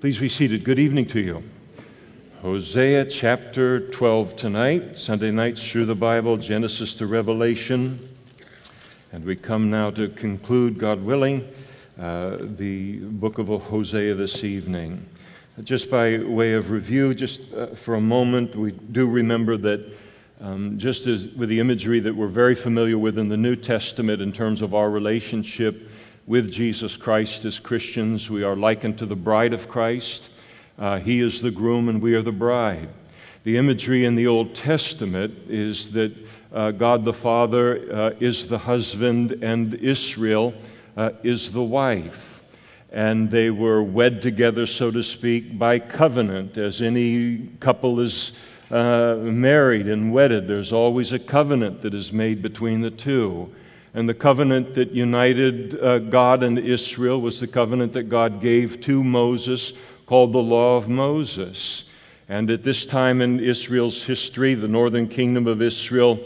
Please 0.00 0.18
be 0.18 0.28
seated. 0.28 0.62
Good 0.62 0.78
evening 0.78 1.06
to 1.06 1.20
you. 1.20 1.42
Hosea 2.40 3.06
chapter 3.06 3.80
12 3.90 4.36
tonight, 4.36 4.96
Sunday 4.96 5.32
nights 5.32 5.60
through 5.60 5.86
the 5.86 5.96
Bible, 5.96 6.36
Genesis 6.36 6.94
to 6.94 7.08
Revelation. 7.08 8.08
And 9.10 9.24
we 9.24 9.34
come 9.34 9.70
now 9.70 9.90
to 9.90 10.08
conclude, 10.10 10.78
God 10.78 11.02
willing, 11.02 11.52
uh, 11.98 12.36
the 12.38 12.98
book 12.98 13.38
of 13.38 13.48
Hosea 13.48 14.14
this 14.14 14.44
evening. 14.44 15.04
Just 15.64 15.90
by 15.90 16.18
way 16.18 16.52
of 16.52 16.70
review, 16.70 17.12
just 17.12 17.52
uh, 17.52 17.74
for 17.74 17.96
a 17.96 18.00
moment, 18.00 18.54
we 18.54 18.70
do 18.70 19.08
remember 19.08 19.56
that 19.56 19.84
um, 20.40 20.78
just 20.78 21.08
as 21.08 21.26
with 21.30 21.48
the 21.48 21.58
imagery 21.58 21.98
that 21.98 22.14
we're 22.14 22.28
very 22.28 22.54
familiar 22.54 22.98
with 22.98 23.18
in 23.18 23.28
the 23.28 23.36
New 23.36 23.56
Testament 23.56 24.22
in 24.22 24.32
terms 24.32 24.62
of 24.62 24.74
our 24.74 24.90
relationship 24.90 25.90
with 26.28 26.52
Jesus 26.52 26.94
Christ 26.94 27.46
as 27.46 27.58
Christians, 27.58 28.28
we 28.28 28.42
are 28.44 28.54
likened 28.54 28.98
to 28.98 29.06
the 29.06 29.16
bride 29.16 29.54
of 29.54 29.66
Christ. 29.66 30.28
Uh, 30.78 30.98
he 30.98 31.22
is 31.22 31.40
the 31.40 31.50
groom 31.50 31.88
and 31.88 32.02
we 32.02 32.12
are 32.14 32.20
the 32.20 32.30
bride. 32.30 32.90
The 33.44 33.56
imagery 33.56 34.04
in 34.04 34.14
the 34.14 34.26
Old 34.26 34.54
Testament 34.54 35.34
is 35.48 35.90
that 35.92 36.14
uh, 36.52 36.72
God 36.72 37.06
the 37.06 37.14
Father 37.14 37.90
uh, 37.90 38.10
is 38.20 38.46
the 38.46 38.58
husband 38.58 39.42
and 39.42 39.72
Israel 39.76 40.52
uh, 40.98 41.12
is 41.22 41.50
the 41.50 41.62
wife. 41.62 42.42
And 42.92 43.30
they 43.30 43.48
were 43.48 43.82
wed 43.82 44.20
together, 44.20 44.66
so 44.66 44.90
to 44.90 45.02
speak, 45.02 45.58
by 45.58 45.78
covenant, 45.78 46.58
as 46.58 46.82
any 46.82 47.48
couple 47.58 48.00
is 48.00 48.32
uh, 48.70 49.14
married 49.16 49.88
and 49.88 50.12
wedded. 50.12 50.46
There's 50.46 50.72
always 50.72 51.14
a 51.14 51.18
covenant 51.18 51.80
that 51.80 51.94
is 51.94 52.12
made 52.12 52.42
between 52.42 52.82
the 52.82 52.90
two. 52.90 53.50
And 53.94 54.08
the 54.08 54.14
covenant 54.14 54.74
that 54.74 54.92
united 54.92 55.80
uh, 55.80 55.98
God 55.98 56.42
and 56.42 56.58
Israel 56.58 57.20
was 57.20 57.40
the 57.40 57.46
covenant 57.46 57.92
that 57.94 58.04
God 58.04 58.40
gave 58.40 58.80
to 58.82 59.02
Moses, 59.02 59.72
called 60.06 60.32
the 60.32 60.38
Law 60.38 60.76
of 60.76 60.88
Moses. 60.88 61.84
And 62.28 62.50
at 62.50 62.62
this 62.62 62.84
time 62.84 63.22
in 63.22 63.40
Israel's 63.40 64.02
history, 64.02 64.54
the 64.54 64.68
northern 64.68 65.08
kingdom 65.08 65.46
of 65.46 65.62
Israel, 65.62 66.18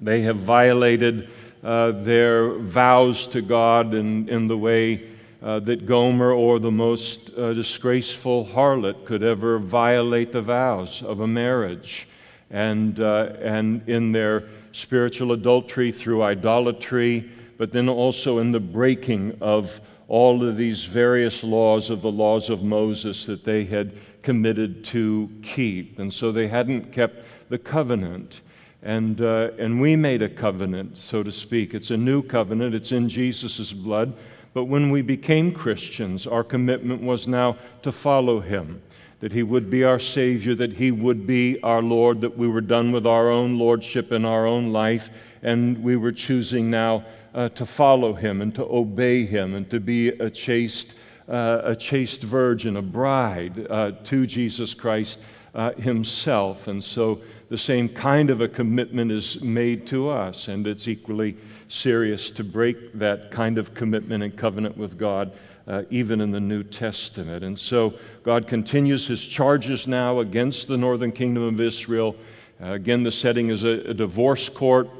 they 0.00 0.20
have 0.22 0.36
violated 0.36 1.28
uh, 1.62 1.92
their 1.92 2.54
vows 2.58 3.26
to 3.28 3.42
God 3.42 3.94
in, 3.94 4.28
in 4.28 4.46
the 4.46 4.56
way 4.56 5.10
uh, 5.42 5.60
that 5.60 5.86
Gomer 5.86 6.32
or 6.32 6.58
the 6.58 6.70
most 6.70 7.30
uh, 7.36 7.54
disgraceful 7.54 8.44
harlot 8.46 9.06
could 9.06 9.22
ever 9.22 9.58
violate 9.58 10.32
the 10.32 10.42
vows 10.42 11.02
of 11.02 11.20
a 11.20 11.26
marriage. 11.26 12.06
And, 12.50 12.98
uh, 13.00 13.32
and 13.40 13.88
in 13.88 14.12
their 14.12 14.48
spiritual 14.72 15.32
adultery 15.32 15.92
through 15.92 16.22
idolatry, 16.22 17.30
but 17.58 17.72
then 17.72 17.88
also 17.88 18.38
in 18.38 18.52
the 18.52 18.60
breaking 18.60 19.36
of 19.40 19.80
all 20.08 20.46
of 20.46 20.56
these 20.56 20.84
various 20.84 21.44
laws 21.44 21.88
of 21.88 22.02
the 22.02 22.10
laws 22.10 22.50
of 22.50 22.62
Moses 22.62 23.26
that 23.26 23.44
they 23.44 23.64
had 23.64 23.92
committed 24.22 24.84
to 24.84 25.30
keep. 25.42 25.98
And 25.98 26.12
so 26.12 26.32
they 26.32 26.48
hadn't 26.48 26.92
kept 26.92 27.24
the 27.48 27.58
covenant. 27.58 28.40
And, 28.82 29.20
uh, 29.20 29.50
and 29.58 29.80
we 29.80 29.94
made 29.94 30.22
a 30.22 30.28
covenant, 30.28 30.96
so 30.96 31.22
to 31.22 31.30
speak. 31.30 31.74
It's 31.74 31.90
a 31.90 31.96
new 31.96 32.22
covenant, 32.22 32.74
it's 32.74 32.92
in 32.92 33.08
Jesus' 33.08 33.72
blood. 33.72 34.14
But 34.52 34.64
when 34.64 34.90
we 34.90 35.02
became 35.02 35.52
Christians, 35.52 36.26
our 36.26 36.42
commitment 36.42 37.02
was 37.02 37.28
now 37.28 37.56
to 37.82 37.92
follow 37.92 38.40
him, 38.40 38.82
that 39.20 39.32
he 39.32 39.42
would 39.42 39.70
be 39.70 39.84
our 39.84 39.98
Savior, 39.98 40.54
that 40.54 40.72
he 40.72 40.90
would 40.90 41.26
be 41.26 41.60
our 41.62 41.82
Lord, 41.82 42.20
that 42.22 42.36
we 42.36 42.48
were 42.48 42.60
done 42.60 42.90
with 42.90 43.06
our 43.06 43.30
own 43.30 43.58
lordship 43.58 44.12
in 44.12 44.24
our 44.24 44.46
own 44.46 44.72
life, 44.72 45.10
and 45.42 45.82
we 45.82 45.96
were 45.96 46.12
choosing 46.12 46.70
now 46.70 47.04
uh, 47.34 47.48
to 47.50 47.64
follow 47.64 48.14
him 48.14 48.40
and 48.40 48.54
to 48.54 48.64
obey 48.64 49.24
him 49.24 49.54
and 49.54 49.68
to 49.70 49.78
be 49.78 50.08
a 50.08 50.30
chaste, 50.30 50.94
uh, 51.28 51.60
a 51.64 51.76
chaste 51.76 52.22
virgin, 52.22 52.76
a 52.76 52.82
bride 52.82 53.66
uh, 53.70 53.92
to 54.04 54.26
Jesus 54.26 54.74
Christ 54.74 55.20
uh, 55.54 55.72
himself. 55.72 56.68
And 56.68 56.82
so 56.82 57.20
the 57.48 57.58
same 57.58 57.88
kind 57.88 58.30
of 58.30 58.40
a 58.40 58.48
commitment 58.48 59.10
is 59.10 59.40
made 59.40 59.86
to 59.88 60.08
us, 60.08 60.48
and 60.48 60.66
it's 60.66 60.88
equally 60.88 61.36
serious 61.68 62.30
to 62.32 62.44
break 62.44 62.92
that 62.94 63.30
kind 63.30 63.58
of 63.58 63.74
commitment 63.74 64.22
and 64.22 64.36
covenant 64.36 64.76
with 64.76 64.96
God, 64.96 65.32
uh, 65.70 65.84
even 65.88 66.20
in 66.20 66.32
the 66.32 66.40
New 66.40 66.64
Testament. 66.64 67.44
And 67.44 67.56
so 67.56 67.94
God 68.24 68.48
continues 68.48 69.06
his 69.06 69.24
charges 69.24 69.86
now 69.86 70.18
against 70.18 70.66
the 70.66 70.76
northern 70.76 71.12
kingdom 71.12 71.44
of 71.44 71.60
Israel. 71.60 72.16
Uh, 72.60 72.72
again, 72.72 73.04
the 73.04 73.12
setting 73.12 73.50
is 73.50 73.62
a, 73.62 73.90
a 73.90 73.94
divorce 73.94 74.48
court 74.48 74.90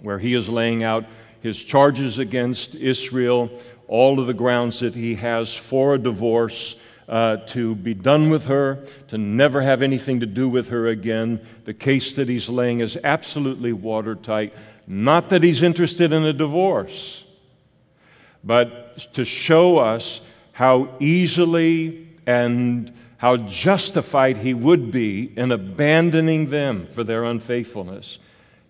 where 0.00 0.18
he 0.18 0.34
is 0.34 0.50
laying 0.50 0.84
out 0.84 1.06
his 1.40 1.64
charges 1.64 2.18
against 2.18 2.74
Israel, 2.74 3.50
all 3.88 4.20
of 4.20 4.26
the 4.26 4.34
grounds 4.34 4.80
that 4.80 4.94
he 4.94 5.14
has 5.14 5.54
for 5.54 5.94
a 5.94 5.98
divorce 5.98 6.76
uh, 7.08 7.38
to 7.46 7.74
be 7.74 7.94
done 7.94 8.28
with 8.28 8.44
her, 8.46 8.84
to 9.08 9.16
never 9.16 9.62
have 9.62 9.80
anything 9.80 10.20
to 10.20 10.26
do 10.26 10.46
with 10.46 10.68
her 10.68 10.88
again. 10.88 11.40
The 11.64 11.74
case 11.74 12.14
that 12.14 12.28
he's 12.28 12.50
laying 12.50 12.80
is 12.80 12.98
absolutely 13.02 13.72
watertight. 13.72 14.52
Not 14.86 15.30
that 15.30 15.42
he's 15.42 15.62
interested 15.62 16.12
in 16.12 16.22
a 16.22 16.34
divorce, 16.34 17.24
but 18.44 18.81
to 19.12 19.24
show 19.24 19.78
us 19.78 20.20
how 20.52 20.94
easily 21.00 22.08
and 22.26 22.92
how 23.16 23.36
justified 23.36 24.36
he 24.36 24.52
would 24.54 24.90
be 24.90 25.32
in 25.36 25.52
abandoning 25.52 26.50
them 26.50 26.86
for 26.88 27.04
their 27.04 27.24
unfaithfulness. 27.24 28.18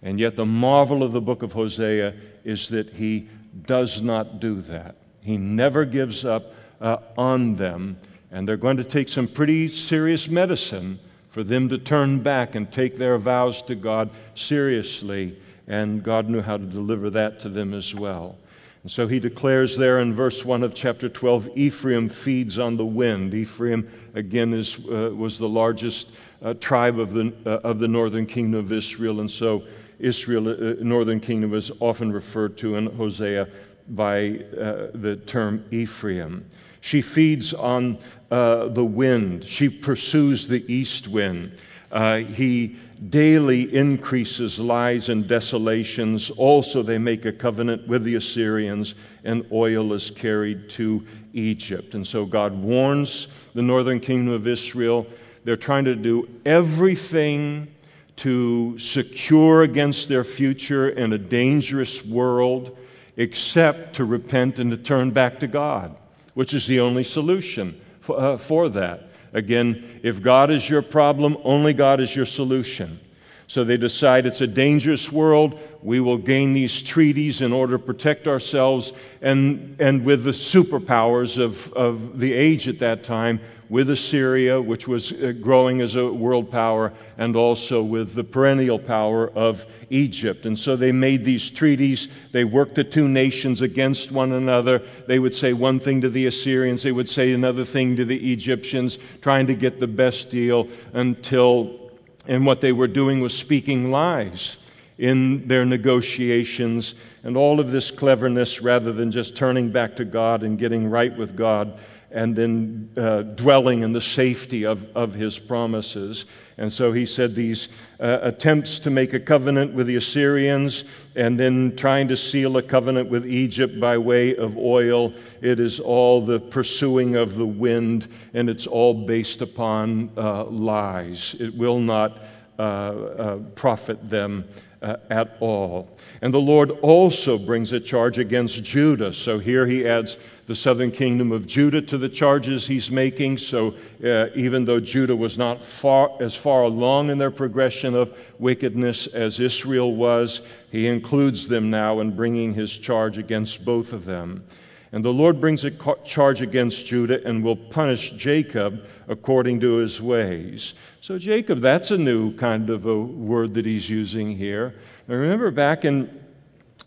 And 0.02 0.18
yet, 0.18 0.36
the 0.36 0.46
marvel 0.46 1.02
of 1.02 1.12
the 1.12 1.20
book 1.20 1.42
of 1.42 1.52
Hosea 1.52 2.14
is 2.44 2.68
that 2.70 2.90
he 2.90 3.28
does 3.66 4.02
not 4.02 4.40
do 4.40 4.60
that. 4.62 4.96
He 5.22 5.36
never 5.36 5.84
gives 5.84 6.24
up 6.24 6.54
uh, 6.80 6.98
on 7.16 7.56
them. 7.56 7.96
And 8.30 8.48
they're 8.48 8.56
going 8.56 8.78
to 8.78 8.84
take 8.84 9.08
some 9.08 9.28
pretty 9.28 9.68
serious 9.68 10.28
medicine 10.28 10.98
for 11.30 11.44
them 11.44 11.68
to 11.68 11.78
turn 11.78 12.22
back 12.22 12.54
and 12.54 12.70
take 12.70 12.96
their 12.96 13.18
vows 13.18 13.62
to 13.62 13.74
God 13.74 14.10
seriously. 14.34 15.38
And 15.66 16.02
God 16.02 16.28
knew 16.28 16.42
how 16.42 16.56
to 16.56 16.64
deliver 16.64 17.10
that 17.10 17.40
to 17.40 17.48
them 17.48 17.72
as 17.72 17.94
well. 17.94 18.36
And 18.82 18.90
so 18.90 19.06
he 19.06 19.20
declares 19.20 19.76
there 19.76 20.00
in 20.00 20.12
verse 20.12 20.44
1 20.44 20.64
of 20.64 20.74
chapter 20.74 21.08
12 21.08 21.50
Ephraim 21.54 22.08
feeds 22.08 22.58
on 22.58 22.76
the 22.76 22.84
wind. 22.84 23.32
Ephraim, 23.32 23.88
again, 24.14 24.52
is, 24.52 24.76
uh, 24.90 25.12
was 25.14 25.38
the 25.38 25.48
largest 25.48 26.08
uh, 26.42 26.54
tribe 26.54 26.98
of 26.98 27.12
the, 27.12 27.32
uh, 27.46 27.60
of 27.62 27.78
the 27.78 27.86
northern 27.86 28.26
kingdom 28.26 28.58
of 28.58 28.72
Israel. 28.72 29.20
And 29.20 29.30
so 29.30 29.62
Israel, 30.00 30.48
uh, 30.48 30.74
northern 30.80 31.20
kingdom, 31.20 31.54
is 31.54 31.70
often 31.78 32.10
referred 32.10 32.58
to 32.58 32.74
in 32.74 32.86
Hosea 32.86 33.48
by 33.90 34.40
uh, 34.58 34.88
the 34.94 35.20
term 35.26 35.64
Ephraim. 35.70 36.50
She 36.80 37.02
feeds 37.02 37.54
on 37.54 37.98
uh, 38.32 38.66
the 38.66 38.84
wind, 38.84 39.48
she 39.48 39.68
pursues 39.68 40.48
the 40.48 40.64
east 40.72 41.06
wind. 41.06 41.56
Uh, 41.92 42.16
he 42.16 42.76
daily 43.10 43.74
increases 43.74 44.58
lies 44.58 45.08
and 45.08 45.26
desolations. 45.26 46.30
Also, 46.30 46.82
they 46.82 46.98
make 46.98 47.24
a 47.24 47.32
covenant 47.32 47.86
with 47.88 48.04
the 48.04 48.14
Assyrians, 48.14 48.94
and 49.24 49.46
oil 49.52 49.92
is 49.92 50.10
carried 50.10 50.68
to 50.70 51.04
Egypt. 51.32 51.94
And 51.94 52.06
so, 52.06 52.24
God 52.24 52.54
warns 52.54 53.28
the 53.54 53.62
northern 53.62 54.00
kingdom 54.00 54.32
of 54.32 54.46
Israel. 54.46 55.06
They're 55.44 55.56
trying 55.56 55.84
to 55.86 55.96
do 55.96 56.28
everything 56.44 57.68
to 58.16 58.78
secure 58.78 59.62
against 59.62 60.08
their 60.08 60.24
future 60.24 60.90
in 60.90 61.12
a 61.12 61.18
dangerous 61.18 62.04
world 62.04 62.76
except 63.16 63.94
to 63.96 64.04
repent 64.04 64.58
and 64.58 64.70
to 64.70 64.76
turn 64.76 65.10
back 65.10 65.40
to 65.40 65.46
God 65.46 65.96
which 66.34 66.54
is 66.54 66.66
the 66.66 66.80
only 66.80 67.04
solution 67.04 67.80
for, 68.00 68.18
uh, 68.18 68.36
for 68.36 68.68
that. 68.70 69.08
Again, 69.32 70.00
if 70.02 70.22
God 70.22 70.50
is 70.50 70.68
your 70.68 70.82
problem, 70.82 71.36
only 71.44 71.72
God 71.72 72.00
is 72.00 72.14
your 72.14 72.26
solution. 72.26 73.00
So 73.46 73.64
they 73.64 73.76
decide 73.76 74.24
it's 74.24 74.40
a 74.40 74.46
dangerous 74.46 75.12
world. 75.12 75.58
We 75.82 76.00
will 76.00 76.16
gain 76.16 76.54
these 76.54 76.82
treaties 76.82 77.40
in 77.40 77.52
order 77.52 77.76
to 77.76 77.82
protect 77.82 78.26
ourselves. 78.26 78.92
And, 79.20 79.76
and 79.78 80.04
with 80.04 80.24
the 80.24 80.30
superpowers 80.30 81.38
of, 81.38 81.72
of 81.74 82.18
the 82.18 82.32
age 82.32 82.66
at 82.68 82.78
that 82.78 83.04
time, 83.04 83.40
with 83.72 83.88
Assyria, 83.88 84.60
which 84.60 84.86
was 84.86 85.12
uh, 85.12 85.32
growing 85.40 85.80
as 85.80 85.96
a 85.96 86.06
world 86.06 86.50
power, 86.50 86.92
and 87.16 87.34
also 87.34 87.82
with 87.82 88.12
the 88.12 88.22
perennial 88.22 88.78
power 88.78 89.30
of 89.30 89.64
Egypt. 89.88 90.44
And 90.44 90.58
so 90.58 90.76
they 90.76 90.92
made 90.92 91.24
these 91.24 91.50
treaties. 91.50 92.08
They 92.32 92.44
worked 92.44 92.74
the 92.74 92.84
two 92.84 93.08
nations 93.08 93.62
against 93.62 94.12
one 94.12 94.32
another. 94.32 94.82
They 95.08 95.18
would 95.18 95.34
say 95.34 95.54
one 95.54 95.80
thing 95.80 96.02
to 96.02 96.10
the 96.10 96.26
Assyrians, 96.26 96.82
they 96.82 96.92
would 96.92 97.08
say 97.08 97.32
another 97.32 97.64
thing 97.64 97.96
to 97.96 98.04
the 98.04 98.30
Egyptians, 98.34 98.98
trying 99.22 99.46
to 99.46 99.54
get 99.54 99.80
the 99.80 99.86
best 99.86 100.28
deal 100.28 100.68
until, 100.92 101.92
and 102.28 102.44
what 102.44 102.60
they 102.60 102.72
were 102.72 102.86
doing 102.86 103.22
was 103.22 103.32
speaking 103.32 103.90
lies 103.90 104.58
in 104.98 105.48
their 105.48 105.64
negotiations 105.64 106.94
and 107.22 107.38
all 107.38 107.58
of 107.58 107.72
this 107.72 107.90
cleverness 107.90 108.60
rather 108.60 108.92
than 108.92 109.10
just 109.10 109.34
turning 109.34 109.70
back 109.70 109.96
to 109.96 110.04
God 110.04 110.42
and 110.42 110.58
getting 110.58 110.90
right 110.90 111.16
with 111.16 111.34
God 111.34 111.78
and 112.12 112.36
then 112.36 112.90
uh, 112.96 113.22
dwelling 113.22 113.82
in 113.82 113.92
the 113.92 114.00
safety 114.00 114.64
of, 114.64 114.84
of 114.94 115.14
his 115.14 115.38
promises. 115.38 116.26
And 116.58 116.72
so 116.72 116.92
he 116.92 117.06
said 117.06 117.34
these 117.34 117.68
uh, 117.98 118.18
attempts 118.22 118.78
to 118.80 118.90
make 118.90 119.14
a 119.14 119.20
covenant 119.20 119.74
with 119.74 119.86
the 119.86 119.96
Assyrians 119.96 120.84
and 121.16 121.40
then 121.40 121.74
trying 121.76 122.08
to 122.08 122.16
seal 122.16 122.56
a 122.56 122.62
covenant 122.62 123.08
with 123.08 123.26
Egypt 123.26 123.80
by 123.80 123.98
way 123.98 124.36
of 124.36 124.56
oil, 124.56 125.14
it 125.40 125.58
is 125.58 125.80
all 125.80 126.24
the 126.24 126.38
pursuing 126.38 127.16
of 127.16 127.36
the 127.36 127.46
wind, 127.46 128.08
and 128.34 128.48
it's 128.50 128.66
all 128.66 128.94
based 129.06 129.42
upon 129.42 130.10
uh, 130.16 130.44
lies. 130.44 131.34
It 131.40 131.56
will 131.56 131.80
not 131.80 132.18
uh, 132.58 132.62
uh, 132.62 133.36
profit 133.54 134.10
them 134.10 134.44
uh, 134.82 134.96
at 135.10 135.36
all. 135.40 135.96
And 136.20 136.32
the 136.32 136.40
Lord 136.40 136.70
also 136.82 137.38
brings 137.38 137.72
a 137.72 137.80
charge 137.80 138.18
against 138.18 138.62
Judah. 138.62 139.12
So 139.12 139.38
here 139.38 139.66
he 139.66 139.86
adds 139.86 140.16
the 140.46 140.54
southern 140.54 140.90
kingdom 140.90 141.30
of 141.30 141.46
Judah 141.46 141.80
to 141.82 141.98
the 141.98 142.08
charges 142.08 142.66
he's 142.66 142.90
making. 142.90 143.38
So 143.38 143.74
uh, 144.04 144.26
even 144.34 144.64
though 144.64 144.80
Judah 144.80 145.14
was 145.14 145.38
not 145.38 145.62
far, 145.62 146.10
as 146.20 146.34
far 146.34 146.64
along 146.64 147.10
in 147.10 147.18
their 147.18 147.30
progression 147.30 147.94
of 147.94 148.16
wickedness 148.38 149.06
as 149.08 149.38
Israel 149.38 149.94
was, 149.94 150.42
he 150.70 150.88
includes 150.88 151.46
them 151.46 151.70
now 151.70 152.00
in 152.00 152.14
bringing 152.16 152.52
his 152.52 152.76
charge 152.76 153.18
against 153.18 153.64
both 153.64 153.92
of 153.92 154.04
them. 154.04 154.44
And 154.92 155.02
the 155.02 155.12
Lord 155.12 155.40
brings 155.40 155.64
a 155.64 155.70
charge 156.04 156.42
against 156.42 156.84
Judah 156.84 157.26
and 157.26 157.42
will 157.42 157.56
punish 157.56 158.10
Jacob 158.12 158.86
according 159.08 159.58
to 159.60 159.76
his 159.76 160.02
ways. 160.02 160.74
So, 161.00 161.18
Jacob, 161.18 161.60
that's 161.60 161.90
a 161.90 161.98
new 161.98 162.34
kind 162.34 162.68
of 162.68 162.84
a 162.84 163.00
word 163.00 163.54
that 163.54 163.64
he's 163.64 163.88
using 163.88 164.36
here. 164.36 164.74
Now, 165.08 165.14
remember 165.14 165.50
back 165.50 165.86
in, 165.86 166.21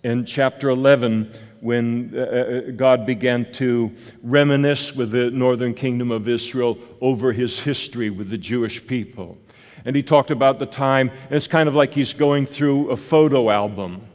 in 0.05 0.23
chapter 0.23 0.69
11 0.69 1.33
when 1.61 2.13
uh, 2.15 2.19
uh, 2.19 2.61
God 2.75 3.07
began 3.07 3.51
to 3.53 3.91
reminisce 4.21 4.93
with 4.93 5.09
the 5.09 5.31
northern 5.31 5.73
kingdom 5.73 6.11
of 6.11 6.27
Israel 6.27 6.77
over 7.01 7.33
his 7.33 7.59
history 7.59 8.11
with 8.11 8.29
the 8.29 8.37
Jewish 8.37 8.85
people. 8.85 9.35
And 9.83 9.95
he 9.95 10.03
talked 10.03 10.29
about 10.29 10.59
the 10.59 10.67
time, 10.67 11.09
and 11.09 11.31
it's 11.31 11.47
kind 11.47 11.67
of 11.67 11.73
like 11.73 11.91
he's 11.91 12.13
going 12.13 12.45
through 12.45 12.91
a 12.91 12.95
photo 12.95 13.49
album 13.49 14.07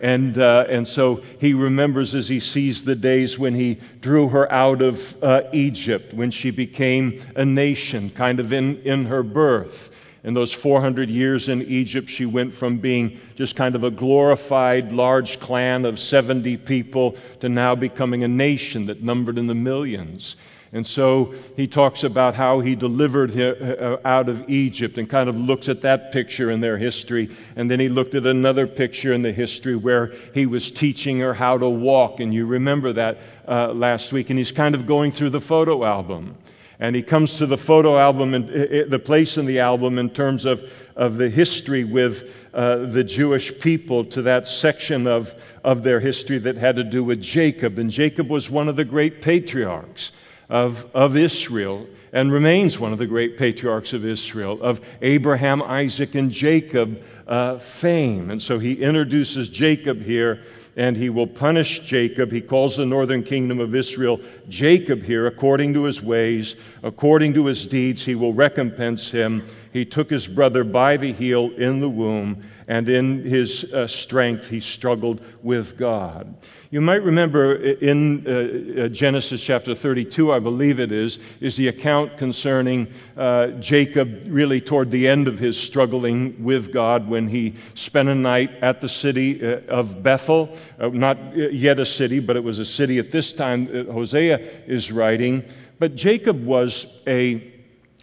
and, 0.00 0.36
uh, 0.36 0.66
and 0.68 0.86
so 0.86 1.22
he 1.40 1.54
remembers 1.54 2.14
as 2.14 2.28
he 2.28 2.38
sees 2.38 2.84
the 2.84 2.94
days 2.94 3.38
when 3.38 3.54
he 3.54 3.80
drew 4.00 4.28
her 4.28 4.50
out 4.52 4.82
of 4.82 5.22
uh, 5.22 5.42
Egypt, 5.52 6.12
when 6.12 6.30
she 6.30 6.50
became 6.50 7.22
a 7.34 7.44
nation, 7.44 8.10
kind 8.10 8.38
of 8.38 8.52
in, 8.52 8.80
in 8.82 9.06
her 9.06 9.22
birth. 9.22 9.90
In 10.26 10.34
those 10.34 10.52
400 10.52 11.08
years 11.08 11.48
in 11.48 11.62
Egypt, 11.62 12.08
she 12.08 12.26
went 12.26 12.52
from 12.52 12.78
being 12.78 13.20
just 13.36 13.54
kind 13.54 13.76
of 13.76 13.84
a 13.84 13.92
glorified 13.92 14.90
large 14.90 15.38
clan 15.38 15.84
of 15.84 16.00
70 16.00 16.56
people 16.56 17.14
to 17.38 17.48
now 17.48 17.76
becoming 17.76 18.24
a 18.24 18.28
nation 18.28 18.86
that 18.86 19.04
numbered 19.04 19.38
in 19.38 19.46
the 19.46 19.54
millions. 19.54 20.34
And 20.72 20.84
so 20.84 21.32
he 21.54 21.68
talks 21.68 22.02
about 22.02 22.34
how 22.34 22.58
he 22.58 22.74
delivered 22.74 23.34
her 23.34 24.00
uh, 24.04 24.08
out 24.08 24.28
of 24.28 24.50
Egypt 24.50 24.98
and 24.98 25.08
kind 25.08 25.28
of 25.28 25.36
looks 25.36 25.68
at 25.68 25.82
that 25.82 26.10
picture 26.10 26.50
in 26.50 26.60
their 26.60 26.76
history. 26.76 27.30
And 27.54 27.70
then 27.70 27.78
he 27.78 27.88
looked 27.88 28.16
at 28.16 28.26
another 28.26 28.66
picture 28.66 29.12
in 29.12 29.22
the 29.22 29.32
history 29.32 29.76
where 29.76 30.12
he 30.34 30.44
was 30.44 30.72
teaching 30.72 31.20
her 31.20 31.34
how 31.34 31.56
to 31.56 31.68
walk. 31.68 32.18
And 32.18 32.34
you 32.34 32.46
remember 32.46 32.92
that 32.94 33.18
uh, 33.46 33.72
last 33.72 34.12
week. 34.12 34.28
And 34.28 34.38
he's 34.40 34.50
kind 34.50 34.74
of 34.74 34.86
going 34.86 35.12
through 35.12 35.30
the 35.30 35.40
photo 35.40 35.84
album. 35.84 36.36
And 36.78 36.94
he 36.94 37.02
comes 37.02 37.38
to 37.38 37.46
the 37.46 37.56
photo 37.56 37.98
album 37.98 38.34
and 38.34 38.48
the 38.90 38.98
place 38.98 39.38
in 39.38 39.46
the 39.46 39.60
album 39.60 39.98
in 39.98 40.10
terms 40.10 40.44
of, 40.44 40.70
of 40.94 41.16
the 41.16 41.30
history 41.30 41.84
with 41.84 42.46
uh, 42.52 42.86
the 42.86 43.02
Jewish 43.02 43.58
people 43.58 44.04
to 44.06 44.22
that 44.22 44.46
section 44.46 45.06
of, 45.06 45.34
of 45.64 45.82
their 45.82 46.00
history 46.00 46.38
that 46.38 46.56
had 46.56 46.76
to 46.76 46.84
do 46.84 47.02
with 47.02 47.20
Jacob. 47.20 47.78
And 47.78 47.90
Jacob 47.90 48.28
was 48.28 48.50
one 48.50 48.68
of 48.68 48.76
the 48.76 48.84
great 48.84 49.22
patriarchs 49.22 50.12
of, 50.50 50.86
of 50.94 51.16
Israel 51.16 51.86
and 52.12 52.32
remains 52.32 52.78
one 52.78 52.92
of 52.92 52.98
the 52.98 53.06
great 53.06 53.36
patriarchs 53.36 53.92
of 53.92 54.04
Israel, 54.04 54.62
of 54.62 54.80
Abraham, 55.02 55.62
Isaac, 55.62 56.14
and 56.14 56.30
Jacob 56.30 57.02
uh, 57.26 57.58
fame. 57.58 58.30
And 58.30 58.40
so 58.40 58.58
he 58.58 58.74
introduces 58.74 59.48
Jacob 59.48 60.02
here, 60.02 60.42
and 60.76 60.96
he 60.96 61.08
will 61.08 61.26
punish 61.26 61.80
Jacob. 61.80 62.30
He 62.30 62.42
calls 62.42 62.76
the 62.76 62.84
northern 62.84 63.22
kingdom 63.22 63.58
of 63.60 63.74
Israel 63.74 64.20
Jacob 64.48 65.02
here, 65.02 65.26
according 65.26 65.72
to 65.74 65.84
his 65.84 66.02
ways, 66.02 66.54
according 66.82 67.32
to 67.34 67.46
his 67.46 67.64
deeds, 67.64 68.04
he 68.04 68.14
will 68.14 68.34
recompense 68.34 69.10
him. 69.10 69.42
He 69.72 69.84
took 69.84 70.10
his 70.10 70.26
brother 70.26 70.64
by 70.64 70.98
the 70.98 71.12
heel 71.12 71.50
in 71.56 71.80
the 71.80 71.88
womb, 71.88 72.44
and 72.68 72.88
in 72.88 73.24
his 73.24 73.64
uh, 73.64 73.86
strength 73.86 74.48
he 74.48 74.60
struggled 74.60 75.20
with 75.42 75.76
God. 75.76 76.34
You 76.70 76.80
might 76.80 77.04
remember 77.04 77.54
in 77.54 78.26
uh, 78.26 78.84
uh, 78.84 78.88
Genesis 78.88 79.40
chapter 79.40 79.74
32, 79.74 80.32
I 80.32 80.40
believe 80.40 80.80
it 80.80 80.90
is, 80.90 81.20
is 81.40 81.56
the 81.56 81.68
account 81.68 82.16
concerning 82.18 82.88
uh, 83.16 83.48
Jacob 83.60 84.24
really 84.26 84.60
toward 84.60 84.90
the 84.90 85.06
end 85.06 85.28
of 85.28 85.38
his 85.38 85.56
struggling 85.56 86.42
with 86.42 86.72
God 86.72 87.08
when 87.08 87.28
he 87.28 87.54
spent 87.74 88.08
a 88.08 88.14
night 88.14 88.50
at 88.62 88.80
the 88.80 88.88
city 88.88 89.40
uh, 89.46 89.60
of 89.68 90.02
Bethel. 90.02 90.56
Uh, 90.78 90.88
not 90.88 91.36
yet 91.36 91.78
a 91.78 91.86
city, 91.86 92.18
but 92.18 92.36
it 92.36 92.42
was 92.42 92.58
a 92.58 92.64
city 92.64 92.98
at 92.98 93.12
this 93.12 93.32
time 93.32 93.66
that 93.66 93.86
Hosea 93.86 94.38
is 94.66 94.90
writing. 94.90 95.44
But 95.78 95.94
Jacob 95.94 96.44
was 96.44 96.86
a 97.06 97.52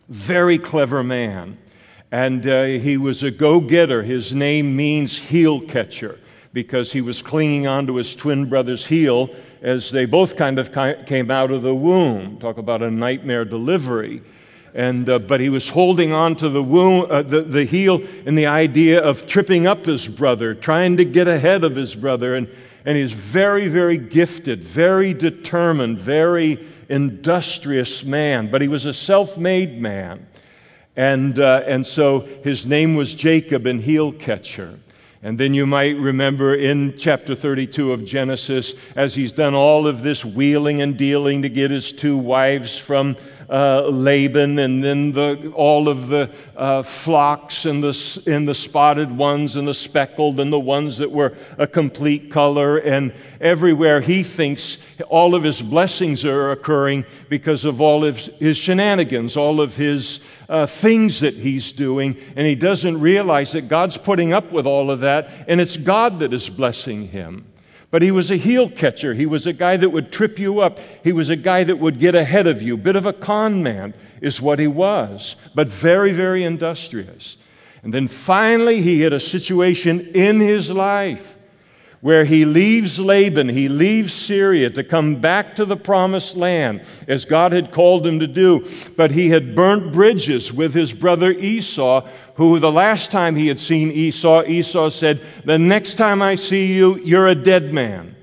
very 0.08 0.58
clever 0.58 1.04
man. 1.04 1.58
And 2.14 2.46
uh, 2.46 2.66
he 2.66 2.98
was 2.98 3.24
a 3.24 3.32
go 3.32 3.60
getter. 3.60 4.04
His 4.04 4.36
name 4.36 4.76
means 4.76 5.18
heel 5.18 5.60
catcher 5.60 6.20
because 6.54 6.92
he 6.92 7.02
was 7.02 7.24
clinging 7.24 7.66
onto 7.66 7.96
his 7.96 8.16
twin 8.16 8.46
brother's 8.46 8.86
heel 8.86 9.32
as 9.64 9.90
they 9.90 10.06
both 10.06 10.36
kind 10.36 10.60
of 10.60 10.72
came 11.08 11.32
out 11.32 11.50
of 11.50 11.64
the 11.64 11.74
womb. 11.74 12.38
Talk 12.38 12.60
about 12.60 12.84
a 12.84 12.92
nightmare 12.92 13.46
delivery. 13.46 14.22
And, 14.76 15.10
uh, 15.10 15.18
but 15.18 15.40
he 15.40 15.50
was 15.50 15.68
holding 15.68 16.14
on 16.14 16.36
to 16.36 16.50
the, 16.50 16.62
womb, 16.62 17.08
uh, 17.10 17.24
the, 17.24 17.42
the 17.42 17.66
heel 17.66 18.04
in 18.28 18.36
the 18.36 18.46
idea 18.46 19.02
of 19.02 19.26
tripping 19.26 19.66
up 19.66 19.84
his 19.84 20.08
brother, 20.08 20.54
trying 20.54 20.98
to 20.98 21.06
get 21.06 21.28
ahead 21.28 21.64
of 21.64 21.76
his 21.76 21.96
brother. 21.96 22.36
And, 22.36 22.48
and 22.86 22.96
he's 22.96 23.12
very, 23.12 23.70
very 23.70 23.98
gifted, 23.98 24.64
very 24.64 25.16
determined, 25.16 25.98
very 25.98 26.64
industrious 26.90 28.04
man. 28.04 28.52
But 28.52 28.62
he 28.62 28.68
was 28.68 28.86
a 28.86 28.94
self 28.94 29.36
made 29.36 29.82
man. 29.82 30.28
And, 30.96 31.40
uh, 31.40 31.64
and 31.66 31.86
so 31.86 32.22
his 32.44 32.66
name 32.66 32.96
was 32.96 33.16
Jacob 33.16 33.66
and 33.66 33.82
heel 33.82 34.12
catcher. 34.12 34.80
And 35.24 35.40
then 35.40 35.54
you 35.54 35.66
might 35.66 35.96
remember 35.98 36.56
in 36.56 36.98
chapter 36.98 37.34
32 37.34 37.94
of 37.94 38.04
Genesis, 38.04 38.74
as 38.98 39.16
he's 39.16 39.32
done 39.32 39.56
all 39.56 39.88
of 39.88 40.04
this 40.04 40.26
wheeling 40.26 40.82
and 40.82 40.98
dealing 40.98 41.42
to 41.44 41.50
get 41.50 41.72
his 41.72 41.94
two 41.94 42.18
wives 42.18 42.78
from 42.78 43.16
uh, 43.50 43.88
Laban, 43.88 44.60
and 44.60 44.84
then 44.84 45.12
the, 45.12 45.52
all 45.56 45.88
of 45.90 46.08
the 46.08 46.32
uh, 46.56 46.84
flocks 46.84 47.66
and 47.66 47.84
the, 47.84 48.24
and 48.26 48.48
the 48.48 48.56
spotted 48.56 49.16
ones 49.16 49.56
and 49.56 49.68
the 49.68 49.74
speckled 49.74 50.40
and 50.40 50.52
the 50.52 50.60
ones 50.60 50.98
that 50.98 51.12
were 51.12 51.36
a 51.58 51.68
complete 51.68 52.32
color. 52.32 52.78
And 52.78 53.14
everywhere 53.42 54.02
he 54.02 54.24
thinks 54.24 54.78
all 55.10 55.36
of 55.36 55.44
his 55.44 55.62
blessings 55.62 56.26
are 56.26 56.52
occurring 56.52 57.06
because 57.30 57.66
of 57.66 57.82
all 57.82 58.06
of 58.06 58.18
his 58.18 58.58
shenanigans, 58.58 59.38
all 59.38 59.62
of 59.62 59.76
his 59.76 60.20
uh, 60.50 60.66
things 60.66 61.20
that 61.22 61.36
he's 61.36 61.72
doing. 61.72 62.18
And 62.36 62.46
he 62.46 62.56
doesn't 62.56 63.00
realize 63.00 63.52
that 63.54 63.68
God's 63.68 63.98
putting 63.98 64.34
up 64.34 64.52
with 64.52 64.66
all 64.66 64.92
of 64.92 65.02
that, 65.02 65.30
and 65.48 65.60
it's 65.60 65.78
God 65.78 66.20
that 66.20 66.34
is 66.34 66.50
blessing 66.50 67.08
him. 67.08 67.46
But 67.94 68.02
he 68.02 68.10
was 68.10 68.32
a 68.32 68.38
heel 68.38 68.72
catcher. 68.72 69.14
He 69.14 69.28
was 69.28 69.46
a 69.46 69.54
guy 69.54 69.78
that 69.78 69.92
would 69.92 70.12
trip 70.12 70.40
you 70.40 70.62
up. 70.62 70.80
He 71.04 71.12
was 71.12 71.30
a 71.30 71.36
guy 71.36 71.64
that 71.64 71.78
would 71.78 72.00
get 72.00 72.16
ahead 72.16 72.48
of 72.48 72.60
you. 72.60 72.76
Bit 72.76 72.96
of 72.96 73.06
a 73.06 73.14
con 73.14 73.62
man 73.62 73.94
is 74.20 74.42
what 74.42 74.58
he 74.58 74.66
was, 74.66 75.36
but 75.54 75.68
very, 75.68 76.12
very 76.12 76.44
industrious. 76.44 77.38
And 77.84 77.94
then 77.94 78.08
finally, 78.08 78.82
he 78.82 79.02
hit 79.02 79.14
a 79.14 79.20
situation 79.20 80.08
in 80.16 80.40
his 80.40 80.72
life 80.72 81.38
where 82.04 82.26
he 82.26 82.44
leaves 82.46 83.00
Laban, 83.00 83.48
he 83.48 83.70
leaves 83.70 84.12
Syria 84.12 84.70
to 84.72 84.84
come 84.84 85.22
back 85.22 85.56
to 85.56 85.64
the 85.64 85.78
promised 85.78 86.36
land 86.36 86.84
as 87.08 87.24
God 87.24 87.54
had 87.54 87.72
called 87.72 88.06
him 88.06 88.20
to 88.20 88.28
do. 88.28 88.68
But 88.98 89.12
he 89.12 89.30
had 89.30 89.56
burnt 89.56 89.94
bridges 89.94 90.52
with 90.52 90.74
his 90.74 90.92
brother 90.92 91.32
Esau, 91.32 92.10
who 92.36 92.60
the 92.60 92.72
last 92.72 93.12
time 93.12 93.36
he 93.36 93.48
had 93.48 93.60
seen 93.60 93.92
Esau, 93.92 94.44
Esau 94.46 94.90
said, 94.90 95.22
The 95.46 95.60
next 95.60 95.96
time 95.96 96.22
I 96.22 96.36
see 96.36 96.74
you, 96.74 96.98
you're 96.98 97.28
a 97.28 97.36
dead 97.36 97.74
man. 97.74 98.16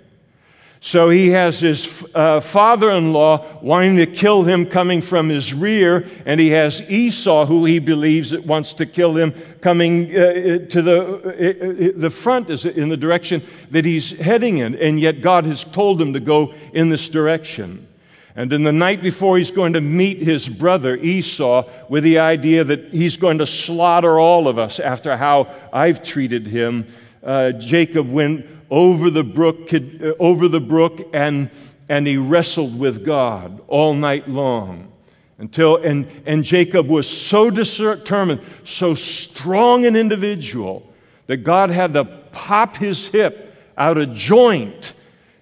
So 0.83 1.11
he 1.11 1.29
has 1.29 1.61
his 1.61 2.05
uh, 2.15 2.41
father 2.41 2.91
in 2.91 3.13
law 3.13 3.59
wanting 3.61 3.97
to 3.97 4.07
kill 4.07 4.45
him 4.45 4.65
coming 4.65 5.03
from 5.03 5.29
his 5.29 5.53
rear, 5.53 6.09
and 6.25 6.41
he 6.41 6.49
has 6.51 6.81
Esau, 6.83 7.45
who 7.45 7.67
he 7.67 7.79
believes 7.79 8.37
wants 8.39 8.73
to 8.75 8.87
kill 8.87 9.15
him, 9.15 9.35
coming 9.61 10.07
uh, 10.17 10.67
to 10.71 10.83
the, 10.83 11.01
uh, 11.03 11.91
uh, 11.91 12.01
the 12.01 12.09
front 12.09 12.49
is 12.49 12.65
in 12.65 12.89
the 12.89 12.97
direction 12.97 13.43
that 13.71 13.85
he's 13.85 14.13
heading 14.13 14.57
in. 14.57 14.75
And 14.75 14.99
yet 14.99 15.21
God 15.21 15.45
has 15.45 15.65
told 15.65 16.01
him 16.01 16.15
to 16.15 16.21
go 16.21 16.55
in 16.73 16.89
this 16.89 17.11
direction. 17.11 17.87
And 18.41 18.51
in 18.55 18.63
the 18.63 18.73
night 18.73 19.03
before 19.03 19.37
he's 19.37 19.51
going 19.51 19.75
to 19.75 19.83
meet 19.83 20.23
his 20.23 20.49
brother 20.49 20.97
Esau 20.97 21.69
with 21.91 22.05
the 22.05 22.21
idea 22.21 22.65
that 22.65 22.89
he's 22.89 23.19
going 23.19 23.37
to 23.37 23.45
slaughter 23.45 24.19
all 24.19 24.49
of 24.49 24.59
us 24.59 24.81
after 24.81 25.15
how 25.15 25.55
I've 25.75 26.03
treated 26.03 26.47
him, 26.47 26.87
uh, 27.23 27.53
Jacob 27.53 28.11
went 28.11 28.47
over 28.71 29.11
the 29.11 29.25
brook, 29.25 29.75
uh, 29.75 30.15
over 30.19 30.49
the 30.49 30.59
brook 30.59 31.11
and 31.13 31.51
and 31.91 32.07
he 32.07 32.17
wrestled 32.17 32.79
with 32.79 33.05
God 33.05 33.61
all 33.69 33.93
night 33.93 34.27
long. 34.27 34.91
Until, 35.37 35.77
and, 35.77 36.09
and 36.25 36.43
Jacob 36.43 36.89
was 36.89 37.07
so 37.07 37.51
determined, 37.51 38.41
so 38.65 38.95
strong 38.95 39.85
an 39.85 39.97
individual, 39.97 40.91
that 41.27 41.39
God 41.39 41.69
had 41.69 41.93
to 41.93 42.05
pop 42.05 42.79
his 42.79 43.09
hip 43.09 43.55
out 43.77 43.99
of 43.99 44.15
joint 44.15 44.95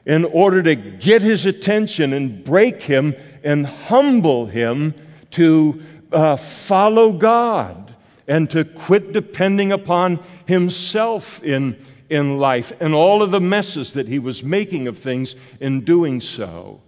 in 0.08 0.24
order 0.24 0.62
to 0.62 0.74
get 0.74 1.20
his 1.20 1.44
attention 1.44 2.14
and 2.14 2.42
break 2.42 2.80
him 2.80 3.14
and 3.44 3.66
humble 3.66 4.46
him 4.46 4.94
to 5.30 5.82
uh, 6.10 6.34
follow 6.34 7.12
God 7.12 7.94
and 8.26 8.48
to 8.50 8.64
quit 8.64 9.12
depending 9.12 9.70
upon 9.70 10.18
himself 10.46 11.42
in, 11.44 11.78
in 12.08 12.38
life 12.38 12.72
and 12.80 12.94
all 12.94 13.22
of 13.22 13.30
the 13.30 13.40
messes 13.40 13.92
that 13.92 14.08
he 14.08 14.18
was 14.18 14.42
making 14.42 14.88
of 14.88 14.96
things 14.96 15.36
in 15.60 15.84
doing 15.84 16.22
so. 16.22 16.80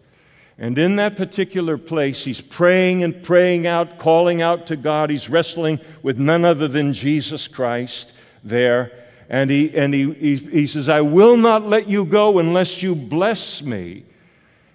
And 0.56 0.78
in 0.78 0.96
that 0.96 1.16
particular 1.16 1.76
place, 1.76 2.24
he's 2.24 2.40
praying 2.40 3.02
and 3.02 3.22
praying 3.22 3.66
out, 3.66 3.98
calling 3.98 4.40
out 4.40 4.66
to 4.68 4.76
God. 4.76 5.10
He's 5.10 5.28
wrestling 5.28 5.78
with 6.02 6.18
none 6.18 6.44
other 6.46 6.68
than 6.68 6.94
Jesus 6.94 7.48
Christ 7.48 8.14
there. 8.42 8.99
And 9.30 9.48
he, 9.48 9.74
and 9.76 9.94
he, 9.94 10.12
he, 10.12 10.36
he 10.36 10.66
says, 10.66 10.88
I 10.88 11.00
will 11.02 11.36
not 11.36 11.64
let 11.64 11.88
you 11.88 12.04
go 12.04 12.40
unless 12.40 12.82
you 12.82 12.96
bless 12.96 13.62
me. 13.62 14.04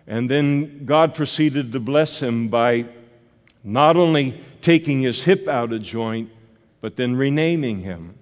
And 0.07 0.31
then 0.31 0.85
God 0.85 1.13
proceeded 1.13 1.73
to 1.73 1.79
bless 1.81 2.19
him 2.19 2.47
by 2.47 2.85
not 3.65 3.97
only 3.97 4.41
taking 4.61 5.01
his 5.01 5.21
hip 5.21 5.49
out 5.49 5.73
of 5.73 5.81
joint, 5.81 6.29
but 6.79 6.95
then 6.95 7.15
renaming 7.15 7.81
him. 7.81 8.15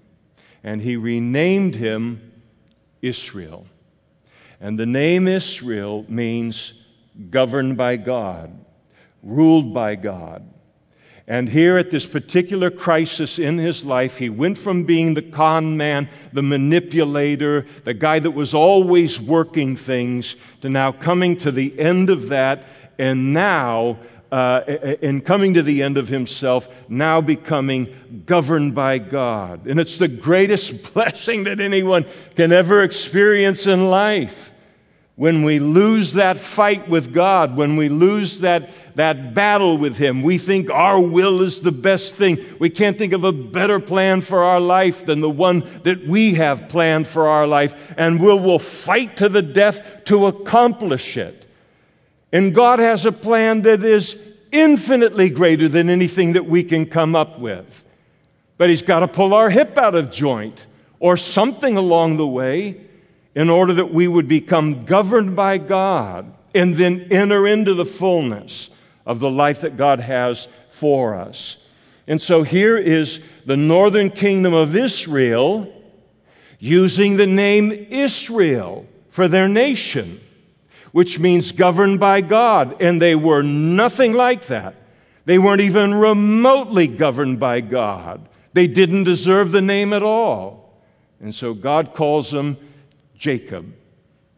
And 0.63 0.82
he 0.82 0.96
renamed 0.96 1.75
him 1.75 2.32
Israel. 3.04 3.68
And 4.60 4.80
the 4.80 4.86
name 4.88 5.28
Israel 5.28 6.04
means 6.08 6.74
governed 7.30 7.78
by 7.78 7.98
God, 7.98 8.58
ruled 9.22 9.72
by 9.72 9.96
God. 9.96 10.52
And 11.27 11.48
here 11.48 11.77
at 11.77 11.89
this 11.89 12.06
particular 12.06 12.70
crisis 12.70 13.39
in 13.39 13.58
his 13.58 13.86
life, 13.86 14.18
he 14.18 14.30
went 14.30 14.58
from 14.58 14.84
being 14.84 15.13
the 15.13 15.22
con 15.22 15.77
man, 15.77 16.10
the 16.34 16.44
manipulator, 16.44 17.65
the 17.86 17.94
guy 17.94 18.20
that 18.20 18.32
was 18.32 18.53
always 18.53 19.22
working 19.22 19.77
things, 19.77 20.36
to 20.62 20.70
now 20.70 20.92
coming 20.92 21.38
to 21.38 21.51
the 21.51 21.80
end 21.80 22.10
of 22.10 22.30
that, 22.30 22.65
and 23.00 23.34
now, 23.34 24.00
uh, 24.34 24.62
in 25.01 25.22
coming 25.22 25.53
to 25.53 25.63
the 25.63 25.82
end 25.82 25.98
of 25.98 26.10
himself, 26.10 26.68
now 26.89 27.22
becoming 27.22 28.24
governed 28.25 28.75
by 28.75 28.98
God. 28.98 29.65
And 29.65 29.80
it's 29.80 29.98
the 29.98 30.10
greatest 30.10 30.94
blessing 30.94 31.46
that 31.46 31.62
anyone 31.62 32.06
can 32.36 32.51
ever 32.51 32.84
experience 32.84 33.65
in 33.65 33.89
life. 33.89 34.52
When 35.15 35.43
we 35.43 35.60
lose 35.60 36.13
that 36.13 36.39
fight 36.39 36.89
with 36.89 37.13
God, 37.13 37.55
when 37.55 37.75
we 37.75 37.88
lose 37.88 38.39
that, 38.39 38.72
that 38.96 39.36
battle 39.36 39.77
with 39.77 39.96
Him, 39.96 40.24
we 40.24 40.39
think 40.39 40.72
our 40.72 41.00
will 41.00 41.43
is 41.43 41.62
the 41.62 41.72
best 41.72 42.15
thing. 42.15 42.43
We 42.58 42.72
can't 42.72 42.98
think 42.98 43.13
of 43.13 43.24
a 43.24 43.32
better 43.32 43.79
plan 43.79 44.22
for 44.22 44.43
our 44.43 44.60
life 44.60 45.05
than 45.05 45.22
the 45.22 45.29
one 45.29 45.70
that 45.84 46.08
we 46.08 46.34
have 46.36 46.67
planned 46.67 47.08
for 47.08 47.27
our 47.27 47.46
life, 47.46 47.75
and 47.96 48.20
we'll, 48.20 48.39
we'll 48.39 48.58
fight 48.58 49.17
to 49.17 49.29
the 49.29 49.43
death 49.43 50.05
to 50.05 50.25
accomplish 50.25 51.15
it. 51.15 51.46
And 52.32 52.55
God 52.55 52.79
has 52.79 53.05
a 53.05 53.12
plan 53.12 53.62
that 53.62 53.84
is 53.84 54.17
infinitely 54.51 55.29
greater 55.29 55.67
than 55.67 55.91
anything 55.91 56.34
that 56.34 56.48
we 56.48 56.63
can 56.63 56.88
come 56.88 57.15
up 57.15 57.38
with. 57.38 57.84
But 58.58 58.72
He's 58.72 58.82
got 58.82 59.01
to 59.01 59.08
pull 59.08 59.36
our 59.36 59.51
hip 59.51 59.77
out 59.77 59.93
of 59.93 60.10
joint 60.10 60.65
or 61.00 61.17
something 61.17 61.77
along 61.77 62.17
the 62.17 62.25
way 62.25 62.83
in 63.36 63.50
order 63.50 63.74
that 63.74 63.94
we 63.94 64.08
would 64.08 64.28
become 64.28 64.86
governed 64.86 65.36
by 65.36 65.58
God 65.58 66.34
and 66.54 66.75
then 66.75 67.08
enter 67.12 67.48
into 67.48 67.74
the 67.74 67.86
fullness 67.86 68.70
of 69.06 69.20
the 69.20 69.32
life 69.32 69.62
that 69.62 69.78
God 69.78 70.00
has 70.00 70.48
for 70.70 71.16
us. 71.16 71.58
And 72.08 72.22
so 72.22 72.44
here 72.44 72.78
is 72.78 73.20
the 73.46 73.58
northern 73.58 74.10
kingdom 74.12 74.54
of 74.54 74.75
Israel 74.75 75.72
using 76.60 77.18
the 77.18 77.28
name 77.28 77.72
Israel 77.72 78.86
for 79.10 79.28
their 79.28 79.48
nation, 79.48 80.22
which 80.92 81.20
means 81.20 81.52
governed 81.52 82.00
by 82.00 82.22
God. 82.22 82.82
And 82.82 83.02
they 83.02 83.16
were 83.16 83.42
nothing 83.42 84.13
like 84.13 84.48
that. 84.48 84.75
They 85.25 85.38
weren't 85.38 85.62
even 85.62 85.94
remotely 85.94 86.88
governed 86.88 87.40
by 87.40 87.62
God. 87.62 88.28
They 88.54 88.68
didn't 88.68 89.06
deserve 89.06 89.52
the 89.52 89.62
name 89.62 89.94
at 89.94 90.04
all. 90.04 90.82
And 91.20 91.34
so 91.34 91.54
God 91.54 91.94
calls 91.94 92.32
them 92.32 92.58
Jacob, 93.24 93.74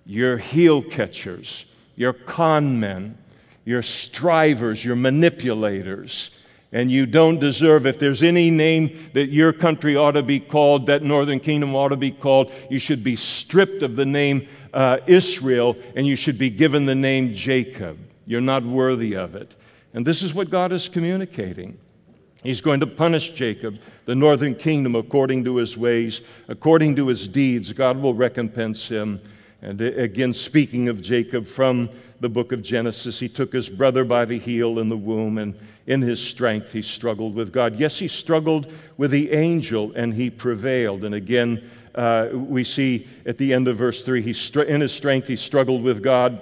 your 0.06 0.38
heel 0.38 0.80
catchers, 0.80 1.65
your 1.96 2.13
con 2.13 2.80
men, 2.80 3.18
your 3.63 3.82
strivers, 3.82 4.86
your 4.86 4.96
manipulators. 4.96 6.30
And 6.72 6.92
you 6.92 7.08
don't 7.08 7.39
deserve, 7.39 7.88
if 7.88 7.98
there's 7.98 8.22
any 8.22 8.51
name 8.51 9.10
that 9.13 9.30
your 9.30 9.54
country 9.54 9.96
ought 9.96 10.12
to 10.12 10.22
be 10.22 10.39
called, 10.39 10.86
that 10.86 11.01
northern 11.01 11.39
kingdom 11.39 11.74
ought 11.74 11.89
to 11.89 11.96
be 11.96 12.12
called, 12.12 12.51
you 12.70 12.77
should 12.77 13.04
be 13.04 13.15
stripped 13.15 13.82
of 13.82 13.96
the 13.96 14.06
name 14.06 14.48
uh, 14.72 14.98
Israel 15.08 15.75
and 15.96 16.06
you 16.06 16.15
should 16.15 16.38
be 16.38 16.51
given 16.51 16.86
the 16.86 16.94
name 16.94 17.34
Jacob. 17.34 17.98
You're 18.27 18.39
not 18.39 18.63
worthy 18.63 19.15
of 19.15 19.34
it. 19.34 19.56
And 19.96 20.06
this 20.06 20.22
is 20.22 20.32
what 20.32 20.51
God 20.51 20.72
is 20.72 20.89
communicating. 20.89 21.80
He's 22.46 22.62
going 22.62 22.80
to 22.82 22.88
punish 22.88 23.32
Jacob, 23.32 23.80
the 24.06 24.14
northern 24.14 24.54
kingdom, 24.54 24.96
according 24.96 25.44
to 25.46 25.58
his 25.58 25.75
ways, 25.75 26.22
according 26.48 26.96
to 26.98 27.08
his 27.08 27.28
deeds. 27.28 27.74
God 27.74 27.98
will 27.98 28.14
recompense 28.14 28.88
him. 28.88 29.20
And 29.62 29.82
again, 29.82 30.32
speaking 30.32 30.90
of 30.90 31.02
Jacob 31.02 31.48
from 31.48 31.90
the 32.20 32.30
book 32.30 32.52
of 32.52 32.62
Genesis, 32.62 33.20
he 33.20 33.28
took 33.28 33.52
his 33.52 33.68
brother 33.68 34.06
by 34.06 34.25
the 34.25 34.38
heel 34.38 34.78
in 34.80 34.90
the 34.90 34.98
womb, 34.98 35.40
and 35.40 35.58
in 35.88 36.02
his 36.02 36.20
strength 36.20 36.72
he 36.72 36.84
struggled 36.84 37.34
with 37.34 37.52
God. 37.52 37.80
Yes, 37.80 37.98
he 37.98 38.08
struggled 38.08 38.72
with 38.98 39.10
the 39.10 39.32
angel, 39.32 39.92
and 39.96 40.14
he 40.14 40.30
prevailed. 40.30 41.04
And 41.04 41.16
again, 41.16 41.68
uh, 41.96 42.30
we 42.32 42.64
see 42.64 43.08
at 43.25 43.38
the 43.40 43.54
end 43.54 43.68
of 43.68 43.78
verse 43.78 44.04
3, 44.04 44.22
he 44.22 44.34
str- 44.34 44.62
in 44.62 44.82
his 44.82 44.92
strength 44.92 45.28
he 45.28 45.36
struggled 45.36 45.82
with 45.82 46.04
God 46.04 46.42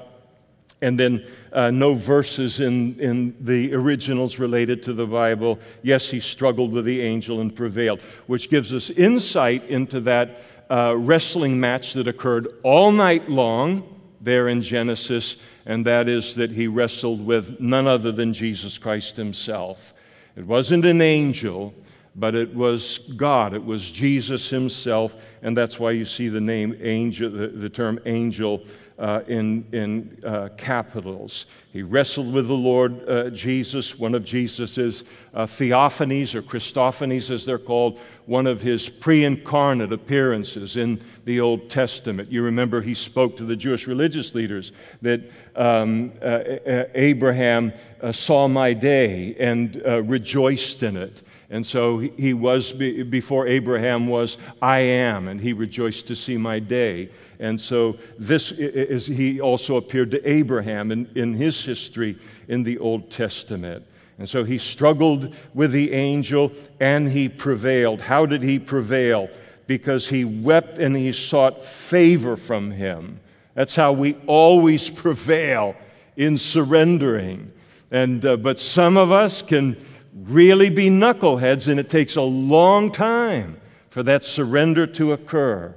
and 0.84 1.00
then 1.00 1.25
uh, 1.54 1.72
no 1.72 1.94
verses 1.94 2.60
in, 2.60 3.00
in 3.00 3.36
the 3.40 3.74
originals 3.74 4.38
related 4.38 4.84
to 4.84 4.94
the 4.94 5.06
Bible. 5.06 5.58
Yes, 5.82 6.10
he 6.10 6.20
struggled 6.20 6.74
with 6.74 6.84
the 6.84 7.02
angel 7.02 7.40
and 7.40 7.56
prevailed, 7.56 8.02
which 8.28 8.50
gives 8.50 8.74
us 8.74 8.90
insight 8.90 9.63
into 9.70 10.02
that 10.02 10.42
uh, 10.70 10.96
wrestling 10.98 11.60
match 11.60 11.94
that 11.94 12.08
occurred 12.08 12.48
all 12.63 12.92
night 12.92 13.30
long 13.30 13.90
there 14.20 14.50
in 14.50 14.62
Genesis, 14.62 15.38
and 15.66 15.86
that 15.86 16.10
is 16.10 16.36
that 16.36 16.52
he 16.52 16.68
wrestled 16.68 17.25
with 17.25 17.60
none 17.60 17.88
other 17.88 18.12
than 18.12 18.34
Jesus 18.34 18.78
Christ 18.78 19.16
himself. 19.16 19.94
It 20.36 20.46
wasn't 20.46 20.86
an 20.86 21.02
angel, 21.02 21.74
but 22.16 22.36
it 22.36 22.54
was 22.54 23.00
God. 23.16 23.54
It 23.54 23.63
was 23.63 23.92
Jesus 23.92 24.50
himself, 24.50 25.16
and 25.42 25.56
that's 25.56 25.80
why 25.80 25.92
you 25.92 26.06
see 26.06 26.28
the 26.28 26.42
name 26.42 26.78
angel, 26.82 27.30
the, 27.30 27.48
the 27.48 27.70
term 27.70 28.00
angel 28.06 28.66
uh, 29.00 29.22
in, 29.28 29.66
in 29.72 30.18
uh, 30.26 30.50
capitals. 30.56 31.46
He 31.72 31.82
wrestled 31.82 32.32
with 32.32 32.48
the 32.48 32.54
Lord 32.54 33.08
uh, 33.10 33.30
Jesus, 33.32 33.98
one 33.98 34.14
of 34.14 34.24
Jesus's 34.24 35.04
uh, 35.34 35.46
theophanies 35.46 36.36
or 36.36 36.44
Christophanies, 36.44 37.32
as 37.32 37.46
they're 37.46 37.58
called, 37.58 38.00
one 38.26 38.46
of 38.46 38.62
his 38.62 38.88
pre 38.90 39.26
incarnate 39.26 39.92
appearances 39.92 40.78
in 40.78 41.04
the 41.26 41.40
Old 41.40 41.70
Testament. 41.70 42.32
You 42.32 42.44
remember 42.44 42.82
he 42.82 42.94
spoke 42.94 43.36
to 43.38 43.46
the 43.46 43.56
Jewish 43.56 43.88
religious 43.88 44.36
leaders 44.36 44.72
that 45.02 45.22
um, 45.56 46.12
uh, 46.22 46.84
Abraham 46.94 47.74
uh, 48.02 48.12
saw 48.12 48.48
my 48.48 48.74
day 48.74 49.36
and 49.40 49.82
rejoiced 50.08 50.84
in 50.84 50.98
it. 50.98 51.24
And 51.50 51.64
so 51.64 52.00
he 52.00 52.34
was, 52.34 52.72
before 52.72 53.48
Abraham 53.48 54.08
was, 54.08 54.38
I 54.62 54.80
am, 54.80 55.28
and 55.28 55.40
he 55.40 55.54
rejoiced 55.54 56.08
to 56.08 56.16
see 56.16 56.36
my 56.36 56.58
day. 56.58 57.10
And 57.40 57.60
so 57.60 57.98
this 58.18 58.52
is, 58.52 59.06
he 59.06 59.42
also 59.42 59.78
appeared 59.78 60.12
to 60.12 60.30
Abraham 60.30 60.92
in, 60.92 61.10
in 61.16 61.34
his 61.34 61.63
history 61.63 62.18
in 62.48 62.63
the 62.63 62.78
Old 62.78 63.10
Testament. 63.12 63.86
And 64.20 64.30
so 64.30 64.44
he 64.44 64.58
struggled 64.58 65.36
with 65.54 65.72
the 65.72 65.92
angel 65.92 66.52
and 66.80 67.12
he 67.12 67.28
prevailed. 67.28 68.02
How 68.02 68.25
did 68.25 68.44
he 68.44 68.60
prevail? 68.60 69.30
Because 69.68 70.08
he 70.08 70.24
wept 70.24 70.78
and 70.80 70.96
he 70.96 71.12
sought 71.12 71.63
favor 71.63 72.38
from 72.38 72.72
him. 72.72 73.20
That's 73.56 73.75
how 73.75 73.92
we 73.94 74.16
always 74.28 74.90
prevail 74.90 75.75
in 76.16 76.38
surrendering. 76.38 77.52
And, 77.92 78.25
uh, 78.25 78.38
but 78.38 78.60
some 78.60 78.98
of 78.98 79.12
us 79.12 79.42
can 79.42 79.78
really 80.25 80.70
be 80.70 80.90
knuckleheads, 80.90 81.68
and 81.68 81.80
it 81.80 81.90
takes 81.90 82.16
a 82.16 82.22
long 82.22 82.92
time 82.92 83.60
for 83.90 84.04
that 84.04 84.24
surrender 84.24 84.88
to 84.88 85.13
occur. 85.13 85.74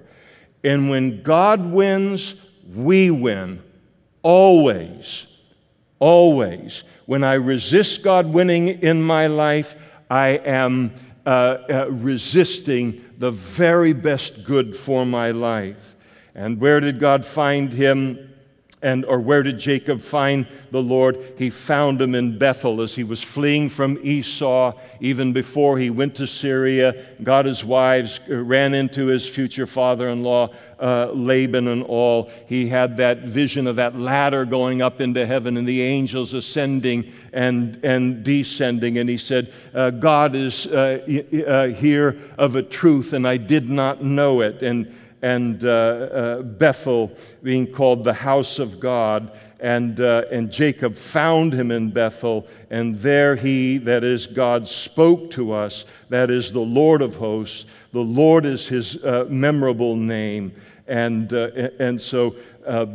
And 0.66 0.90
when 0.90 1.22
God 1.22 1.64
wins, 1.64 2.34
we 2.74 3.12
win. 3.12 3.62
Always. 4.22 5.26
Always. 6.00 6.82
When 7.06 7.22
I 7.22 7.34
resist 7.34 8.02
God 8.02 8.26
winning 8.26 8.68
in 8.68 9.00
my 9.00 9.28
life, 9.28 9.76
I 10.10 10.40
am 10.44 10.92
uh, 11.24 11.28
uh, 11.70 11.90
resisting 11.90 13.04
the 13.18 13.30
very 13.30 13.92
best 13.92 14.42
good 14.42 14.76
for 14.76 15.06
my 15.06 15.30
life. 15.30 15.94
And 16.34 16.60
where 16.60 16.80
did 16.80 16.98
God 16.98 17.24
find 17.24 17.72
him? 17.72 18.25
And 18.82 19.06
or 19.06 19.18
where 19.18 19.42
did 19.42 19.58
Jacob 19.58 20.02
find 20.02 20.46
the 20.70 20.82
Lord? 20.82 21.34
He 21.38 21.48
found 21.48 22.00
him 22.00 22.14
in 22.14 22.36
Bethel 22.36 22.82
as 22.82 22.94
he 22.94 23.04
was 23.04 23.22
fleeing 23.22 23.70
from 23.70 23.98
Esau, 24.02 24.74
even 25.00 25.32
before 25.32 25.78
he 25.78 25.88
went 25.88 26.14
to 26.16 26.26
Syria, 26.26 27.06
got 27.22 27.46
his 27.46 27.64
wives, 27.64 28.20
uh, 28.30 28.36
ran 28.36 28.74
into 28.74 29.06
his 29.06 29.26
future 29.26 29.66
father-in-law 29.66 30.50
uh, 30.78 31.06
Laban 31.12 31.68
and 31.68 31.84
all. 31.84 32.30
He 32.46 32.68
had 32.68 32.98
that 32.98 33.22
vision 33.22 33.66
of 33.66 33.76
that 33.76 33.98
ladder 33.98 34.44
going 34.44 34.82
up 34.82 35.00
into 35.00 35.26
heaven 35.26 35.56
and 35.56 35.66
the 35.66 35.82
angels 35.82 36.34
ascending 36.34 37.12
and 37.32 37.82
and 37.82 38.22
descending, 38.22 38.98
and 38.98 39.08
he 39.08 39.16
said, 39.16 39.52
uh, 39.74 39.88
"God 39.88 40.34
is 40.34 40.66
uh, 40.66 40.98
uh 41.48 41.66
here 41.68 42.20
of 42.36 42.56
a 42.56 42.62
truth, 42.62 43.14
and 43.14 43.26
I 43.26 43.38
did 43.38 43.70
not 43.70 44.04
know 44.04 44.42
it." 44.42 44.62
and 44.62 44.94
and 45.22 45.64
uh, 45.64 45.68
uh, 45.68 46.42
Bethel 46.42 47.10
being 47.42 47.66
called 47.66 48.04
the 48.04 48.14
house 48.14 48.58
of 48.58 48.80
God. 48.80 49.38
And, 49.58 50.00
uh, 50.00 50.24
and 50.30 50.52
Jacob 50.52 50.96
found 50.96 51.54
him 51.54 51.70
in 51.70 51.90
Bethel, 51.90 52.46
and 52.68 53.00
there 53.00 53.34
he, 53.34 53.78
that 53.78 54.04
is 54.04 54.26
God, 54.26 54.68
spoke 54.68 55.30
to 55.30 55.52
us. 55.52 55.86
That 56.10 56.30
is 56.30 56.52
the 56.52 56.60
Lord 56.60 57.00
of 57.00 57.16
hosts. 57.16 57.64
The 57.92 58.00
Lord 58.00 58.44
is 58.44 58.66
his 58.66 59.02
uh, 59.02 59.24
memorable 59.30 59.96
name. 59.96 60.52
And, 60.86 61.32
uh, 61.32 61.70
and 61.78 61.98
so 61.98 62.36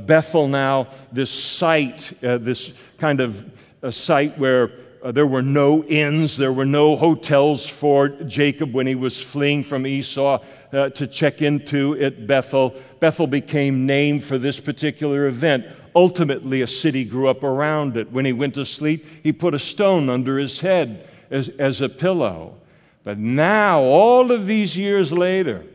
Bethel 0.05 0.47
now, 0.47 0.89
this 1.11 1.31
site, 1.31 2.13
this 2.21 2.71
kind 2.99 3.21
of 3.21 3.43
a 3.81 3.91
site 3.91 4.37
where 4.37 4.71
uh, 5.03 5.11
there 5.11 5.25
were 5.25 5.41
no 5.41 5.83
inns, 5.85 6.37
there 6.37 6.53
were 6.53 6.65
no 6.65 6.95
hotels 6.95 7.67
for 7.67 8.09
Jacob 8.09 8.73
when 8.73 8.85
he 8.85 8.93
was 8.93 9.21
fleeing 9.21 9.63
from 9.63 9.87
Esau 9.87 10.43
uh, 10.73 10.89
to 10.89 11.07
check 11.07 11.41
into 11.41 11.99
at 11.99 12.27
Bethel. 12.27 12.75
Bethel 12.99 13.25
became 13.25 13.85
named 13.85 14.23
for 14.23 14.37
this 14.37 14.59
particular 14.59 15.25
event. 15.25 15.65
Ultimately, 15.95 16.61
a 16.61 16.67
city 16.67 17.03
grew 17.03 17.27
up 17.27 17.43
around 17.43 17.97
it. 17.97 18.11
When 18.11 18.25
he 18.25 18.33
went 18.33 18.53
to 18.55 18.65
sleep, 18.65 19.05
he 19.23 19.31
put 19.31 19.55
a 19.55 19.59
stone 19.59 20.07
under 20.07 20.37
his 20.37 20.59
head 20.59 21.09
as, 21.31 21.49
as 21.57 21.81
a 21.81 21.89
pillow. 21.89 22.55
But 23.03 23.17
now, 23.17 23.81
all 23.81 24.31
of 24.31 24.45
these 24.45 24.77
years 24.77 25.11
later, 25.11 25.65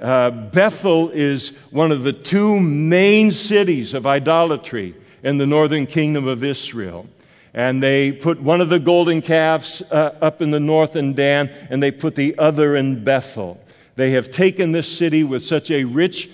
uh, 0.00 0.30
Bethel 0.30 1.10
is 1.10 1.48
one 1.70 1.90
of 1.90 2.04
the 2.04 2.12
two 2.12 2.60
main 2.60 3.32
cities 3.32 3.92
of 3.92 4.06
idolatry 4.06 4.94
in 5.24 5.36
the 5.36 5.46
northern 5.46 5.86
kingdom 5.86 6.28
of 6.28 6.44
Israel 6.44 7.08
and 7.54 7.82
they 7.82 8.12
put 8.12 8.40
one 8.40 8.60
of 8.60 8.70
the 8.70 8.78
golden 8.78 9.20
calves 9.20 9.82
uh, 9.90 10.16
up 10.22 10.40
in 10.40 10.50
the 10.50 10.60
north 10.60 10.96
in 10.96 11.14
Dan, 11.14 11.48
and 11.70 11.82
they 11.82 11.90
put 11.90 12.14
the 12.14 12.36
other 12.38 12.76
in 12.76 13.04
Bethel. 13.04 13.60
They 13.94 14.12
have 14.12 14.30
taken 14.30 14.72
this 14.72 14.90
city 14.90 15.22
with 15.22 15.42
such 15.42 15.70
a 15.70 15.84
rich 15.84 16.30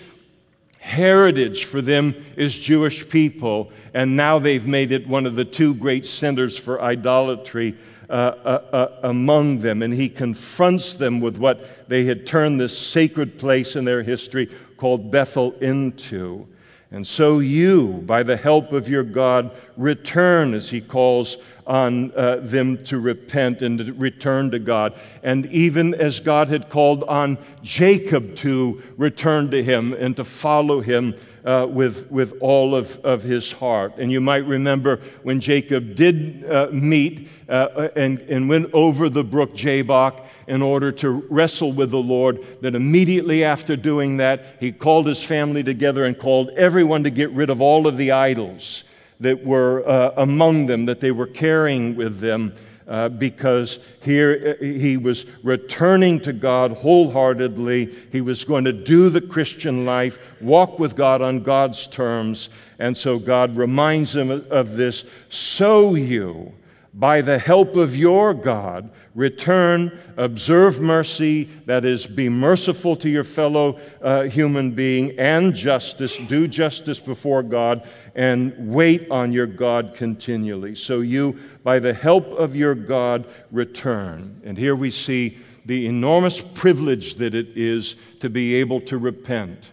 heritage 0.79 1.65
for 1.65 1.83
them 1.83 2.15
as 2.37 2.57
Jewish 2.57 3.09
people, 3.09 3.73
and 3.95 4.17
now 4.17 4.39
they've 4.39 4.67
made 4.67 4.93
it 4.93 5.09
one 5.09 5.27
of 5.27 5.35
the 5.35 5.45
two 5.45 5.75
great 5.75 6.07
centers 6.07 6.57
for 6.57 6.81
idolatry 6.81 7.77
uh, 8.09 8.13
uh, 8.13 8.65
uh 8.73 9.01
among 9.03 9.59
them. 9.59 9.83
And 9.83 9.93
he 9.93 10.09
confronts 10.09 10.95
them 10.95 11.21
with 11.21 11.37
what 11.37 11.89
they 11.89 12.05
had 12.05 12.27
turned 12.27 12.61
this 12.61 12.79
sacred 12.79 13.39
place 13.39 13.77
in 13.77 13.85
their 13.85 14.03
history 14.03 14.51
called 14.77 15.11
Bethel 15.11 15.53
into. 15.61 16.47
And 16.91 17.07
so 17.07 17.41
you, 17.41 18.03
by 18.07 18.23
the 18.23 18.37
help 18.37 18.73
of 18.73 18.89
your 18.89 19.03
God, 19.03 19.51
return, 19.77 20.55
as 20.55 20.71
he 20.71 20.81
calls 20.81 21.37
on 21.67 22.11
uh, 22.13 22.37
them 22.37 22.83
to 22.85 22.99
repent 22.99 23.61
and 23.61 23.79
to 23.79 23.93
return 23.93 24.51
to 24.53 24.59
God. 24.59 24.99
And 25.23 25.45
even 25.47 25.93
as 25.95 26.19
God 26.19 26.49
had 26.49 26.71
called 26.71 27.05
on 27.05 27.37
Jacob 27.63 28.35
to 28.37 28.83
return 28.97 29.51
to 29.51 29.63
him 29.63 29.93
and 29.93 30.17
to 30.17 30.25
follow 30.25 30.81
him 30.81 31.15
uh, 31.45 31.67
with, 31.69 32.11
with 32.11 32.35
all 32.41 32.75
of, 32.75 32.99
of 33.05 33.23
his 33.23 33.53
heart. 33.53 33.95
And 33.99 34.11
you 34.11 34.21
might 34.21 34.47
remember 34.47 35.01
when 35.23 35.41
Jacob 35.41 35.95
did 35.95 36.45
uh, 36.45 36.69
meet 36.73 37.29
uh, 37.49 37.89
and, 37.97 38.19
and 38.21 38.49
went 38.49 38.73
over 38.73 39.09
the 39.09 39.25
brook 39.25 39.55
Jabbok 39.55 40.27
in 40.47 40.63
order 40.63 40.91
to 40.93 41.09
wrestle 41.29 41.73
with 41.73 41.91
the 41.91 41.99
Lord, 41.99 42.45
that 42.63 42.75
immediately 42.75 43.45
after 43.45 43.77
doing 43.77 44.17
that, 44.17 44.57
he 44.61 44.73
called 44.73 45.07
his 45.07 45.23
family 45.23 45.63
together 45.63 46.05
and 46.05 46.19
called 46.19 46.51
everyone 46.51 47.05
to 47.05 47.11
get 47.11 47.31
rid 47.33 47.51
of 47.51 47.61
all 47.61 47.87
of 47.87 47.97
the 47.97 48.13
idols 48.13 48.85
that 49.21 49.45
were 49.45 49.87
uh, 49.89 50.13
among 50.17 50.67
them, 50.67 50.87
that 50.87 51.01
they 51.01 51.11
were 51.11 51.27
carrying 51.27 51.97
with 51.97 52.21
them. 52.21 52.55
Uh, 52.89 53.07
because 53.07 53.79
here 54.01 54.57
uh, 54.59 54.65
he 54.65 54.97
was 54.97 55.27
returning 55.43 56.19
to 56.19 56.33
God 56.33 56.73
wholeheartedly. 56.73 57.95
He 58.11 58.23
was 58.23 58.45
going 58.45 58.65
to 58.65 58.73
do 58.73 59.11
the 59.11 59.21
Christian 59.21 59.85
life, 59.85 60.19
walk 60.41 60.79
with 60.79 60.97
God 60.97 61.21
on 61.21 61.43
God's 61.43 61.87
terms. 61.87 62.49
And 62.79 62.97
so 62.97 63.19
God 63.19 63.55
reminds 63.59 64.17
him 64.17 64.31
of 64.31 64.77
this. 64.77 65.05
So 65.29 65.97
you, 65.97 66.51
by 66.95 67.21
the 67.21 67.39
help 67.39 67.77
of 67.77 67.95
your 67.95 68.33
God, 68.33 68.91
return, 69.15 69.99
observe 70.17 70.81
mercy, 70.81 71.45
that 71.67 71.85
is, 71.85 72.07
be 72.07 72.29
merciful 72.29 72.97
to 72.97 73.11
your 73.11 73.25
fellow 73.25 73.79
uh, 74.01 74.23
human 74.23 74.71
being, 74.71 75.19
and 75.19 75.55
justice, 75.55 76.19
do 76.29 76.49
justice 76.49 77.01
before 77.01 77.43
God, 77.43 77.87
and 78.19 78.53
wait 78.75 79.09
on 79.13 79.33
your 79.33 79.47
God 79.47 79.95
continually. 79.95 80.75
So 80.75 81.03
you, 81.03 81.39
by 81.63 81.79
the 81.79 81.95
help 81.95 82.27
of 82.33 82.57
your 82.57 82.75
God, 82.75 83.25
return. 83.53 84.41
And 84.45 84.59
here 84.59 84.75
we 84.75 84.91
see 84.91 85.39
the 85.67 85.87
enormous 85.87 86.41
privilege 86.41 87.15
that 87.15 87.37
it 87.37 87.57
is 87.57 87.95
to 88.19 88.29
be 88.29 88.57
able 88.57 88.81
to 88.83 88.99
repent. 88.99 89.71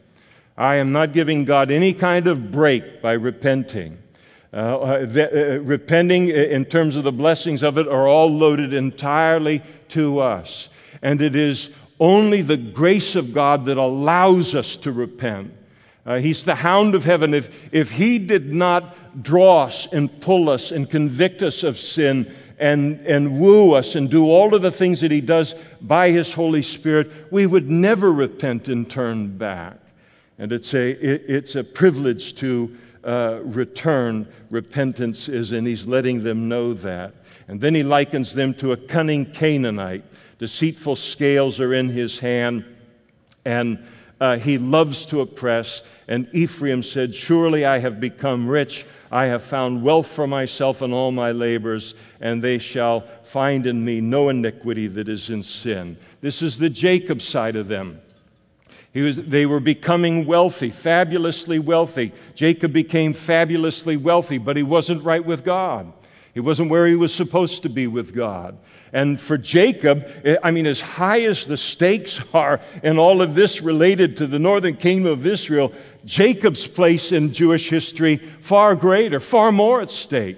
I 0.55 0.75
am 0.75 0.91
not 0.91 1.11
giving 1.11 1.43
God 1.43 1.71
any 1.71 1.91
kind 1.91 2.27
of 2.27 2.51
break 2.51 3.01
by 3.01 3.13
repenting. 3.13 3.97
Uh, 4.53 4.57
uh, 4.57 5.07
uh, 5.17 5.59
repenting 5.61 6.29
in 6.29 6.65
terms 6.65 6.95
of 6.95 7.03
the 7.03 7.11
blessings 7.11 7.63
of 7.63 7.79
it 7.79 7.87
are 7.87 8.07
all 8.07 8.29
loaded 8.29 8.73
entirely 8.73 9.63
to 9.89 10.19
us. 10.19 10.69
And 11.01 11.19
it 11.19 11.35
is 11.35 11.71
only 11.99 12.43
the 12.43 12.57
grace 12.57 13.15
of 13.15 13.33
God 13.33 13.65
that 13.65 13.77
allows 13.77 14.53
us 14.53 14.77
to 14.77 14.91
repent. 14.91 15.51
Uh, 16.05 16.19
he's 16.19 16.43
the 16.43 16.55
hound 16.55 16.93
of 16.93 17.03
heaven. 17.03 17.33
If, 17.33 17.49
if 17.71 17.89
he 17.89 18.19
did 18.19 18.53
not 18.53 19.23
draw 19.23 19.65
us 19.65 19.87
and 19.91 20.21
pull 20.21 20.49
us 20.49 20.71
and 20.71 20.89
convict 20.89 21.41
us 21.41 21.63
of 21.63 21.79
sin 21.79 22.33
and, 22.59 22.99
and 23.07 23.39
woo 23.39 23.73
us 23.73 23.95
and 23.95 24.09
do 24.09 24.25
all 24.29 24.53
of 24.53 24.61
the 24.61 24.71
things 24.71 25.01
that 25.01 25.11
he 25.11 25.21
does 25.21 25.55
by 25.81 26.11
his 26.11 26.31
Holy 26.33 26.61
Spirit, 26.61 27.31
we 27.31 27.47
would 27.47 27.69
never 27.69 28.11
repent 28.11 28.67
and 28.67 28.89
turn 28.89 29.35
back. 29.37 29.79
And 30.37 30.51
it's 30.51 30.73
a, 30.73 30.91
it, 30.91 31.23
it's 31.27 31.55
a 31.55 31.63
privilege 31.63 32.35
to 32.35 32.77
uh, 33.03 33.39
return 33.43 34.27
repentance 34.49 35.29
is, 35.29 35.51
and 35.51 35.65
he's 35.65 35.87
letting 35.87 36.23
them 36.23 36.47
know 36.47 36.73
that. 36.73 37.13
And 37.47 37.61
then 37.61 37.75
he 37.75 37.83
likens 37.83 38.33
them 38.33 38.53
to 38.55 38.71
a 38.71 38.77
cunning 38.77 39.25
Canaanite. 39.25 40.03
Deceitful 40.39 40.95
scales 40.97 41.59
are 41.59 41.73
in 41.73 41.89
his 41.89 42.19
hand, 42.19 42.65
and 43.45 43.79
uh, 44.19 44.37
he 44.37 44.57
loves 44.57 45.05
to 45.07 45.21
oppress. 45.21 45.81
And 46.07 46.27
Ephraim 46.33 46.83
said, 46.83 47.13
Surely 47.13 47.65
I 47.65 47.79
have 47.79 47.99
become 47.99 48.47
rich. 48.47 48.85
I 49.11 49.25
have 49.25 49.43
found 49.43 49.83
wealth 49.83 50.07
for 50.07 50.27
myself 50.27 50.81
in 50.81 50.91
all 50.91 51.11
my 51.11 51.31
labors, 51.31 51.93
and 52.19 52.43
they 52.43 52.57
shall 52.57 53.07
find 53.23 53.65
in 53.65 53.83
me 53.83 54.01
no 54.01 54.29
iniquity 54.29 54.87
that 54.87 55.07
is 55.07 55.29
in 55.29 55.43
sin. 55.43 55.97
This 56.21 56.41
is 56.41 56.57
the 56.57 56.69
Jacob 56.69 57.21
side 57.21 57.55
of 57.55 57.67
them. 57.67 58.01
Was, 58.93 59.17
they 59.17 59.45
were 59.45 59.59
becoming 59.59 60.25
wealthy, 60.25 60.69
fabulously 60.69 61.59
wealthy. 61.59 62.13
Jacob 62.33 62.71
became 62.71 63.13
fabulously 63.13 63.97
wealthy, 63.97 64.37
but 64.37 64.55
he 64.55 64.63
wasn't 64.63 65.03
right 65.03 65.23
with 65.23 65.43
God. 65.43 65.91
He 66.33 66.39
wasn't 66.39 66.69
where 66.69 66.87
he 66.87 66.95
was 66.95 67.13
supposed 67.13 67.63
to 67.63 67.69
be 67.69 67.87
with 67.87 68.13
God. 68.13 68.57
And 68.93 69.19
for 69.19 69.37
Jacob, 69.37 70.07
I 70.43 70.51
mean, 70.51 70.65
as 70.65 70.79
high 70.79 71.21
as 71.21 71.45
the 71.45 71.57
stakes 71.57 72.19
are 72.33 72.61
in 72.83 72.97
all 72.97 73.21
of 73.21 73.35
this 73.35 73.61
related 73.61 74.17
to 74.17 74.27
the 74.27 74.39
northern 74.39 74.77
kingdom 74.77 75.11
of 75.11 75.25
Israel, 75.25 75.73
Jacob's 76.05 76.65
place 76.67 77.11
in 77.11 77.33
Jewish 77.33 77.69
history 77.69 78.17
far 78.39 78.75
greater, 78.75 79.19
far 79.19 79.51
more 79.51 79.81
at 79.81 79.89
stake, 79.89 80.37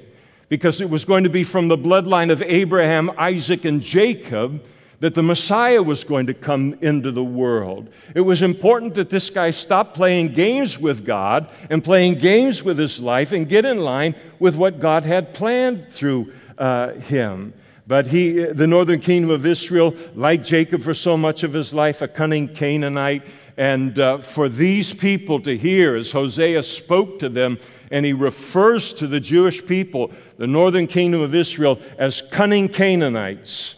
because 0.50 0.82
it 0.82 0.90
was 0.90 1.06
going 1.06 1.26
to 1.26 1.30
be 1.30 1.44
from 1.44 1.68
the 1.68 1.78
bloodline 1.78 2.32
of 2.32 2.42
Abraham, 2.42 3.12
Isaac, 3.18 3.66
and 3.66 3.82
Jacob 3.82 4.64
that 5.00 5.14
the 5.14 5.22
Messiah 5.22 5.84
was 5.84 6.04
going 6.04 6.26
to 6.26 6.34
come 6.34 6.76
into 6.82 7.12
the 7.12 7.24
world. 7.24 7.90
It 8.16 8.22
was 8.22 8.42
important 8.42 8.96
that 8.96 9.10
this 9.10 9.30
guy 9.30 9.52
stop 9.52 9.94
playing 9.94 10.34
games 10.34 10.80
with 10.80 11.06
God 11.06 11.52
and 11.70 11.84
playing 11.84 12.16
games 12.16 12.64
with 12.64 12.80
his 12.80 13.00
life 13.00 13.32
and 13.32 13.48
get 13.48 13.66
in 13.66 13.78
line 13.78 14.16
with 14.40 14.56
what 14.56 14.80
God 14.80 15.04
had 15.04 15.34
planned 15.34 15.92
through 15.92 16.34
uh, 16.58 16.94
him. 16.94 17.54
But 17.88 18.08
he, 18.08 18.34
the 18.34 18.68
northern 18.68 19.00
kingdom 19.00 19.32
of 19.32 19.46
Israel, 19.46 19.96
like 20.14 20.44
Jacob 20.44 20.84
for 20.84 20.94
so 20.94 21.16
much 21.16 21.44
of 21.44 21.54
his 21.54 21.74
life, 21.74 22.02
a 22.02 22.08
cunning 22.08 22.50
Canaanite. 22.50 23.26
And 23.56 23.98
uh, 23.98 24.18
for 24.18 24.50
these 24.50 24.94
people 24.94 25.40
to 25.42 25.58
hear, 25.58 25.96
as 25.96 26.12
Hosea 26.12 26.64
spoke 26.64 27.18
to 27.20 27.30
them, 27.30 27.58
and 27.90 28.06
he 28.06 28.12
refers 28.12 28.94
to 28.96 29.08
the 29.08 29.22
Jewish 29.22 29.66
people, 29.66 30.12
the 30.38 30.46
northern 30.46 30.86
kingdom 30.86 31.22
of 31.22 31.34
Israel, 31.34 31.80
as 31.98 32.22
cunning 32.30 32.68
Canaanites. 32.68 33.76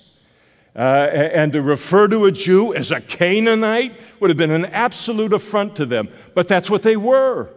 Uh, 0.76 0.80
and 0.80 1.54
to 1.54 1.62
refer 1.62 2.08
to 2.08 2.26
a 2.26 2.32
Jew 2.32 2.74
as 2.74 2.92
a 2.92 3.02
Canaanite 3.02 3.94
would 4.20 4.32
have 4.32 4.38
been 4.38 4.52
an 4.52 4.66
absolute 4.66 5.34
affront 5.34 5.76
to 5.76 5.86
them. 5.86 6.10
But 6.34 6.48
that's 6.48 6.70
what 6.70 6.82
they 6.82 6.96
were. 6.96 7.50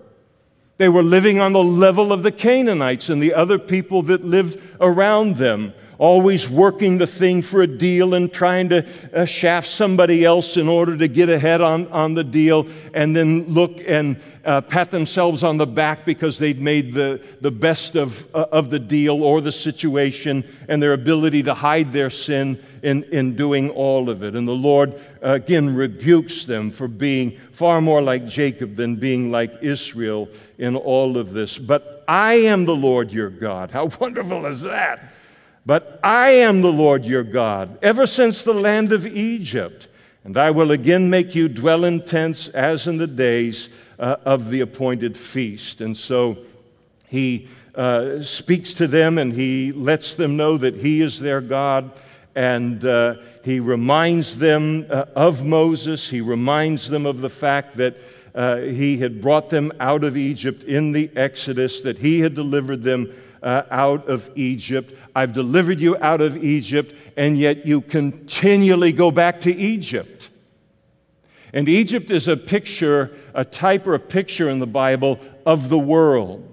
They 0.76 0.88
were 0.88 1.02
living 1.02 1.38
on 1.38 1.52
the 1.52 1.62
level 1.62 2.12
of 2.12 2.22
the 2.22 2.32
Canaanites 2.32 3.08
and 3.08 3.22
the 3.22 3.34
other 3.34 3.58
people 3.58 4.02
that 4.02 4.24
lived 4.24 4.60
around 4.80 5.36
them 5.36 5.72
always 6.02 6.48
working 6.48 6.98
the 6.98 7.06
thing 7.06 7.40
for 7.40 7.62
a 7.62 7.66
deal 7.66 8.14
and 8.14 8.32
trying 8.32 8.68
to 8.68 8.84
uh, 9.14 9.24
shaft 9.24 9.68
somebody 9.68 10.24
else 10.24 10.56
in 10.56 10.66
order 10.66 10.96
to 10.96 11.06
get 11.06 11.28
ahead 11.28 11.60
on, 11.60 11.86
on 11.92 12.12
the 12.12 12.24
deal, 12.24 12.66
and 12.92 13.14
then 13.14 13.44
look 13.44 13.80
and 13.86 14.20
uh, 14.44 14.60
pat 14.60 14.90
themselves 14.90 15.44
on 15.44 15.58
the 15.58 15.66
back 15.66 16.04
because 16.04 16.38
they'd 16.38 16.60
made 16.60 16.92
the, 16.92 17.24
the 17.40 17.52
best 17.52 17.94
of, 17.94 18.26
uh, 18.34 18.46
of 18.50 18.68
the 18.68 18.80
deal 18.80 19.22
or 19.22 19.40
the 19.40 19.52
situation 19.52 20.42
and 20.68 20.82
their 20.82 20.92
ability 20.92 21.40
to 21.40 21.54
hide 21.54 21.92
their 21.92 22.10
sin 22.10 22.60
in, 22.82 23.04
in 23.04 23.36
doing 23.36 23.70
all 23.70 24.10
of 24.10 24.24
it. 24.24 24.34
And 24.34 24.48
the 24.48 24.50
Lord 24.50 25.00
again 25.20 25.72
rebukes 25.72 26.46
them 26.46 26.72
for 26.72 26.88
being 26.88 27.38
far 27.52 27.80
more 27.80 28.02
like 28.02 28.26
Jacob 28.26 28.74
than 28.74 28.96
being 28.96 29.30
like 29.30 29.52
Israel 29.62 30.28
in 30.58 30.74
all 30.74 31.16
of 31.16 31.32
this. 31.32 31.58
But 31.58 32.02
I 32.08 32.34
am 32.34 32.64
the 32.64 32.74
Lord 32.74 33.12
your 33.12 33.30
God. 33.30 33.70
How 33.70 33.84
wonderful 34.00 34.46
is 34.46 34.62
that? 34.62 35.12
But 35.64 36.01
I 36.03 36.31
am 36.31 36.61
the 36.61 36.72
Lord 36.72 37.05
your 37.05 37.22
God, 37.22 37.79
ever 37.83 38.07
since 38.07 38.42
the 38.42 38.55
land 38.55 38.92
of 38.92 39.07
Egypt. 39.07 39.87
And 40.25 40.37
I 40.37 40.51
will 40.51 40.70
again 40.70 41.11
make 41.11 41.35
you 41.35 41.48
dwell 41.48 41.85
in 41.85 42.05
tents 42.05 42.48
as 42.48 42.87
in 42.87 42.96
the 42.96 43.07
days 43.07 43.68
uh, 43.98 44.16
of 44.25 44.51
the 44.51 44.61
appointed 44.61 45.16
feast. 45.16 45.81
And 45.81 45.96
so 45.96 46.38
he 47.09 47.48
uh, 47.75 48.22
speaks 48.22 48.75
to 48.75 48.87
them 48.87 49.18
and 49.18 49.33
he 49.33 49.72
lets 49.72 50.14
them 50.14 50.37
know 50.37 50.59
that 50.59 50.75
he 50.75 51.01
is 51.01 51.18
their 51.18 51.40
God. 51.40 51.92
And 52.35 52.85
uh, 52.85 53.16
he 53.44 53.61
reminds 53.61 54.38
them 54.38 54.87
uh, 54.90 55.05
of 55.14 55.44
Moses. 55.44 56.09
He 56.09 56.20
reminds 56.20 56.88
them 56.88 57.05
of 57.07 57.20
the 57.20 57.31
fact 57.31 57.77
that 57.77 57.96
uh, 58.35 58.57
he 58.59 58.96
had 58.96 59.20
brought 59.20 59.51
them 59.51 59.70
out 59.79 60.05
of 60.05 60.16
Egypt 60.16 60.64
in 60.64 60.92
the 60.92 61.11
Exodus, 61.14 61.83
that 61.83 61.98
he 61.98 62.20
had 62.20 62.35
delivered 62.35 62.83
them 62.83 63.12
uh, 63.42 63.62
out 63.70 64.09
of 64.09 64.31
Egypt. 64.37 64.94
I've 65.14 65.33
delivered 65.33 65.81
you 65.81 65.96
out 65.96 66.20
of 66.20 66.42
Egypt, 66.42 66.94
and 67.16 67.38
yet 67.38 67.66
you 67.66 67.81
continually 67.81 68.92
go 68.92 69.11
back 69.11 69.40
to 69.42 69.55
Egypt. 69.55 70.31
And 71.52 71.68
Egypt 71.68 72.11
is 72.11 72.28
a 72.28 72.37
picture, 72.37 73.16
a 73.35 73.44
type 73.44 73.87
or 73.87 73.94
a 73.94 74.00
picture 74.00 74.48
in 74.48 74.59
the 74.59 74.66
Bible 74.66 75.18
of 75.44 75.68
the 75.68 75.78
world 75.78 76.48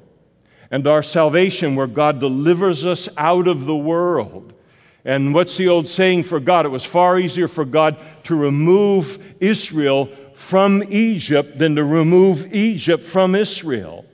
and 0.71 0.86
our 0.88 1.02
salvation, 1.02 1.75
where 1.75 1.88
God 1.88 2.19
delivers 2.19 2.86
us 2.86 3.10
out 3.17 3.47
of 3.47 3.65
the 3.65 3.75
world. 3.75 4.54
And 5.04 5.34
what's 5.34 5.58
the 5.58 5.67
old 5.67 5.88
saying 5.88 6.23
for 6.23 6.39
God? 6.39 6.65
It 6.65 6.69
was 6.69 6.86
far 6.86 7.17
easier 7.17 7.47
for 7.47 7.65
God 7.65 7.97
to 8.23 8.36
remove 8.36 9.17
Israel 9.39 10.10
from 10.34 10.84
Egypt 10.84 11.58
than 11.58 11.75
to 11.75 11.84
remove 11.84 12.54
Egypt 12.54 13.04
from 13.04 13.34
Israel. 13.34 14.06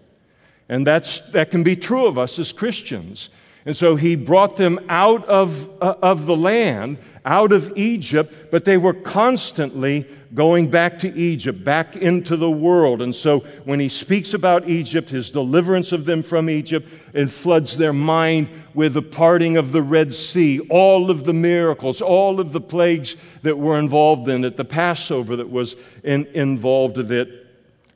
And 0.70 0.86
that's, 0.86 1.20
that 1.32 1.52
can 1.52 1.64
be 1.64 1.76
true 1.76 2.08
of 2.08 2.18
us 2.18 2.40
as 2.40 2.52
Christians. 2.52 3.30
And 3.66 3.76
so 3.76 3.96
he 3.96 4.16
brought 4.16 4.58
them 4.58 4.80
out 4.90 5.26
of, 5.28 5.70
uh, 5.82 5.96
of 6.02 6.28
the 6.28 6.36
land, 6.36 6.98
out 7.26 7.52
of 7.52 7.76
Egypt, 7.76 8.52
but 8.52 8.64
they 8.64 8.78
were 8.78 8.94
constantly 8.94 10.08
going 10.36 10.70
back 10.70 11.00
to 11.00 11.18
Egypt, 11.18 11.64
back 11.64 11.96
into 11.96 12.38
the 12.38 12.50
world. 12.50 13.02
And 13.02 13.16
so 13.16 13.40
when 13.64 13.80
he 13.80 13.90
speaks 13.90 14.36
about 14.36 14.70
Egypt, 14.70 15.10
his 15.10 15.32
deliverance 15.32 15.92
of 15.92 16.06
them 16.06 16.22
from 16.22 16.50
Egypt, 16.50 16.88
it 17.14 17.30
floods 17.30 17.78
their 17.78 17.94
mind 17.94 18.50
with 18.76 18.94
the 18.94 19.02
parting 19.02 19.58
of 19.58 19.72
the 19.72 19.82
Red 19.82 20.14
Sea, 20.14 20.60
all 20.70 21.10
of 21.10 21.24
the 21.24 21.34
miracles, 21.34 22.02
all 22.02 22.40
of 22.40 22.52
the 22.52 22.62
plagues 22.62 23.16
that 23.42 23.58
were 23.58 23.80
involved 23.80 24.28
in 24.28 24.44
it, 24.44 24.58
the 24.58 24.66
Passover 24.66 25.38
that 25.38 25.50
was 25.50 25.76
in, 26.04 26.26
involved 26.34 26.98
of 26.98 27.12
it. 27.12 27.45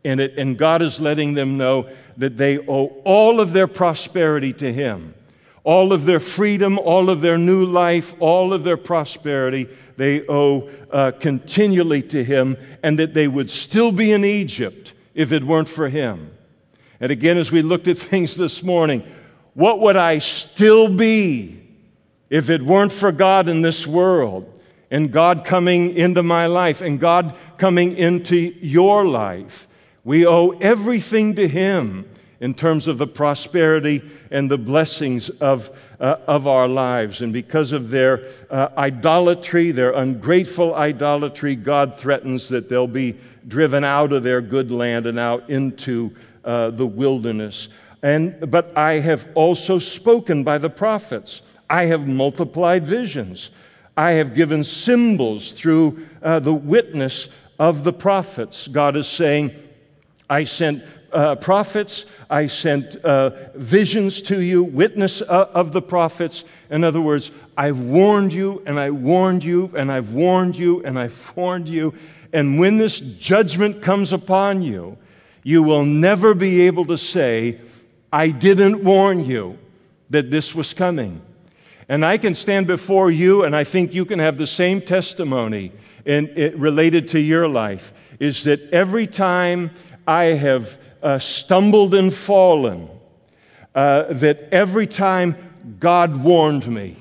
And, 0.04 0.20
it, 0.20 0.38
and 0.38 0.58
God 0.58 0.82
is 0.82 1.02
letting 1.02 1.34
them 1.34 1.58
know 1.58 1.90
that 2.18 2.38
they 2.38 2.58
owe 2.60 2.88
all 3.04 3.40
of 3.40 3.54
their 3.54 3.68
prosperity 3.68 4.54
to 4.54 4.72
Him. 4.72 5.14
All 5.64 5.92
of 5.92 6.06
their 6.06 6.22
freedom, 6.22 6.80
all 6.80 7.10
of 7.10 7.22
their 7.22 7.38
new 7.38 7.66
life, 7.66 8.14
all 8.20 8.54
of 8.54 8.64
their 8.64 8.78
prosperity, 8.78 9.68
they 9.98 10.26
owe 10.28 10.70
uh, 10.92 11.12
continually 11.20 12.02
to 12.04 12.24
Him, 12.24 12.56
and 12.82 12.98
that 12.98 13.14
they 13.14 13.28
would 13.28 13.50
still 13.50 13.92
be 13.92 14.12
in 14.12 14.24
Egypt 14.24 14.94
if 15.14 15.32
it 15.32 15.44
weren't 15.44 15.68
for 15.68 15.90
Him. 15.90 16.32
And 17.02 17.12
again, 17.12 17.38
as 17.38 17.52
we 17.52 17.62
looked 17.62 17.88
at 17.88 17.98
things 18.10 18.36
this 18.36 18.64
morning, 18.64 19.04
what 19.54 19.80
would 19.82 19.98
I 19.98 20.20
still 20.20 20.88
be 20.88 21.62
if 22.30 22.50
it 22.50 22.62
weren't 22.62 22.94
for 22.94 23.12
God 23.12 23.50
in 23.50 23.62
this 23.62 23.86
world? 23.86 24.54
And 24.92 25.12
God 25.12 25.46
coming 25.46 25.96
into 25.96 26.24
my 26.24 26.48
life 26.48 26.82
and 26.82 27.00
God 27.00 27.36
coming 27.58 27.96
into 27.96 28.38
your 28.38 29.06
life. 29.06 29.68
We 30.10 30.26
owe 30.26 30.58
everything 30.60 31.36
to 31.36 31.48
Him 31.48 32.10
in 32.39 32.56
terms 32.56 32.88
of 32.88 32.98
the 32.98 33.06
prosperity 33.06 34.02
and 34.32 34.50
the 34.50 34.58
blessings 34.58 35.30
of, 35.30 35.69
uh, 36.00 36.15
of 36.26 36.48
our 36.48 36.67
lives. 36.67 37.22
And 37.22 37.32
because 37.32 37.74
of 37.74 37.91
their 37.91 38.28
uh, 38.50 38.69
idolatry, 38.76 39.72
their 39.72 39.91
ungrateful 39.91 40.74
idolatry, 40.74 41.56
God 41.56 42.00
threatens 42.00 42.50
that 42.50 42.69
they'll 42.69 42.88
be 42.88 43.19
driven 43.48 43.84
out 43.84 44.12
of 44.12 44.24
their 44.24 44.41
good 44.41 44.72
land 44.72 45.06
and 45.06 45.19
out 45.19 45.48
into 45.48 46.12
uh, 46.43 46.72
the 46.72 46.88
wilderness. 46.88 47.67
And, 48.02 48.50
but 48.50 48.76
I 48.76 48.93
have 48.93 49.28
also 49.36 49.78
spoken 49.78 50.43
by 50.43 50.58
the 50.58 50.72
prophets. 50.72 51.43
I 51.69 51.84
have 51.84 52.08
multiplied 52.08 52.84
visions. 52.84 53.52
I 53.95 54.13
have 54.13 54.34
given 54.34 54.63
symbols 54.63 55.52
through 55.52 56.08
uh, 56.24 56.39
the 56.39 56.56
witness 56.56 57.28
of 57.60 57.84
the 57.84 57.93
prophets. 57.93 58.67
God 58.67 58.98
is 58.98 59.06
saying, 59.06 59.54
I 60.30 60.44
sent 60.44 60.84
uh, 61.12 61.36
prophets, 61.36 62.06
I 62.30 62.48
sent 62.48 62.96
uh, 62.98 63.32
visions 63.56 64.22
to 64.24 64.42
you, 64.42 64.63
witness 64.63 65.22
uh, 65.22 65.50
of 65.54 65.72
the 65.72 65.82
prophets. 65.82 66.44
In 66.70 66.84
other 66.84 67.02
words, 67.02 67.32
I've 67.58 67.80
warned 67.80 68.32
you, 68.32 68.62
and 68.65 68.80
I 68.80 68.92
warned 68.92 69.44
you, 69.44 69.72
and 69.76 69.92
I've 69.92 70.12
warned 70.12 70.56
you, 70.56 70.84
and 70.84 71.00
I've 71.00 71.36
warned 71.36 71.68
you. 71.68 71.94
And 72.32 72.60
when 72.60 72.78
this 72.78 73.00
judgment 73.00 73.82
comes 73.82 74.13
upon 74.13 74.62
you, 74.62 74.98
you 75.44 75.63
will 75.63 75.84
never 75.84 76.36
be 76.36 76.62
able 76.62 76.86
to 76.86 76.98
say, 76.98 77.60
I 78.13 78.30
didn't 78.30 78.84
warn 78.84 79.26
you 79.26 79.58
that 80.12 80.30
this 80.30 80.54
was 80.54 80.74
coming. 80.74 81.22
And 81.88 82.06
I 82.06 82.20
can 82.20 82.36
stand 82.36 82.68
before 82.68 83.10
you, 83.10 83.44
and 83.44 83.56
I 83.56 83.63
think 83.63 83.94
you 83.96 84.06
can 84.06 84.20
have 84.20 84.38
the 84.38 84.46
same 84.46 84.80
testimony 84.82 85.72
in, 86.06 86.28
it, 86.36 86.56
related 86.58 87.08
to 87.10 87.20
your 87.20 87.48
life 87.48 87.94
is 88.20 88.44
that 88.44 88.62
every 88.72 89.08
time 89.08 89.72
I 90.10 90.34
have 90.34 90.80
uh, 91.04 91.19
stumbled 91.19 91.93
and 91.93 92.12
fallen, 92.12 92.89
uh, 93.76 94.12
that 94.13 94.50
every 94.52 94.88
time 94.88 95.36
God 95.80 96.24
warned 96.24 96.67
me, 96.67 96.98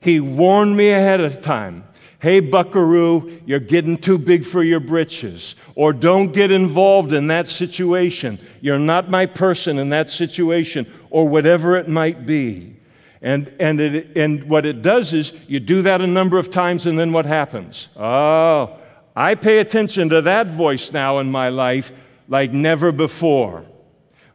He 0.00 0.20
warned 0.20 0.76
me 0.76 0.90
ahead 0.90 1.20
of 1.20 1.42
time. 1.42 1.82
Hey, 2.20 2.38
buckaroo, 2.38 3.40
you're 3.44 3.58
getting 3.58 3.98
too 3.98 4.18
big 4.18 4.44
for 4.44 4.62
your 4.62 4.78
britches. 4.78 5.56
Or 5.74 5.92
don't 5.92 6.32
get 6.32 6.52
involved 6.52 7.12
in 7.12 7.26
that 7.26 7.48
situation. 7.48 8.38
You're 8.60 8.78
not 8.78 9.10
my 9.10 9.26
person 9.26 9.80
in 9.80 9.88
that 9.88 10.08
situation, 10.08 10.86
or 11.10 11.28
whatever 11.28 11.76
it 11.76 11.88
might 11.88 12.24
be. 12.24 12.76
And, 13.20 13.52
and, 13.58 13.80
it, 13.80 14.16
and 14.16 14.44
what 14.44 14.64
it 14.64 14.80
does 14.80 15.12
is 15.12 15.32
you 15.48 15.58
do 15.58 15.82
that 15.82 16.00
a 16.00 16.06
number 16.06 16.38
of 16.38 16.52
times, 16.52 16.86
and 16.86 16.96
then 16.96 17.12
what 17.12 17.26
happens? 17.26 17.88
Oh, 17.96 18.78
I 19.16 19.34
pay 19.34 19.58
attention 19.58 20.08
to 20.10 20.22
that 20.22 20.46
voice 20.46 20.92
now 20.92 21.18
in 21.18 21.32
my 21.32 21.48
life 21.48 21.92
like 22.28 22.52
never 22.52 22.92
before. 22.92 23.64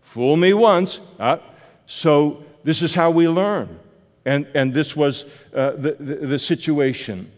Fool 0.02 0.38
me 0.38 0.54
once. 0.54 1.00
Uh, 1.20 1.38
so 1.86 2.44
this 2.64 2.82
is 2.82 2.94
how 2.94 3.12
we 3.12 3.28
learn. 3.28 3.80
And, 4.26 4.48
and 4.54 4.74
this 4.74 4.96
was 4.96 5.26
uh, 5.54 5.72
the, 5.72 5.96
the, 6.00 6.16
the 6.28 6.40
situation. 6.40 7.32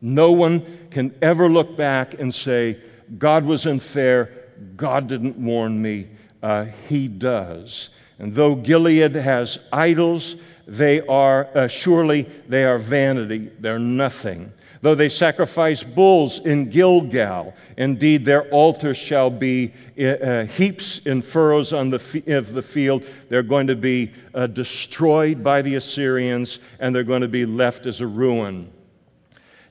No 0.00 0.32
one 0.32 0.88
can 0.90 1.14
ever 1.22 1.48
look 1.48 1.76
back 1.76 2.14
and 2.14 2.34
say, 2.34 2.80
God 3.16 3.44
was 3.44 3.66
unfair, 3.66 4.44
God 4.76 5.08
didn't 5.08 5.36
warn 5.36 5.80
me. 5.80 6.08
Uh, 6.42 6.66
he 6.88 7.08
does. 7.08 7.88
And 8.18 8.34
though 8.34 8.54
Gilead 8.54 9.14
has 9.14 9.58
idols, 9.72 10.36
they 10.66 11.00
are 11.02 11.48
uh, 11.56 11.68
surely 11.68 12.28
they 12.48 12.64
are 12.64 12.78
vanity. 12.78 13.50
They're 13.58 13.78
nothing. 13.78 14.52
Though 14.80 14.94
they 14.94 15.08
sacrifice 15.08 15.82
bulls 15.82 16.38
in 16.38 16.70
Gilgal, 16.70 17.54
indeed 17.76 18.24
their 18.24 18.48
altar 18.50 18.94
shall 18.94 19.28
be 19.28 19.72
uh, 20.00 20.44
heaps 20.44 21.00
and 21.04 21.24
furrows 21.24 21.72
on 21.72 21.90
the 21.90 22.22
of 22.28 22.52
the 22.52 22.62
field. 22.62 23.04
They're 23.28 23.42
going 23.42 23.66
to 23.66 23.76
be 23.76 24.12
uh, 24.34 24.46
destroyed 24.46 25.42
by 25.42 25.62
the 25.62 25.74
Assyrians, 25.74 26.60
and 26.78 26.94
they're 26.94 27.02
going 27.02 27.22
to 27.22 27.28
be 27.28 27.44
left 27.44 27.86
as 27.86 28.00
a 28.00 28.06
ruin. 28.06 28.70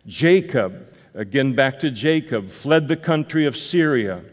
Jacob, 0.05 0.93
again 1.13 1.53
back 1.53 1.79
to 1.79 1.89
Jacob, 1.89 2.49
fled 2.49 2.87
the 2.89 2.97
country 2.97 3.45
of 3.45 3.55
Syria. 3.55 4.23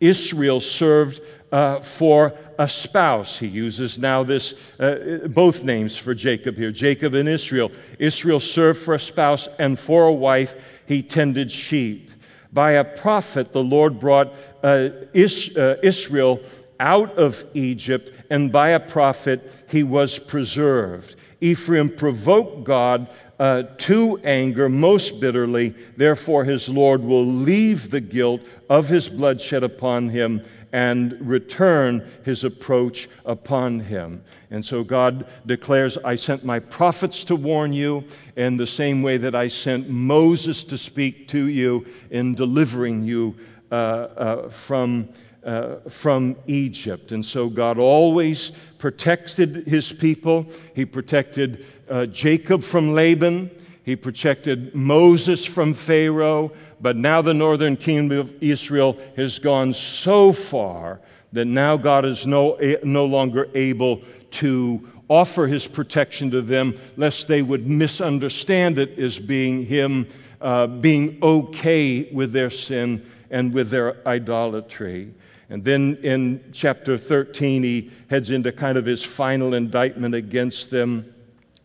Israel 0.00 0.58
served 0.58 1.20
uh, 1.52 1.80
for 1.80 2.34
a 2.58 2.68
spouse. 2.68 3.38
He 3.38 3.46
uses 3.46 3.98
now 3.98 4.24
this, 4.24 4.54
uh, 4.80 5.28
both 5.28 5.62
names 5.62 5.96
for 5.96 6.14
Jacob 6.14 6.56
here 6.56 6.72
Jacob 6.72 7.14
and 7.14 7.28
Israel. 7.28 7.70
Israel 7.98 8.40
served 8.40 8.80
for 8.80 8.94
a 8.94 9.00
spouse, 9.00 9.48
and 9.58 9.78
for 9.78 10.06
a 10.06 10.12
wife, 10.12 10.54
he 10.86 11.02
tended 11.02 11.52
sheep. 11.52 12.10
By 12.52 12.72
a 12.72 12.84
prophet, 12.84 13.52
the 13.52 13.62
Lord 13.62 14.00
brought 14.00 14.34
uh, 14.62 14.88
Is, 15.12 15.54
uh, 15.56 15.76
Israel 15.82 16.40
out 16.80 17.16
of 17.16 17.44
Egypt, 17.54 18.10
and 18.30 18.50
by 18.50 18.70
a 18.70 18.80
prophet, 18.80 19.52
he 19.68 19.82
was 19.82 20.18
preserved. 20.18 21.16
Ephraim 21.40 21.88
provoked 21.88 22.64
God 22.64 23.12
uh, 23.38 23.64
to 23.78 24.18
anger 24.18 24.68
most 24.68 25.18
bitterly. 25.20 25.74
Therefore, 25.96 26.44
his 26.44 26.68
Lord 26.68 27.02
will 27.02 27.26
leave 27.26 27.90
the 27.90 28.00
guilt 28.00 28.42
of 28.70 28.88
his 28.88 29.08
bloodshed 29.08 29.64
upon 29.64 30.08
him 30.08 30.44
and 30.72 31.14
return 31.20 32.10
his 32.24 32.44
approach 32.44 33.08
upon 33.26 33.78
him. 33.78 34.24
And 34.50 34.64
so 34.64 34.82
God 34.82 35.26
declares, 35.46 35.98
I 35.98 36.14
sent 36.14 36.44
my 36.44 36.58
prophets 36.58 37.24
to 37.26 37.36
warn 37.36 37.72
you 37.72 38.04
in 38.36 38.56
the 38.56 38.66
same 38.66 39.02
way 39.02 39.18
that 39.18 39.34
I 39.34 39.48
sent 39.48 39.88
Moses 39.88 40.64
to 40.64 40.78
speak 40.78 41.28
to 41.28 41.48
you 41.48 41.86
in 42.10 42.34
delivering 42.34 43.04
you 43.04 43.36
uh, 43.70 43.74
uh, 43.74 44.48
from. 44.48 45.08
Uh, 45.44 45.80
from 45.88 46.36
Egypt. 46.46 47.10
And 47.10 47.26
so 47.26 47.48
God 47.48 47.76
always 47.76 48.52
protected 48.78 49.66
his 49.66 49.92
people. 49.92 50.46
He 50.72 50.84
protected 50.84 51.66
uh, 51.90 52.06
Jacob 52.06 52.62
from 52.62 52.94
Laban. 52.94 53.50
He 53.84 53.96
protected 53.96 54.72
Moses 54.72 55.44
from 55.44 55.74
Pharaoh. 55.74 56.52
But 56.82 56.96
now 56.96 57.22
the 57.22 57.32
northern 57.32 57.76
kingdom 57.76 58.18
of 58.18 58.42
Israel 58.42 58.98
has 59.16 59.38
gone 59.38 59.72
so 59.72 60.32
far 60.32 61.00
that 61.32 61.44
now 61.46 61.76
God 61.76 62.04
is 62.04 62.26
no, 62.26 62.58
no 62.82 63.06
longer 63.06 63.48
able 63.54 64.02
to 64.32 64.88
offer 65.08 65.46
his 65.46 65.66
protection 65.66 66.30
to 66.32 66.42
them, 66.42 66.76
lest 66.96 67.28
they 67.28 67.42
would 67.42 67.66
misunderstand 67.68 68.78
it 68.78 68.98
as 68.98 69.18
being 69.18 69.64
him 69.64 70.08
uh, 70.42 70.66
being 70.66 71.18
okay 71.22 72.12
with 72.12 72.32
their 72.32 72.50
sin 72.50 73.06
and 73.30 73.52
with 73.52 73.70
their 73.70 74.06
idolatry. 74.06 75.14
And 75.48 75.62
then 75.62 75.98
in 76.02 76.42
chapter 76.52 76.98
13, 76.98 77.62
he 77.62 77.90
heads 78.10 78.30
into 78.30 78.50
kind 78.50 78.76
of 78.76 78.84
his 78.84 79.04
final 79.04 79.54
indictment 79.54 80.14
against 80.14 80.70
them. 80.70 81.14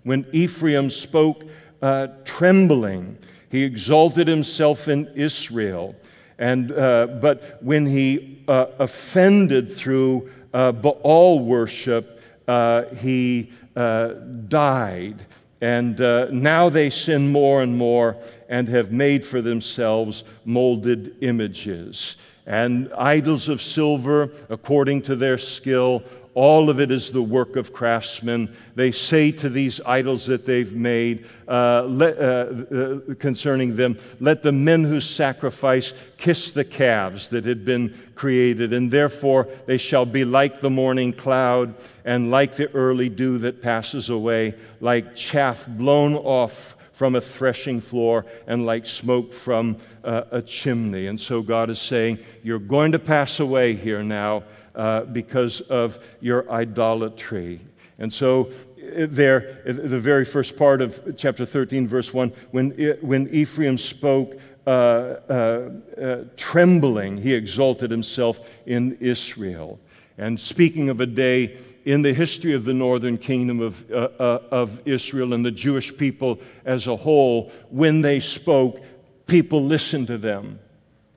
When 0.03 0.27
Ephraim 0.31 0.89
spoke 0.89 1.43
uh, 1.81 2.07
trembling, 2.23 3.17
he 3.49 3.63
exalted 3.63 4.27
himself 4.27 4.87
in 4.87 5.07
Israel. 5.15 5.95
And, 6.39 6.71
uh, 6.71 7.07
but 7.21 7.61
when 7.63 7.85
he 7.85 8.43
uh, 8.47 8.67
offended 8.79 9.71
through 9.71 10.29
uh, 10.53 10.71
Baal 10.71 11.39
worship, 11.39 12.21
uh, 12.47 12.83
he 12.95 13.51
uh, 13.75 14.09
died. 14.47 15.25
And 15.61 15.99
uh, 15.99 16.27
now 16.31 16.69
they 16.69 16.89
sin 16.89 17.31
more 17.31 17.63
and 17.63 17.75
more 17.75 18.17
and 18.47 18.67
have 18.69 18.91
made 18.91 19.25
for 19.25 19.41
themselves 19.41 20.23
molded 20.45 21.15
images 21.21 22.15
and 22.47 22.91
idols 22.93 23.49
of 23.49 23.61
silver 23.61 24.31
according 24.49 25.01
to 25.03 25.15
their 25.15 25.37
skill, 25.37 26.01
all 26.37 26.69
of 26.69 26.79
it 26.79 26.91
is 26.91 27.11
the 27.11 27.23
work 27.23 27.55
of 27.55 27.73
craftsmen. 27.73 28.55
They 28.75 28.91
say 28.91 29.31
to 29.31 29.49
these 29.49 29.81
idols 29.83 30.27
that 30.27 30.45
they've 30.45 30.71
made 30.71 31.25
uh, 31.47 31.81
let, 31.85 32.15
uh, 32.19 32.21
uh, 32.21 33.15
concerning 33.15 33.75
them, 33.75 33.97
let 34.19 34.43
the 34.43 34.51
men 34.51 34.83
who 34.83 35.01
sacrifice 35.01 35.93
kiss 36.17 36.51
the 36.51 36.63
calves 36.63 37.29
that 37.29 37.45
had 37.45 37.65
been 37.65 37.91
created, 38.13 38.71
and 38.71 38.91
therefore 38.91 39.47
they 39.65 39.79
shall 39.79 40.05
be 40.05 40.25
like 40.25 40.61
the 40.61 40.69
morning 40.69 41.11
cloud 41.11 41.73
and 42.05 42.29
like 42.29 42.55
the 42.55 42.71
early 42.75 43.09
dew 43.09 43.39
that 43.39 43.63
passes 43.63 44.11
away, 44.11 44.53
like 44.79 45.15
chaff 45.15 45.65
blown 45.67 46.13
off 46.13 46.75
from 46.93 47.15
a 47.15 47.21
threshing 47.21 47.81
floor 47.81 48.27
and 48.45 48.63
like 48.63 48.85
smoke 48.85 49.33
from 49.33 49.75
uh, 50.03 50.21
a 50.29 50.41
chimney. 50.43 51.07
And 51.07 51.19
so 51.19 51.41
God 51.41 51.71
is 51.71 51.79
saying, 51.79 52.19
You're 52.43 52.59
going 52.59 52.91
to 52.91 52.99
pass 52.99 53.39
away 53.39 53.73
here 53.73 54.03
now 54.03 54.43
uh, 54.77 55.01
because 55.01 55.59
of 55.61 55.99
your 56.21 56.49
idolatry. 56.49 57.59
And 57.99 58.13
so, 58.13 58.51
uh, 58.77 59.07
there, 59.09 59.61
uh, 59.67 59.73
the 59.73 59.99
very 59.99 60.23
first 60.23 60.55
part 60.55 60.81
of 60.81 61.15
chapter 61.17 61.45
13, 61.45 61.87
verse 61.87 62.13
1, 62.13 62.31
when, 62.51 62.69
when 63.01 63.27
Ephraim 63.33 63.77
spoke, 63.77 64.39
uh, 64.67 64.69
uh, 64.69 65.69
uh, 66.01 66.23
trembling, 66.35 67.17
he 67.17 67.33
exalted 67.33 67.89
himself 67.89 68.39
in 68.65 68.97
Israel. 68.99 69.79
And 70.17 70.39
speaking 70.39 70.89
of 70.89 70.99
a 70.99 71.05
day 71.05 71.57
in 71.85 72.01
the 72.01 72.13
history 72.13 72.53
of 72.53 72.65
the 72.65 72.73
northern 72.73 73.17
kingdom 73.17 73.61
of, 73.61 73.89
uh, 73.89 74.09
uh, 74.19 74.39
of 74.51 74.85
Israel 74.85 75.33
and 75.33 75.45
the 75.45 75.51
Jewish 75.51 75.95
people 75.95 76.39
as 76.65 76.87
a 76.87 76.97
whole, 76.97 77.51
when 77.69 78.01
they 78.01 78.19
spoke, 78.19 78.83
people 79.25 79.63
listened 79.63 80.07
to 80.07 80.17
them. 80.17 80.59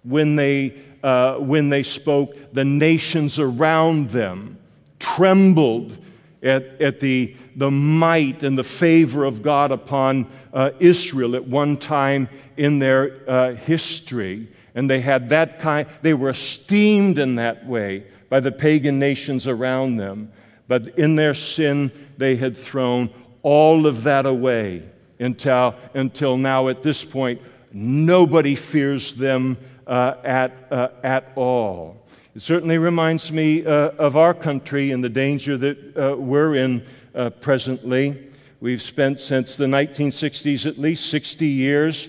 When 0.05 0.37
they 0.37 0.81
uh, 1.03 1.37
when 1.37 1.69
they 1.69 1.83
spoke, 1.83 2.35
the 2.53 2.65
nations 2.65 3.39
around 3.39 4.11
them 4.11 4.59
trembled 4.99 5.97
at, 6.43 6.81
at 6.81 7.01
the, 7.01 7.37
the 7.57 7.71
might 7.71 8.43
and 8.43 8.57
the 8.57 8.65
favor 8.65 9.25
of 9.25 9.43
God 9.43 9.71
upon 9.71 10.31
uh, 10.53 10.71
Israel 10.79 11.37
at 11.37 11.47
one 11.47 11.77
time 11.77 12.29
in 12.57 12.79
their 12.79 13.29
uh, 13.29 13.55
history. 13.55 14.49
And 14.75 14.89
they 14.89 15.01
had 15.01 15.29
that 15.31 15.59
kind, 15.59 15.89
they 16.03 16.15
were 16.15 16.31
esteemed 16.31 17.19
in 17.19 17.37
that 17.37 17.67
way 17.67 18.07
by 18.29 18.41
the 18.41 18.53
pagan 18.53 18.99
nations 18.99 19.47
around 19.47 19.97
them. 19.97 20.33
But 20.69 20.99
in 20.99 21.17
their 21.17 21.35
sin, 21.35 21.91
they 22.17 22.37
had 22.37 22.57
thrown 22.57 23.11
all 23.43 23.87
of 23.87 24.05
that 24.05 24.27
away 24.27 24.85
until, 25.19 25.75
until 25.95 26.37
now, 26.37 26.69
at 26.69 26.83
this 26.83 27.05
point, 27.05 27.43
nobody 27.73 28.55
fears 28.55 29.15
them 29.15 29.59
uh, 29.87 30.15
at, 30.25 30.53
uh, 30.71 30.89
at 31.03 31.33
all. 31.37 31.97
It 32.35 32.43
certainly 32.43 32.79
reminds 32.79 33.33
me 33.33 33.65
uh, 33.65 33.91
of 33.99 34.17
our 34.17 34.35
country 34.35 34.93
and 34.93 35.03
the 35.03 35.09
danger 35.09 35.57
that 35.57 35.97
uh, 35.97 36.17
we're 36.17 36.55
in 36.55 36.87
uh, 37.15 37.31
presently. 37.31 38.29
We've 38.61 38.83
spent 38.83 39.19
since 39.19 39.57
the 39.57 39.67
1960s 39.67 40.67
at 40.67 40.79
least 40.79 41.11
60 41.11 41.47
years 41.47 42.09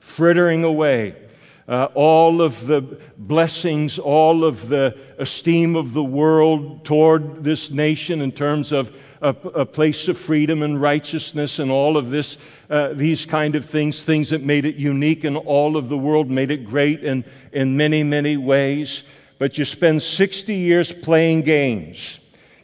frittering 0.00 0.64
away 0.64 1.14
uh, 1.68 1.88
all 1.94 2.40
of 2.40 2.66
the 2.66 2.80
blessings, 3.18 3.98
all 3.98 4.44
of 4.44 4.68
the 4.68 4.96
esteem 5.18 5.76
of 5.76 5.92
the 5.92 6.02
world 6.02 6.84
toward 6.84 7.44
this 7.44 7.70
nation 7.70 8.22
in 8.22 8.32
terms 8.32 8.72
of 8.72 8.90
a, 9.22 9.28
a 9.30 9.66
place 9.66 10.08
of 10.08 10.18
freedom 10.18 10.62
and 10.62 10.80
righteousness 10.80 11.58
and 11.58 11.70
all 11.70 11.96
of 11.96 12.10
this, 12.10 12.38
uh, 12.70 12.92
these 12.92 13.26
kind 13.26 13.54
of 13.54 13.64
things, 13.64 14.02
things 14.02 14.30
that 14.30 14.42
made 14.42 14.64
it 14.64 14.76
unique 14.76 15.24
in 15.24 15.36
all 15.36 15.76
of 15.76 15.88
the 15.88 15.98
world, 15.98 16.30
made 16.30 16.50
it 16.50 16.64
great 16.64 17.04
in, 17.04 17.24
in 17.52 17.76
many, 17.76 18.02
many 18.02 18.36
ways. 18.36 19.02
But 19.38 19.58
you 19.58 19.64
spend 19.64 20.02
60 20.02 20.54
years 20.54 20.92
playing 20.92 21.42
games 21.42 22.18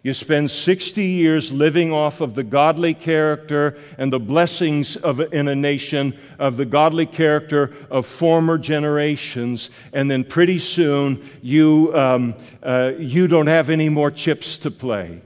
you 0.05 0.13
spend 0.13 0.51
60 0.51 1.03
years 1.03 1.51
living 1.51 1.91
off 1.91 2.21
of 2.21 2.35
the 2.35 2.43
godly 2.43 2.93
character 2.93 3.79
and 3.97 4.13
the 4.13 4.21
blessings 4.21 4.97
of, 4.97 5.19
in 5.33 5.49
a 5.49 5.55
nation 5.55 6.19
of 6.39 6.59
the 6.59 6.67
godly 6.67 7.07
character 7.07 7.75
of 7.91 8.07
former 8.07 8.59
generations, 8.59 9.71
and 9.95 10.11
then 10.11 10.23
pretty 10.23 10.59
soon 10.59 11.27
you, 11.41 11.91
um, 11.97 12.35
uh, 12.63 12.93
you 12.99 13.27
don't 13.27 13.47
have 13.47 13.71
any 13.71 13.89
more 13.89 14.11
chips 14.11 14.59
to 14.59 14.71
play. 14.71 15.23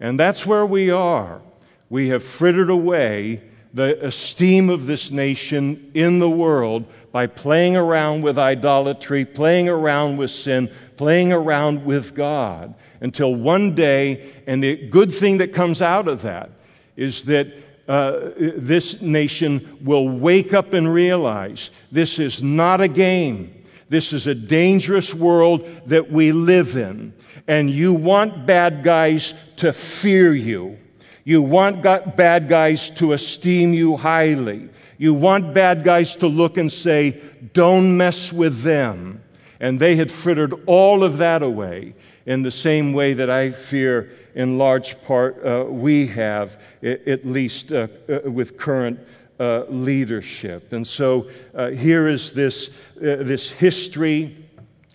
And 0.00 0.18
that's 0.18 0.44
where 0.44 0.66
we 0.66 0.90
are. 0.90 1.40
We 1.88 2.08
have 2.08 2.22
frittered 2.22 2.70
away 2.70 3.42
the 3.72 4.04
esteem 4.06 4.70
of 4.70 4.86
this 4.86 5.10
nation 5.10 5.90
in 5.94 6.18
the 6.18 6.30
world 6.30 6.86
by 7.12 7.26
playing 7.26 7.76
around 7.76 8.22
with 8.22 8.38
idolatry, 8.38 9.24
playing 9.24 9.68
around 9.68 10.16
with 10.16 10.30
sin, 10.30 10.70
playing 10.96 11.32
around 11.32 11.84
with 11.84 12.14
God 12.14 12.74
until 13.00 13.34
one 13.34 13.74
day, 13.74 14.32
and 14.46 14.62
the 14.62 14.88
good 14.88 15.14
thing 15.14 15.38
that 15.38 15.52
comes 15.52 15.82
out 15.82 16.08
of 16.08 16.22
that 16.22 16.50
is 16.96 17.24
that 17.24 17.48
uh, 17.88 18.30
this 18.56 19.00
nation 19.00 19.78
will 19.82 20.08
wake 20.08 20.52
up 20.52 20.72
and 20.72 20.92
realize 20.92 21.70
this 21.92 22.18
is 22.18 22.42
not 22.42 22.80
a 22.80 22.88
game. 22.88 23.64
This 23.88 24.12
is 24.12 24.26
a 24.26 24.34
dangerous 24.34 25.14
world 25.14 25.68
that 25.86 26.10
we 26.10 26.32
live 26.32 26.76
in. 26.76 27.12
And 27.48 27.70
you 27.70 27.92
want 27.92 28.46
bad 28.46 28.82
guys 28.82 29.34
to 29.56 29.72
fear 29.72 30.34
you. 30.34 30.78
You 31.24 31.42
want 31.42 31.82
bad 31.82 32.48
guys 32.48 32.90
to 32.90 33.12
esteem 33.12 33.74
you 33.74 33.96
highly. 33.96 34.68
You 34.98 35.14
want 35.14 35.54
bad 35.54 35.84
guys 35.84 36.16
to 36.16 36.26
look 36.26 36.56
and 36.56 36.70
say, 36.70 37.20
don't 37.52 37.96
mess 37.96 38.32
with 38.32 38.62
them. 38.62 39.22
And 39.60 39.80
they 39.80 39.96
had 39.96 40.10
frittered 40.10 40.54
all 40.66 41.02
of 41.02 41.18
that 41.18 41.42
away 41.42 41.94
in 42.26 42.42
the 42.42 42.50
same 42.50 42.92
way 42.92 43.14
that 43.14 43.30
I 43.30 43.52
fear, 43.52 44.10
in 44.34 44.58
large 44.58 45.00
part, 45.02 45.44
uh, 45.44 45.64
we 45.64 46.06
have, 46.08 46.60
at 46.82 47.24
least 47.24 47.72
uh, 47.72 47.86
uh, 48.08 48.30
with 48.30 48.58
current 48.58 48.98
uh, 49.38 49.64
leadership. 49.68 50.72
And 50.72 50.86
so 50.86 51.28
uh, 51.54 51.68
here 51.68 52.08
is 52.08 52.32
this, 52.32 52.68
uh, 52.98 53.22
this 53.22 53.50
history 53.50 54.44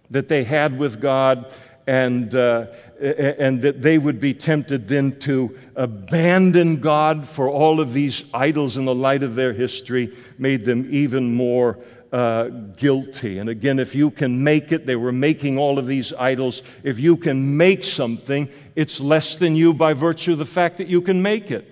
that 0.10 0.28
they 0.28 0.44
had 0.44 0.78
with 0.78 1.00
God, 1.00 1.54
and, 1.88 2.34
and 2.34 3.62
that 3.62 3.82
they 3.82 3.98
would 3.98 4.20
be 4.20 4.34
tempted 4.34 4.88
then 4.88 5.20
to 5.20 5.58
abandon 5.76 6.78
God 6.78 7.28
for 7.28 7.50
all 7.50 7.80
of 7.80 7.94
these 7.94 8.24
idols 8.34 8.78
in 8.78 8.86
the 8.86 8.96
light 8.96 9.24
of 9.24 9.36
their 9.36 9.54
history, 9.54 10.16
made 10.38 10.66
them 10.66 10.88
even 10.92 11.34
more 11.34 11.80
uh, 12.12 12.50
guilty. 12.78 13.40
And 13.40 13.50
again, 13.50 13.80
if 13.80 13.96
you 13.96 14.12
can 14.12 14.44
make 14.44 14.72
it, 14.72 14.86
they 14.86 14.96
were 14.96 15.14
making 15.14 15.58
all 15.58 15.80
of 15.80 15.88
these 15.88 16.12
idols. 16.14 16.62
If 16.84 17.00
you 17.00 17.16
can 17.16 17.58
make 17.58 17.84
something, 17.84 18.50
it's 18.76 19.00
less 19.00 19.38
than 19.38 19.56
you 19.56 19.74
by 19.74 19.94
virtue 19.94 20.34
of 20.34 20.38
the 20.38 20.46
fact 20.46 20.78
that 20.78 20.88
you 20.88 21.02
can 21.02 21.22
make 21.22 21.52
it. 21.52 21.68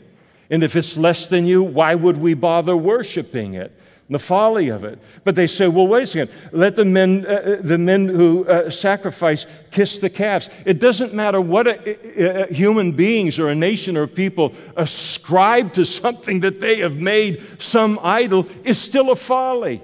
And 0.49 0.63
if 0.63 0.75
it's 0.75 0.97
less 0.97 1.27
than 1.27 1.45
you, 1.45 1.61
why 1.61 1.93
would 1.93 2.17
we 2.17 2.33
bother 2.33 2.75
worshiping 2.75 3.53
it? 3.55 3.71
The 4.11 4.17
folly 4.17 4.69
of 4.69 4.83
it. 4.83 4.97
But 5.23 5.35
they 5.35 5.45
say, 5.45 5.67
well, 5.67 5.87
wait 5.87 6.03
a 6.03 6.07
second. 6.07 6.31
Let 6.51 6.75
the 6.75 6.85
men, 6.85 7.25
uh, 7.27 7.31
uh 7.31 7.55
the 7.61 7.77
men 7.77 8.07
who 8.07 8.43
uh, 8.47 8.71
sacrifice 8.71 9.45
kiss 9.69 9.99
the 9.99 10.09
calves. 10.09 10.49
It 10.65 10.79
doesn't 10.79 11.13
matter 11.13 11.39
what 11.39 11.67
a, 11.67 12.47
a, 12.49 12.53
human 12.53 12.93
beings 12.93 13.37
or 13.37 13.49
a 13.49 13.55
nation 13.55 13.95
or 13.95 14.07
people 14.07 14.53
ascribe 14.75 15.73
to 15.73 15.85
something 15.85 16.39
that 16.39 16.59
they 16.59 16.77
have 16.77 16.95
made 16.95 17.43
some 17.59 17.99
idol 18.01 18.47
is 18.63 18.79
still 18.79 19.11
a 19.11 19.15
folly. 19.15 19.79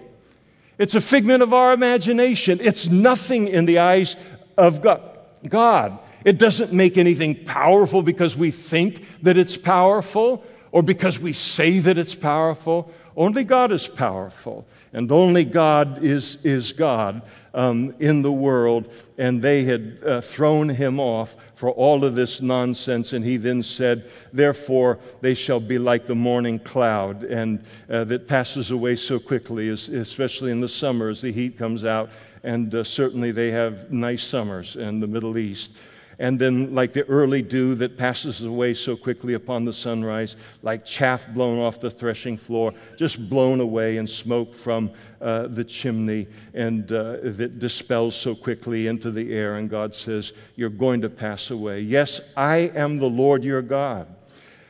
It's 0.80 0.96
a 0.96 1.02
figment 1.02 1.44
of 1.44 1.54
our 1.54 1.74
imagination. 1.74 2.60
It's 2.62 2.88
nothing 2.88 3.48
in 3.48 3.66
the 3.66 3.80
eyes 3.80 4.16
of 4.58 4.82
God. 4.82 6.00
It 6.26 6.40
doesn't 6.40 6.74
make 6.74 6.98
anything 6.98 7.46
powerful 7.46 8.02
because 8.02 8.36
we 8.36 8.50
think 8.50 9.06
that 9.22 9.38
it's 9.38 9.56
powerful 9.56 10.44
or 10.72 10.82
because 10.82 11.20
we 11.20 11.32
say 11.32 11.80
that 11.80 11.98
it's 11.98 12.16
powerful. 12.16 12.92
Only 13.18 13.46
God 13.46 13.72
is 13.72 13.88
powerful, 13.88 14.66
and 14.92 15.10
only 15.12 15.46
God 15.46 16.04
is, 16.04 16.38
is 16.44 16.74
God 16.74 17.22
um, 17.54 17.96
in 18.00 18.22
the 18.22 18.32
world. 18.32 18.90
And 19.18 19.42
they 19.42 19.64
had 19.64 20.00
uh, 20.06 20.20
thrown 20.20 20.68
him 20.68 21.00
off 21.00 21.38
for 21.56 21.70
all 21.70 22.04
of 22.04 22.16
this 22.16 22.42
nonsense. 22.42 23.14
And 23.14 23.24
he 23.24 23.38
then 23.38 23.64
said, 23.64 24.12
Therefore, 24.34 25.00
they 25.22 25.34
shall 25.34 25.62
be 25.62 25.80
like 25.80 26.08
the 26.08 26.16
morning 26.16 26.60
cloud, 26.60 27.24
and 27.24 27.64
uh, 27.90 28.04
that 28.06 28.28
passes 28.28 28.72
away 28.72 28.98
so 28.98 29.18
quickly, 29.18 29.70
especially 29.70 30.52
in 30.52 30.60
the 30.60 30.68
summer 30.68 31.10
as 31.10 31.22
the 31.22 31.32
heat 31.32 31.58
comes 31.58 31.86
out. 31.86 32.10
And 32.44 32.76
uh, 32.76 32.84
certainly 32.84 33.32
they 33.32 33.50
have 33.52 33.92
nice 33.92 34.24
summers 34.24 34.76
in 34.76 35.00
the 35.00 35.08
Middle 35.08 35.38
East 35.38 35.72
and 36.20 36.40
then 36.40 36.74
like 36.74 36.94
the 36.94 37.04
early 37.04 37.42
dew 37.42 37.76
that 37.76 37.98
passes 37.98 38.44
away 38.44 38.74
so 38.74 38.96
quickly 38.96 39.34
upon 39.34 39.66
the 39.66 39.74
sunrise, 39.74 40.36
like 40.62 40.86
chaff 40.86 41.28
blown 41.34 41.60
off 41.60 41.80
the 41.80 41.92
threshing 41.92 42.38
floor, 42.38 42.74
just 42.98 43.30
blown 43.30 43.60
away 43.60 43.98
in 43.98 44.08
smoke 44.08 44.54
from 44.54 44.92
uh, 45.22 45.48
the 45.48 45.64
chimney, 45.64 46.28
and 46.54 46.92
uh, 46.92 47.18
that 47.24 47.60
dispels 47.60 48.16
so 48.16 48.34
quickly 48.36 48.88
into 48.88 49.12
the 49.12 49.34
air. 49.34 49.58
And 49.58 49.70
God 49.70 49.94
says, 49.94 50.34
You're 50.56 50.70
going 50.70 51.02
to 51.02 51.10
pass 51.10 51.52
away. 51.52 51.82
Yes, 51.82 52.22
I 52.38 52.72
am 52.76 53.00
the 53.00 53.10
Lord 53.10 53.44
your 53.44 53.62
God, 53.62 54.08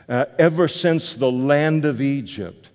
uh, 0.10 0.26
ever 0.40 0.68
since 0.68 1.16
the 1.16 1.32
land 1.32 1.86
of 1.86 2.02
Egypt, 2.02 2.70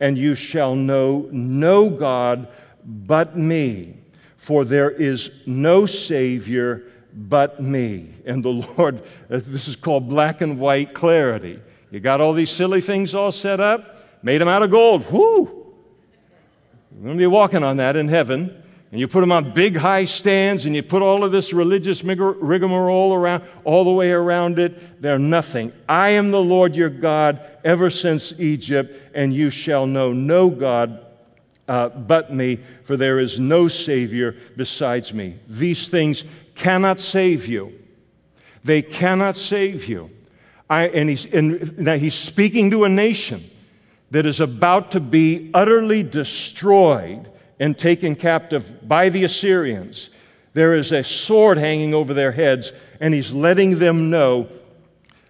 and 0.00 0.18
you 0.18 0.34
shall 0.34 0.74
know 0.74 1.28
no 1.30 1.88
God 1.90 2.48
but 2.84 3.36
me, 3.36 3.96
for 4.36 4.64
there 4.64 4.90
is 4.90 5.30
no 5.44 5.86
Savior 5.86 6.84
but 7.16 7.62
me. 7.62 8.14
And 8.26 8.44
the 8.44 8.50
Lord, 8.76 9.02
this 9.28 9.66
is 9.66 9.74
called 9.74 10.08
black 10.08 10.42
and 10.42 10.58
white 10.58 10.94
clarity. 10.94 11.60
You 11.90 12.00
got 12.00 12.20
all 12.20 12.34
these 12.34 12.50
silly 12.50 12.80
things 12.80 13.14
all 13.14 13.32
set 13.32 13.60
up, 13.60 14.22
made 14.22 14.40
them 14.40 14.48
out 14.48 14.62
of 14.62 14.70
gold. 14.70 15.10
Whoo! 15.10 15.74
You're 16.92 17.04
going 17.04 17.16
to 17.16 17.22
be 17.22 17.26
walking 17.26 17.62
on 17.62 17.78
that 17.78 17.96
in 17.96 18.08
heaven. 18.08 18.62
And 18.92 19.00
you 19.00 19.08
put 19.08 19.20
them 19.20 19.32
on 19.32 19.52
big 19.52 19.76
high 19.76 20.04
stands 20.04 20.64
and 20.64 20.74
you 20.74 20.82
put 20.82 21.02
all 21.02 21.24
of 21.24 21.32
this 21.32 21.52
religious 21.52 22.04
rigmarole 22.04 23.12
around, 23.12 23.42
all 23.64 23.84
the 23.84 23.90
way 23.90 24.10
around 24.10 24.58
it. 24.58 25.02
They're 25.02 25.18
nothing. 25.18 25.72
I 25.88 26.10
am 26.10 26.30
the 26.30 26.40
Lord 26.40 26.76
your 26.76 26.88
God 26.88 27.40
ever 27.64 27.90
since 27.90 28.32
Egypt, 28.38 29.10
and 29.12 29.34
you 29.34 29.50
shall 29.50 29.86
know 29.86 30.12
no 30.12 30.48
God 30.48 31.04
uh, 31.68 31.88
but 31.88 32.32
me, 32.32 32.60
for 32.84 32.96
there 32.96 33.18
is 33.18 33.40
no 33.40 33.66
Savior 33.66 34.36
besides 34.56 35.12
me. 35.12 35.36
These 35.48 35.88
things 35.88 36.22
cannot 36.56 36.98
save 36.98 37.46
you. 37.46 37.72
They 38.64 38.82
cannot 38.82 39.36
save 39.36 39.88
you. 39.88 40.10
I, 40.68 40.88
and, 40.88 41.08
he's, 41.08 41.26
now 41.32 41.96
he's 41.96 42.14
speaking 42.14 42.72
to 42.72 42.84
a 42.84 42.88
nation 42.88 43.48
that 44.10 44.26
is 44.26 44.40
about 44.40 44.90
to 44.92 45.00
be 45.00 45.50
utterly 45.54 46.02
destroyed 46.02 47.30
and 47.60 47.78
taken 47.78 48.16
captive 48.16 48.86
by 48.86 49.08
the 49.08 49.24
Assyrians. 49.24 50.10
There 50.54 50.74
is 50.74 50.92
a 50.92 51.04
sword 51.04 51.58
hanging 51.58 51.94
over 51.94 52.14
their 52.14 52.32
heads, 52.32 52.72
and 53.00 53.14
he's 53.14 53.32
letting 53.32 53.78
them 53.78 54.10
know 54.10 54.48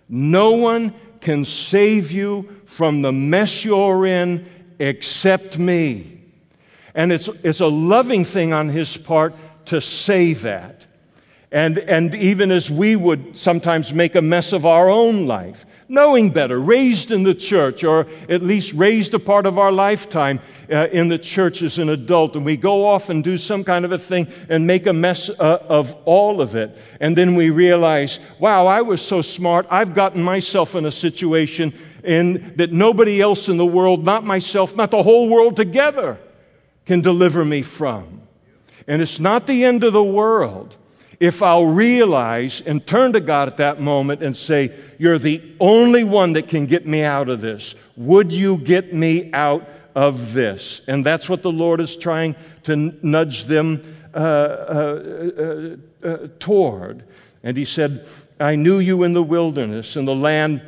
no 0.08 0.52
one 0.52 0.94
can 1.20 1.44
save 1.44 2.12
you 2.12 2.60
from 2.64 3.02
the 3.02 3.12
mess 3.12 3.64
you're 3.64 4.06
in 4.06 4.48
except 4.78 5.58
me. 5.58 6.20
And 6.94 7.12
it's, 7.12 7.28
it's 7.42 7.60
a 7.60 7.66
loving 7.66 8.24
thing 8.24 8.52
on 8.52 8.68
his 8.68 8.96
part 8.96 9.34
to 9.66 9.80
say 9.80 10.32
that. 10.34 10.85
And, 11.56 11.78
and 11.78 12.14
even 12.14 12.52
as 12.52 12.70
we 12.70 12.96
would 12.96 13.34
sometimes 13.34 13.90
make 13.90 14.14
a 14.14 14.20
mess 14.20 14.52
of 14.52 14.66
our 14.66 14.90
own 14.90 15.26
life, 15.26 15.64
knowing 15.88 16.28
better, 16.28 16.60
raised 16.60 17.10
in 17.10 17.22
the 17.22 17.34
church, 17.34 17.82
or 17.82 18.06
at 18.28 18.42
least 18.42 18.74
raised 18.74 19.14
a 19.14 19.18
part 19.18 19.46
of 19.46 19.58
our 19.58 19.72
lifetime 19.72 20.38
uh, 20.70 20.88
in 20.88 21.08
the 21.08 21.16
church 21.16 21.62
as 21.62 21.78
an 21.78 21.88
adult, 21.88 22.36
and 22.36 22.44
we 22.44 22.58
go 22.58 22.86
off 22.86 23.08
and 23.08 23.24
do 23.24 23.38
some 23.38 23.64
kind 23.64 23.86
of 23.86 23.92
a 23.92 23.96
thing 23.96 24.30
and 24.50 24.66
make 24.66 24.84
a 24.86 24.92
mess 24.92 25.30
uh, 25.30 25.64
of 25.66 25.94
all 26.04 26.42
of 26.42 26.56
it. 26.56 26.76
And 27.00 27.16
then 27.16 27.34
we 27.34 27.48
realize, 27.48 28.18
wow, 28.38 28.66
I 28.66 28.82
was 28.82 29.00
so 29.00 29.22
smart, 29.22 29.66
I've 29.70 29.94
gotten 29.94 30.22
myself 30.22 30.74
in 30.74 30.84
a 30.84 30.90
situation 30.90 31.72
in, 32.04 32.52
that 32.56 32.70
nobody 32.70 33.22
else 33.22 33.48
in 33.48 33.56
the 33.56 33.64
world, 33.64 34.04
not 34.04 34.24
myself, 34.24 34.76
not 34.76 34.90
the 34.90 35.02
whole 35.02 35.30
world 35.30 35.56
together, 35.56 36.18
can 36.84 37.00
deliver 37.00 37.46
me 37.46 37.62
from. 37.62 38.20
And 38.86 39.00
it's 39.00 39.18
not 39.18 39.46
the 39.46 39.64
end 39.64 39.84
of 39.84 39.94
the 39.94 40.04
world 40.04 40.76
if 41.20 41.42
I'll 41.42 41.66
realize 41.66 42.62
and 42.64 42.86
turn 42.86 43.12
to 43.14 43.20
God 43.20 43.48
at 43.48 43.56
that 43.58 43.80
moment 43.80 44.22
and 44.22 44.36
say, 44.36 44.72
You're 44.98 45.18
the 45.18 45.42
only 45.60 46.04
one 46.04 46.34
that 46.34 46.48
can 46.48 46.66
get 46.66 46.86
me 46.86 47.02
out 47.02 47.28
of 47.28 47.40
this. 47.40 47.74
Would 47.96 48.32
you 48.32 48.58
get 48.58 48.92
me 48.92 49.30
out 49.32 49.68
of 49.94 50.32
this? 50.32 50.80
And 50.86 51.04
that's 51.04 51.28
what 51.28 51.42
the 51.42 51.52
Lord 51.52 51.80
is 51.80 51.96
trying 51.96 52.36
to 52.64 52.76
nudge 52.76 53.44
them 53.44 53.96
uh, 54.14 54.18
uh, 54.18 55.76
uh, 56.02 56.06
uh, 56.06 56.28
toward. 56.38 57.04
And 57.42 57.56
He 57.56 57.64
said, 57.64 58.06
I 58.38 58.54
knew 58.56 58.78
you 58.78 59.02
in 59.02 59.14
the 59.14 59.22
wilderness, 59.22 59.96
in 59.96 60.04
the 60.04 60.14
land, 60.14 60.60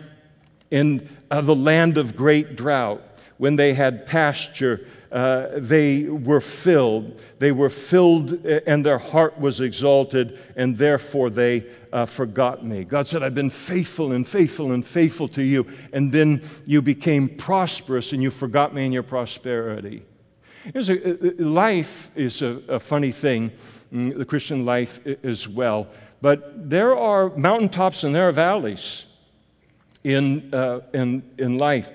in 0.71 1.09
uh, 1.31 1.41
the 1.43 1.57
land 1.57 1.99
of 1.99 2.17
great 2.17 2.57
drought, 2.57 3.03
when 3.39 3.57
they 3.57 3.75
had 3.75 4.07
pasture 4.07 4.87
uh, 5.11 5.49
they 5.57 6.03
were 6.05 6.41
filled. 6.41 7.19
They 7.39 7.53
were 7.53 7.71
filled, 7.71 8.45
uh, 8.45 8.61
and 8.67 8.85
their 8.85 8.99
heart 8.99 9.39
was 9.41 9.61
exalted, 9.61 10.39
and 10.57 10.77
therefore 10.77 11.31
they 11.31 11.65
uh, 11.93 12.05
forgot 12.05 12.65
me. 12.65 12.85
God 12.85 13.09
said, 13.09 13.23
I've 13.23 13.35
been 13.35 13.51
faithful 13.51 14.13
and 14.13 14.29
faithful 14.29 14.73
and 14.73 14.85
faithful 14.85 15.29
to 15.29 15.43
you, 15.43 15.67
and 15.93 16.13
then 16.13 16.43
you 16.67 16.83
became 16.83 17.29
prosperous, 17.29 18.13
and 18.13 18.23
you 18.23 18.31
forgot 18.31 18.75
me 18.75 18.85
in 18.85 18.93
your 18.93 19.03
prosperity. 19.03 20.05
A, 20.75 20.79
uh, 20.79 21.33
life 21.39 22.11
is 22.15 22.43
a, 22.43 22.61
a 22.69 22.79
funny 22.79 23.13
thing, 23.13 23.51
mm, 23.93 24.17
the 24.17 24.27
Christian 24.27 24.67
life 24.67 25.01
as 25.23 25.49
well, 25.49 25.89
but 26.21 26.69
there 26.69 26.95
are 26.95 27.31
mountaintops 27.31 28.05
and 28.05 28.15
there 28.15 28.29
are 28.29 28.33
valleys 28.33 29.05
in, 30.05 30.53
uh, 30.53 30.81
in, 30.93 31.23
in 31.39 31.57
life. 31.57 31.91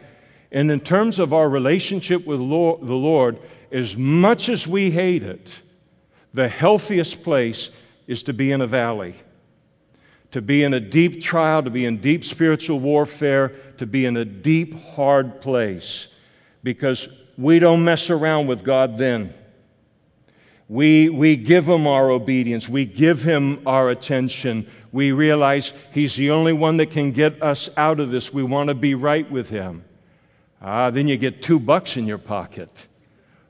And 0.53 0.69
in 0.69 0.79
terms 0.79 1.17
of 1.17 1.33
our 1.33 1.49
relationship 1.49 2.25
with 2.27 2.37
the 2.37 2.45
Lord, 2.45 3.39
as 3.71 3.97
much 3.97 4.49
as 4.49 4.67
we 4.67 4.91
hate 4.91 5.23
it, 5.23 5.51
the 6.31 6.47
healthiest 6.47 7.23
place 7.23 7.71
is 8.05 8.21
to 8.23 8.33
be 8.33 8.51
in 8.51 8.61
a 8.61 8.67
valley, 8.67 9.15
to 10.29 10.41
be 10.43 10.63
in 10.63 10.75
a 10.75 10.79
deep 10.79 11.23
trial, 11.23 11.63
to 11.63 11.71
be 11.71 11.85
in 11.85 12.01
deep 12.01 12.23
spiritual 12.23 12.79
warfare, 12.79 13.49
to 13.77 13.87
be 13.87 14.05
in 14.05 14.15
a 14.15 14.25
deep, 14.25 14.79
hard 14.91 15.41
place, 15.41 16.07
because 16.61 17.07
we 17.35 17.57
don't 17.57 17.83
mess 17.83 18.11
around 18.11 18.45
with 18.45 18.63
God 18.63 18.99
then. 18.99 19.33
We, 20.69 21.09
we 21.09 21.35
give 21.35 21.67
Him 21.67 21.87
our 21.87 22.11
obedience, 22.11 22.69
we 22.69 22.85
give 22.85 23.23
Him 23.23 23.61
our 23.65 23.89
attention. 23.89 24.67
We 24.91 25.11
realize 25.11 25.73
He's 25.91 26.15
the 26.15 26.29
only 26.29 26.53
one 26.53 26.77
that 26.77 26.91
can 26.91 27.11
get 27.11 27.41
us 27.41 27.69
out 27.75 27.99
of 27.99 28.11
this. 28.11 28.31
We 28.31 28.43
want 28.43 28.69
to 28.69 28.75
be 28.75 28.93
right 28.93 29.29
with 29.29 29.49
Him. 29.49 29.83
Ah, 30.63 30.89
then 30.89 31.09
you 31.09 31.17
get 31.17 31.41
two 31.41 31.59
bucks 31.59 31.97
in 31.97 32.07
your 32.07 32.17
pocket, 32.17 32.69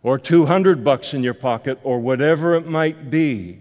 or 0.02 0.18
200 0.18 0.84
bucks 0.84 1.14
in 1.14 1.24
your 1.24 1.36
pocket, 1.36 1.78
or 1.84 2.00
whatever 2.00 2.56
it 2.56 2.66
might 2.66 3.12
be. 3.12 3.60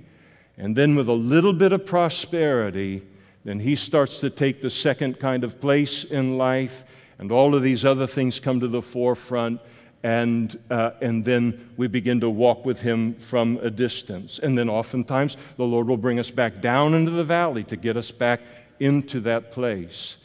And 0.57 0.75
then 0.75 0.97
with 0.97 1.09
a 1.09 1.13
little 1.13 1.53
bit 1.53 1.73
of 1.73 1.85
prosperity, 1.85 3.03
then 3.45 3.61
he 3.61 3.77
starts 3.77 4.21
to 4.21 4.31
take 4.31 4.63
the 4.63 4.71
second 4.71 5.19
kind 5.19 5.45
of 5.45 5.61
place 5.61 6.05
in 6.05 6.39
life, 6.39 6.85
and 7.19 7.31
all 7.31 7.55
of 7.55 7.63
these 7.63 7.85
other 7.85 8.07
things 8.07 8.41
come 8.41 8.59
to 8.61 8.69
the 8.69 8.83
forefront. 8.83 9.61
And, 10.05 10.59
uh, 10.69 10.93
and 11.01 11.25
then 11.25 11.71
we 11.77 11.87
begin 11.87 12.21
to 12.21 12.31
walk 12.31 12.65
with 12.65 12.81
him 12.81 13.15
from 13.15 13.59
a 13.63 13.71
distance. 13.71 14.41
And 14.43 14.59
then 14.59 14.69
oftentimes 14.69 15.37
the 15.57 15.65
Lord 15.65 15.87
will 15.87 15.97
bring 15.97 16.19
us 16.19 16.31
back 16.31 16.61
down 16.61 16.95
into 16.95 17.13
the 17.13 17.23
valley 17.23 17.63
to 17.65 17.77
get 17.77 17.97
us 17.97 18.11
back 18.11 18.41
into 18.81 19.21
that 19.21 19.53
place. 19.53 20.17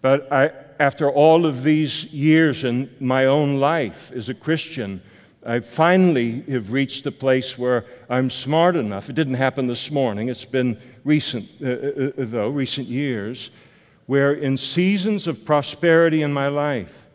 But 0.00 0.32
I, 0.32 0.52
after 0.78 1.10
all 1.10 1.46
of 1.46 1.62
these 1.62 2.04
years 2.06 2.64
in 2.64 2.90
my 3.00 3.26
own 3.26 3.58
life 3.58 4.12
as 4.12 4.28
a 4.28 4.34
Christian, 4.34 5.02
I 5.44 5.60
finally 5.60 6.42
have 6.50 6.72
reached 6.72 7.06
a 7.06 7.12
place 7.12 7.56
where 7.56 7.84
I'm 8.10 8.30
smart 8.30 8.74
enough. 8.74 9.08
It 9.08 9.14
didn't 9.14 9.34
happen 9.34 9.66
this 9.66 9.90
morning, 9.90 10.28
it's 10.28 10.44
been 10.44 10.78
recent, 11.04 11.48
uh, 11.62 11.66
uh, 11.66 11.70
uh, 11.70 12.10
though, 12.16 12.48
recent 12.48 12.88
years, 12.88 13.50
where 14.06 14.32
in 14.32 14.56
seasons 14.56 15.26
of 15.26 15.44
prosperity 15.44 16.22
in 16.22 16.32
my 16.32 16.48
life, 16.48 17.06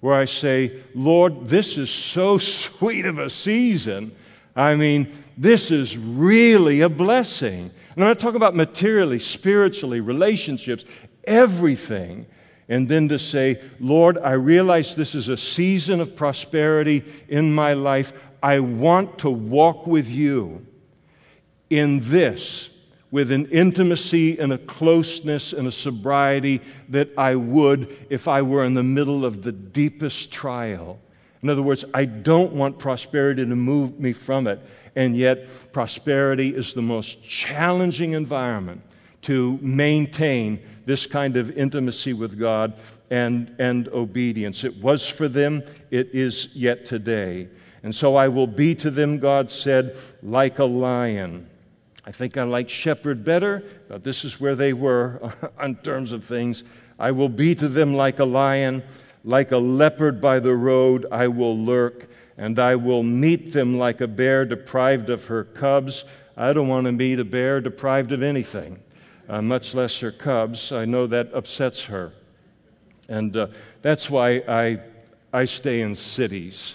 where 0.00 0.14
I 0.14 0.24
say, 0.24 0.82
Lord, 0.94 1.48
this 1.48 1.76
is 1.76 1.90
so 1.90 2.38
sweet 2.38 3.06
of 3.06 3.18
a 3.18 3.28
season. 3.28 4.12
I 4.54 4.76
mean, 4.76 5.24
this 5.36 5.70
is 5.70 5.96
really 5.96 6.82
a 6.82 6.88
blessing. 6.88 7.70
And 7.94 8.04
I'm 8.04 8.10
not 8.10 8.20
talking 8.20 8.36
about 8.36 8.54
materially, 8.54 9.18
spiritually, 9.18 10.00
relationships, 10.00 10.84
everything 11.24 12.26
and 12.70 12.88
then 12.88 13.08
to 13.08 13.18
say, 13.18 13.60
Lord, 13.80 14.16
I 14.16 14.32
realize 14.32 14.94
this 14.94 15.16
is 15.16 15.28
a 15.28 15.36
season 15.36 16.00
of 16.00 16.14
prosperity 16.14 17.04
in 17.28 17.52
my 17.52 17.74
life. 17.74 18.12
I 18.42 18.60
want 18.60 19.18
to 19.18 19.30
walk 19.30 19.88
with 19.88 20.08
you 20.08 20.64
in 21.68 21.98
this 22.00 22.70
with 23.10 23.32
an 23.32 23.46
intimacy 23.46 24.38
and 24.38 24.52
a 24.52 24.58
closeness 24.58 25.52
and 25.52 25.66
a 25.66 25.72
sobriety 25.72 26.60
that 26.88 27.10
I 27.18 27.34
would 27.34 28.06
if 28.08 28.28
I 28.28 28.40
were 28.42 28.64
in 28.64 28.74
the 28.74 28.84
middle 28.84 29.24
of 29.24 29.42
the 29.42 29.50
deepest 29.50 30.30
trial. 30.30 31.00
In 31.42 31.48
other 31.48 31.62
words, 31.62 31.84
I 31.92 32.04
don't 32.04 32.52
want 32.52 32.78
prosperity 32.78 33.44
to 33.44 33.56
move 33.56 33.98
me 33.98 34.12
from 34.12 34.46
it. 34.46 34.60
And 34.94 35.16
yet, 35.16 35.72
prosperity 35.72 36.54
is 36.54 36.72
the 36.72 36.82
most 36.82 37.20
challenging 37.24 38.12
environment 38.12 38.82
to 39.22 39.58
maintain 39.60 40.60
this 40.90 41.06
kind 41.06 41.36
of 41.36 41.56
intimacy 41.56 42.12
with 42.12 42.36
God 42.36 42.74
and, 43.10 43.54
and 43.60 43.86
obedience. 43.90 44.64
It 44.64 44.82
was 44.82 45.06
for 45.06 45.28
them, 45.28 45.62
it 45.92 46.10
is 46.12 46.48
yet 46.52 46.84
today. 46.84 47.46
And 47.84 47.94
so 47.94 48.16
I 48.16 48.26
will 48.26 48.48
be 48.48 48.74
to 48.74 48.90
them, 48.90 49.20
God 49.20 49.52
said, 49.52 49.96
like 50.20 50.58
a 50.58 50.64
lion. 50.64 51.48
I 52.04 52.10
think 52.10 52.36
I 52.36 52.42
like 52.42 52.68
shepherd 52.68 53.24
better, 53.24 53.62
but 53.88 54.02
this 54.02 54.24
is 54.24 54.40
where 54.40 54.56
they 54.56 54.72
were 54.72 55.32
on 55.60 55.76
terms 55.76 56.10
of 56.10 56.24
things. 56.24 56.64
I 56.98 57.12
will 57.12 57.28
be 57.28 57.54
to 57.54 57.68
them 57.68 57.94
like 57.94 58.18
a 58.18 58.24
lion, 58.24 58.82
like 59.22 59.52
a 59.52 59.58
leopard 59.58 60.20
by 60.20 60.40
the 60.40 60.56
road, 60.56 61.06
I 61.12 61.28
will 61.28 61.56
lurk, 61.56 62.10
and 62.36 62.58
I 62.58 62.74
will 62.74 63.04
meet 63.04 63.52
them 63.52 63.78
like 63.78 64.00
a 64.00 64.08
bear 64.08 64.44
deprived 64.44 65.08
of 65.08 65.26
her 65.26 65.44
cubs. 65.44 66.04
I 66.36 66.52
don't 66.52 66.66
want 66.66 66.86
to 66.86 66.92
meet 66.92 67.20
a 67.20 67.24
bear 67.24 67.60
deprived 67.60 68.10
of 68.10 68.24
anything 68.24 68.80
uh, 69.30 69.40
much 69.40 69.74
less 69.74 70.00
her 70.00 70.10
cubs. 70.10 70.72
I 70.72 70.84
know 70.84 71.06
that 71.06 71.32
upsets 71.32 71.84
her. 71.84 72.12
And 73.08 73.36
uh, 73.36 73.46
that's 73.80 74.10
why 74.10 74.42
I, 74.48 74.80
I 75.32 75.44
stay 75.44 75.82
in 75.82 75.94
cities. 75.94 76.74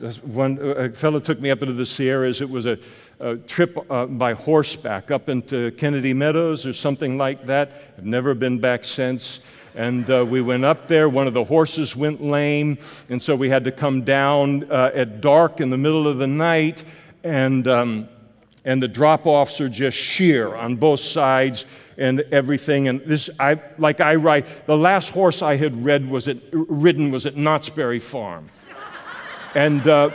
one 0.22 0.58
a 0.58 0.90
fellow 0.90 1.20
took 1.20 1.38
me 1.40 1.50
up 1.50 1.60
into 1.60 1.74
the 1.74 1.84
Sierras. 1.84 2.40
It 2.40 2.48
was 2.48 2.64
a, 2.64 2.78
a 3.20 3.36
trip 3.36 3.78
uh, 3.90 4.06
by 4.06 4.32
horseback 4.32 5.10
up 5.10 5.28
into 5.28 5.72
Kennedy 5.72 6.14
Meadows 6.14 6.64
or 6.64 6.72
something 6.72 7.18
like 7.18 7.44
that. 7.46 7.72
I've 7.98 8.06
never 8.06 8.32
been 8.32 8.58
back 8.60 8.86
since. 8.86 9.40
And 9.74 10.10
uh, 10.10 10.24
we 10.24 10.40
went 10.40 10.64
up 10.64 10.88
there. 10.88 11.10
One 11.10 11.26
of 11.26 11.34
the 11.34 11.44
horses 11.44 11.94
went 11.94 12.22
lame, 12.22 12.78
and 13.10 13.20
so 13.20 13.36
we 13.36 13.50
had 13.50 13.64
to 13.64 13.72
come 13.72 14.04
down 14.04 14.70
uh, 14.70 14.90
at 14.94 15.20
dark 15.20 15.60
in 15.60 15.68
the 15.68 15.76
middle 15.76 16.08
of 16.08 16.16
the 16.16 16.26
night. 16.26 16.82
And 17.22 17.68
um, 17.68 18.08
and 18.66 18.82
the 18.82 18.88
drop 18.88 19.26
offs 19.26 19.60
are 19.60 19.68
just 19.68 19.96
sheer 19.96 20.54
on 20.54 20.74
both 20.74 20.98
sides 21.00 21.64
and 21.96 22.20
everything. 22.32 22.88
And 22.88 23.00
this, 23.06 23.30
I, 23.38 23.60
like 23.78 24.00
I 24.00 24.16
write, 24.16 24.66
the 24.66 24.76
last 24.76 25.08
horse 25.08 25.40
I 25.40 25.56
had 25.56 25.84
read 25.84 26.10
was 26.10 26.26
at, 26.28 26.36
ridden 26.52 27.12
was 27.12 27.24
at 27.26 27.36
Knott's 27.36 27.70
Berry 27.70 28.00
Farm. 28.00 28.50
and, 29.54 29.86
uh, 29.86 30.10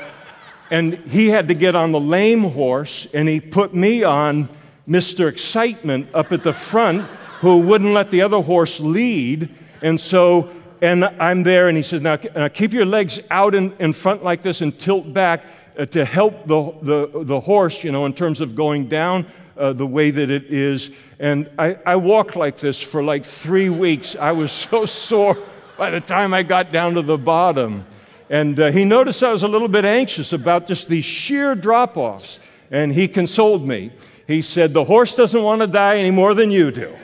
and 0.69 0.95
he 0.95 1.29
had 1.29 1.47
to 1.47 1.53
get 1.53 1.75
on 1.75 1.93
the 1.93 1.99
lame 1.99 2.43
horse, 2.43 3.07
and 3.13 3.27
he 3.27 3.39
put 3.39 3.73
me 3.73 4.03
on 4.03 4.49
Mr. 4.87 5.29
Excitement 5.29 6.09
up 6.13 6.33
at 6.33 6.43
the 6.43 6.53
front, 6.53 7.03
who 7.39 7.59
wouldn't 7.59 7.93
let 7.93 8.11
the 8.11 8.21
other 8.21 8.41
horse 8.41 8.81
lead. 8.81 9.49
And 9.81 9.99
so, 9.99 10.49
and 10.81 11.05
I'm 11.05 11.43
there, 11.43 11.69
and 11.69 11.77
he 11.77 11.83
says, 11.83 12.01
Now, 12.01 12.19
now 12.35 12.49
keep 12.49 12.73
your 12.73 12.85
legs 12.85 13.19
out 13.31 13.55
in, 13.55 13.73
in 13.79 13.93
front 13.93 14.23
like 14.23 14.41
this 14.43 14.59
and 14.61 14.77
tilt 14.77 15.13
back 15.13 15.45
uh, 15.77 15.85
to 15.87 16.05
help 16.05 16.47
the, 16.47 16.73
the, 16.81 17.23
the 17.23 17.39
horse, 17.39 17.83
you 17.83 17.91
know, 17.91 18.05
in 18.05 18.13
terms 18.13 18.41
of 18.41 18.55
going 18.55 18.87
down 18.87 19.25
uh, 19.57 19.73
the 19.73 19.85
way 19.85 20.11
that 20.11 20.29
it 20.29 20.45
is. 20.45 20.91
And 21.19 21.49
I, 21.57 21.77
I 21.85 21.95
walked 21.95 22.35
like 22.35 22.57
this 22.57 22.81
for 22.81 23.03
like 23.03 23.25
three 23.25 23.69
weeks. 23.69 24.15
I 24.15 24.31
was 24.31 24.51
so 24.51 24.85
sore 24.85 25.37
by 25.77 25.89
the 25.89 26.01
time 26.01 26.33
I 26.33 26.43
got 26.43 26.71
down 26.71 26.95
to 26.95 27.01
the 27.01 27.17
bottom. 27.17 27.85
And 28.29 28.59
uh, 28.59 28.71
he 28.71 28.85
noticed 28.85 29.23
I 29.23 29.31
was 29.31 29.43
a 29.43 29.47
little 29.47 29.67
bit 29.67 29.85
anxious 29.85 30.31
about 30.33 30.67
just 30.67 30.87
these 30.87 31.05
sheer 31.05 31.53
drop 31.53 31.97
offs. 31.97 32.39
And 32.71 32.93
he 32.93 33.07
consoled 33.07 33.67
me. 33.67 33.91
He 34.25 34.41
said, 34.41 34.73
The 34.73 34.85
horse 34.85 35.13
doesn't 35.13 35.43
want 35.43 35.61
to 35.61 35.67
die 35.67 35.97
any 35.97 36.11
more 36.11 36.33
than 36.33 36.51
you 36.51 36.71
do. 36.71 36.95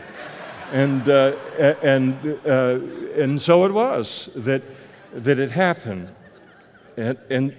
and, 0.72 1.08
uh, 1.10 1.36
and, 1.82 2.40
uh, 2.46 2.80
and 3.16 3.42
so 3.42 3.66
it 3.66 3.72
was 3.72 4.30
that, 4.36 4.62
that 5.14 5.40
it 5.40 5.52
happened. 5.52 6.10
And, 6.96 7.18
and 7.30 7.56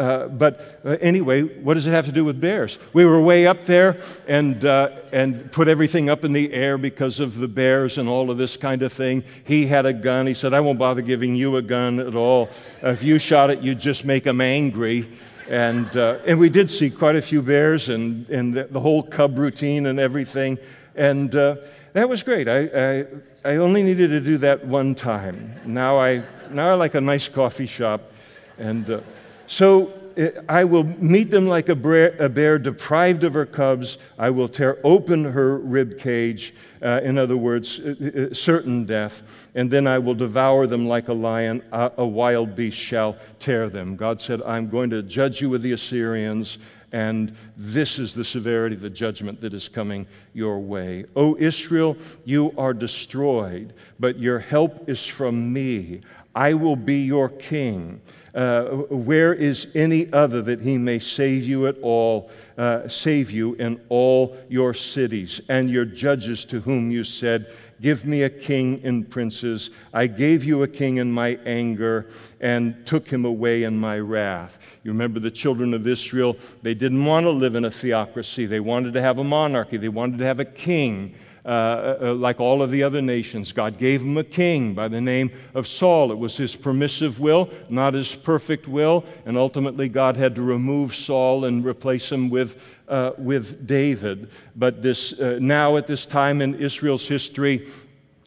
uh, 0.00 0.28
but 0.28 0.80
uh, 0.82 0.96
anyway, 1.02 1.42
what 1.42 1.74
does 1.74 1.86
it 1.86 1.90
have 1.90 2.06
to 2.06 2.12
do 2.12 2.24
with 2.24 2.40
bears? 2.40 2.78
We 2.94 3.04
were 3.04 3.20
way 3.20 3.46
up 3.46 3.66
there 3.66 4.00
and, 4.26 4.64
uh, 4.64 4.92
and 5.12 5.52
put 5.52 5.68
everything 5.68 6.08
up 6.08 6.24
in 6.24 6.32
the 6.32 6.50
air 6.54 6.78
because 6.78 7.20
of 7.20 7.36
the 7.36 7.48
bears 7.48 7.98
and 7.98 8.08
all 8.08 8.30
of 8.30 8.38
this 8.38 8.56
kind 8.56 8.80
of 8.80 8.94
thing. 8.94 9.24
He 9.44 9.66
had 9.66 9.84
a 9.84 9.92
gun. 9.92 10.26
He 10.26 10.32
said, 10.32 10.54
I 10.54 10.60
won't 10.60 10.78
bother 10.78 11.02
giving 11.02 11.34
you 11.34 11.56
a 11.56 11.62
gun 11.62 12.00
at 12.00 12.14
all. 12.14 12.48
If 12.80 13.02
you 13.02 13.18
shot 13.18 13.50
it, 13.50 13.60
you'd 13.60 13.78
just 13.78 14.06
make 14.06 14.24
them 14.24 14.40
angry. 14.40 15.06
And, 15.50 15.94
uh, 15.94 16.20
and 16.24 16.38
we 16.38 16.48
did 16.48 16.70
see 16.70 16.88
quite 16.88 17.16
a 17.16 17.22
few 17.22 17.42
bears 17.42 17.90
and, 17.90 18.26
and 18.30 18.54
the, 18.54 18.64
the 18.70 18.80
whole 18.80 19.02
cub 19.02 19.38
routine 19.38 19.84
and 19.84 20.00
everything. 20.00 20.56
And 20.94 21.34
uh, 21.34 21.56
that 21.92 22.08
was 22.08 22.22
great. 22.22 22.48
I, 22.48 22.60
I, 22.64 23.06
I 23.44 23.56
only 23.56 23.82
needed 23.82 24.08
to 24.08 24.20
do 24.20 24.38
that 24.38 24.66
one 24.66 24.94
time. 24.94 25.60
Now 25.66 25.98
I, 25.98 26.22
now 26.50 26.70
I 26.70 26.74
like 26.74 26.94
a 26.94 27.02
nice 27.02 27.28
coffee 27.28 27.66
shop. 27.66 28.12
And 28.56 29.02
so 29.50 29.92
uh, 30.16 30.28
I 30.48 30.62
will 30.62 30.84
meet 30.84 31.32
them 31.32 31.48
like 31.48 31.68
a 31.68 31.74
bear, 31.74 32.14
a 32.20 32.28
bear, 32.28 32.56
deprived 32.56 33.24
of 33.24 33.34
her 33.34 33.44
cubs. 33.44 33.98
I 34.16 34.30
will 34.30 34.48
tear 34.48 34.78
open 34.84 35.24
her 35.24 35.58
rib 35.58 35.98
cage, 35.98 36.54
uh, 36.80 37.00
in 37.02 37.18
other 37.18 37.36
words, 37.36 37.80
uh, 37.80 38.28
uh, 38.30 38.32
certain 38.32 38.86
death, 38.86 39.22
and 39.56 39.68
then 39.68 39.88
I 39.88 39.98
will 39.98 40.14
devour 40.14 40.68
them 40.68 40.86
like 40.86 41.08
a 41.08 41.12
lion. 41.12 41.64
A 41.72 42.06
wild 42.06 42.54
beast 42.54 42.78
shall 42.78 43.16
tear 43.40 43.68
them. 43.68 43.96
God 43.96 44.20
said, 44.20 44.40
I'm 44.42 44.70
going 44.70 44.88
to 44.90 45.02
judge 45.02 45.40
you 45.40 45.50
with 45.50 45.62
the 45.62 45.72
Assyrians. 45.72 46.58
And 46.92 47.36
this 47.56 47.98
is 47.98 48.14
the 48.14 48.24
severity 48.24 48.76
of 48.76 48.82
the 48.82 48.90
judgment 48.90 49.40
that 49.40 49.52
is 49.52 49.68
coming 49.68 50.06
your 50.32 50.60
way. 50.60 51.06
O 51.16 51.36
Israel, 51.38 51.96
you 52.24 52.54
are 52.56 52.72
destroyed, 52.72 53.74
but 53.98 54.16
your 54.16 54.38
help 54.38 54.88
is 54.88 55.04
from 55.04 55.52
me. 55.52 56.02
I 56.36 56.54
will 56.54 56.76
be 56.76 57.02
your 57.02 57.28
king. 57.28 58.00
Uh, 58.34 58.64
where 58.90 59.34
is 59.34 59.66
any 59.74 60.12
other 60.12 60.40
that 60.42 60.60
he 60.60 60.78
may 60.78 60.98
save 60.98 61.44
you 61.44 61.66
at 61.66 61.76
all, 61.82 62.30
uh, 62.58 62.86
save 62.88 63.30
you 63.30 63.54
in 63.54 63.80
all 63.88 64.36
your 64.48 64.72
cities, 64.72 65.40
and 65.48 65.70
your 65.70 65.84
judges 65.84 66.44
to 66.44 66.60
whom 66.60 66.90
you 66.90 67.02
said, 67.02 67.52
Give 67.80 68.04
me 68.04 68.24
a 68.24 68.30
king 68.30 68.82
and 68.84 69.08
princes. 69.08 69.70
I 69.94 70.06
gave 70.06 70.44
you 70.44 70.62
a 70.62 70.68
king 70.68 70.98
in 70.98 71.10
my 71.10 71.38
anger 71.46 72.10
and 72.40 72.84
took 72.86 73.08
him 73.08 73.24
away 73.24 73.62
in 73.62 73.78
my 73.78 73.98
wrath. 73.98 74.58
You 74.84 74.92
remember 74.92 75.18
the 75.18 75.30
children 75.30 75.72
of 75.72 75.86
Israel, 75.86 76.36
they 76.62 76.74
didn't 76.74 77.04
want 77.04 77.24
to 77.24 77.30
live 77.30 77.54
in 77.54 77.64
a 77.64 77.70
theocracy, 77.70 78.44
they 78.44 78.60
wanted 78.60 78.92
to 78.94 79.00
have 79.00 79.18
a 79.18 79.24
monarchy, 79.24 79.78
they 79.78 79.88
wanted 79.88 80.18
to 80.18 80.26
have 80.26 80.40
a 80.40 80.44
king. 80.44 81.14
Uh, 81.42 81.48
uh, 81.48 81.98
uh, 82.02 82.14
like 82.14 82.38
all 82.38 82.60
of 82.60 82.70
the 82.70 82.82
other 82.82 83.00
nations. 83.00 83.50
God 83.50 83.78
gave 83.78 84.02
him 84.02 84.18
a 84.18 84.24
king 84.24 84.74
by 84.74 84.88
the 84.88 85.00
name 85.00 85.30
of 85.54 85.66
Saul. 85.66 86.12
It 86.12 86.18
was 86.18 86.36
his 86.36 86.54
permissive 86.54 87.18
will, 87.18 87.48
not 87.70 87.94
his 87.94 88.14
perfect 88.14 88.68
will, 88.68 89.06
and 89.24 89.38
ultimately 89.38 89.88
God 89.88 90.18
had 90.18 90.34
to 90.34 90.42
remove 90.42 90.94
Saul 90.94 91.46
and 91.46 91.64
replace 91.64 92.12
him 92.12 92.28
with, 92.28 92.60
uh, 92.88 93.12
with 93.16 93.66
David. 93.66 94.28
But 94.54 94.82
this, 94.82 95.14
uh, 95.14 95.38
now, 95.40 95.78
at 95.78 95.86
this 95.86 96.04
time 96.04 96.42
in 96.42 96.56
Israel's 96.56 97.08
history, 97.08 97.70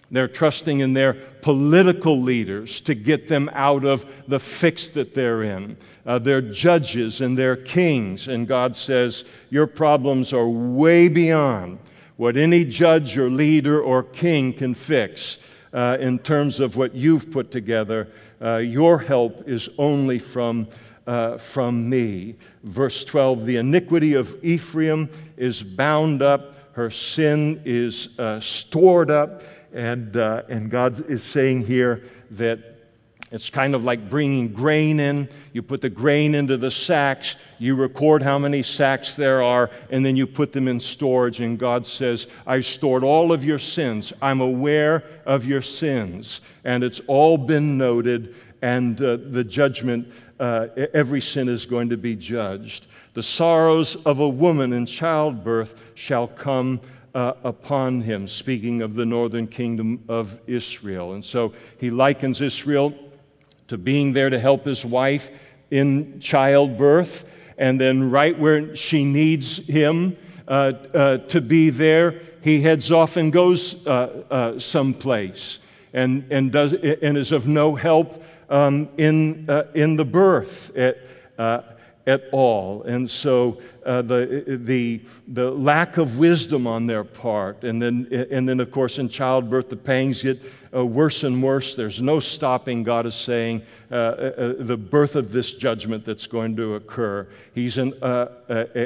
they're 0.09 0.27
trusting 0.27 0.79
in 0.79 0.93
their 0.93 1.13
political 1.13 2.19
leaders 2.19 2.81
to 2.81 2.95
get 2.95 3.27
them 3.27 3.47
out 3.53 3.85
of 3.85 4.07
the 4.27 4.39
fix 4.39 4.89
that 4.89 5.13
they're 5.13 5.43
in. 5.43 5.77
Uh, 6.07 6.17
their 6.17 6.41
judges 6.41 7.21
and 7.21 7.37
their 7.37 7.57
kings. 7.57 8.27
And 8.27 8.47
God 8.47 8.75
says, 8.75 9.23
Your 9.51 9.67
problems 9.67 10.33
are 10.33 10.49
way 10.49 11.07
beyond 11.09 11.77
what 12.23 12.37
any 12.37 12.63
judge 12.63 13.17
or 13.17 13.29
leader 13.29 13.81
or 13.81 14.01
king 14.01 14.53
can 14.53 14.73
fix 14.73 15.39
uh, 15.73 15.97
in 15.99 16.17
terms 16.17 16.61
of 16.61 16.77
what 16.77 16.95
you've 16.95 17.29
put 17.29 17.51
together. 17.51 18.07
Uh, 18.41 18.55
your 18.59 18.97
help 18.97 19.45
is 19.45 19.67
only 19.77 20.17
from, 20.17 20.65
uh, 21.05 21.37
from 21.37 21.89
me. 21.89 22.33
Verse 22.63 23.03
12 23.03 23.45
The 23.45 23.57
iniquity 23.57 24.13
of 24.13 24.41
Ephraim 24.41 25.09
is 25.35 25.61
bound 25.63 26.21
up, 26.21 26.55
her 26.75 26.89
sin 26.89 27.61
is 27.65 28.07
uh, 28.17 28.39
stored 28.39 29.11
up. 29.11 29.43
And, 29.73 30.15
uh, 30.15 30.43
and 30.47 30.71
God 30.71 31.09
is 31.09 31.23
saying 31.23 31.65
here 31.65 32.05
that 32.31 32.59
It's 33.31 33.49
kind 33.49 33.75
of 33.75 33.83
like 33.83 34.09
bringing 34.09 34.53
grain 34.53 35.01
in. 35.01 35.27
You 35.53 35.61
put 35.61 35.81
the 35.81 35.89
grain 35.89 36.33
into 36.33 36.57
the 36.57 36.71
sacks, 36.71 37.35
you 37.59 37.75
record 37.75 38.23
how 38.23 38.39
many 38.39 38.63
sacks 38.63 39.13
there 39.13 39.43
are, 39.43 39.69
and 39.91 40.03
then 40.03 40.15
you 40.15 40.25
put 40.25 40.51
them 40.51 40.67
in 40.67 40.79
storage. 40.79 41.39
And 41.39 41.59
God 41.59 41.85
says, 41.85 42.25
I've 42.47 42.65
stored 42.65 43.03
all 43.03 43.31
of 43.31 43.45
your 43.45 43.59
sins. 43.59 44.11
I'm 44.19 44.41
aware 44.41 45.03
of 45.25 45.45
your 45.45 45.61
sins. 45.61 46.41
And 46.63 46.83
it's 46.83 47.01
all 47.05 47.37
been 47.37 47.77
noted, 47.77 48.35
and 48.63 48.99
uh, 48.99 49.17
the 49.29 49.43
judgment, 49.43 50.11
uh, 50.39 50.67
every 50.93 51.21
sin 51.21 51.47
is 51.47 51.67
going 51.67 51.89
to 51.89 51.97
be 51.97 52.15
judged. 52.15 52.87
The 53.13 53.23
sorrows 53.23 53.95
of 54.07 54.19
a 54.19 54.27
woman 54.27 54.73
in 54.73 54.87
childbirth 54.87 55.79
shall 55.93 56.27
come 56.27 56.81
uh, 57.13 57.33
upon 57.43 58.01
him, 58.01 58.27
speaking 58.27 58.81
of 58.81 58.95
the 58.95 59.05
northern 59.05 59.45
kingdom 59.45 60.03
of 60.09 60.39
Israel. 60.47 61.13
And 61.13 61.23
so 61.23 61.53
he 61.77 61.91
likens 61.91 62.41
Israel 62.41 62.91
to 63.67 63.77
being 63.77 64.13
there 64.13 64.29
to 64.29 64.39
help 64.39 64.65
his 64.65 64.85
wife 64.85 65.29
in 65.71 66.19
childbirth, 66.19 67.25
and 67.57 67.79
then 67.79 68.11
right 68.11 68.37
where 68.37 68.75
she 68.75 69.03
needs 69.03 69.57
him 69.67 70.17
uh, 70.47 70.51
uh, 70.51 71.17
to 71.17 71.41
be 71.41 71.69
there, 71.69 72.21
he 72.41 72.61
heads 72.61 72.91
off 72.91 73.15
and 73.17 73.31
goes 73.31 73.75
uh, 73.87 73.89
uh 74.29 74.59
someplace 74.59 75.59
and, 75.93 76.25
and, 76.31 76.51
does, 76.51 76.73
and 76.73 77.17
is 77.17 77.31
of 77.31 77.47
no 77.47 77.75
help 77.75 78.23
um, 78.49 78.89
in, 78.97 79.49
uh, 79.49 79.63
in 79.73 79.95
the 79.95 80.05
birth. 80.05 80.75
At, 80.75 80.97
uh, 81.37 81.61
at 82.05 82.23
all. 82.31 82.83
And 82.83 83.09
so 83.09 83.61
uh, 83.85 84.01
the, 84.01 84.59
the, 84.63 85.01
the 85.27 85.51
lack 85.51 85.97
of 85.97 86.17
wisdom 86.17 86.67
on 86.67 86.85
their 86.85 87.03
part, 87.03 87.63
and 87.63 87.81
then, 87.81 88.27
and 88.31 88.47
then, 88.47 88.59
of 88.59 88.71
course, 88.71 88.97
in 88.97 89.09
childbirth, 89.09 89.69
the 89.69 89.77
pangs 89.77 90.21
get 90.21 90.41
uh, 90.75 90.85
worse 90.85 91.23
and 91.23 91.41
worse. 91.41 91.75
There's 91.75 92.01
no 92.01 92.19
stopping, 92.19 92.83
God 92.83 93.05
is 93.05 93.15
saying, 93.15 93.61
uh, 93.91 93.95
uh, 93.95 93.97
uh 93.97 94.53
the 94.59 94.77
birth 94.77 95.15
of 95.15 95.31
this 95.31 95.53
judgment 95.53 96.03
that's 96.03 96.27
going 96.27 96.55
to 96.57 96.75
occur. 96.75 97.27
He's 97.53 97.77
an, 97.77 97.93
uh, 98.01 98.27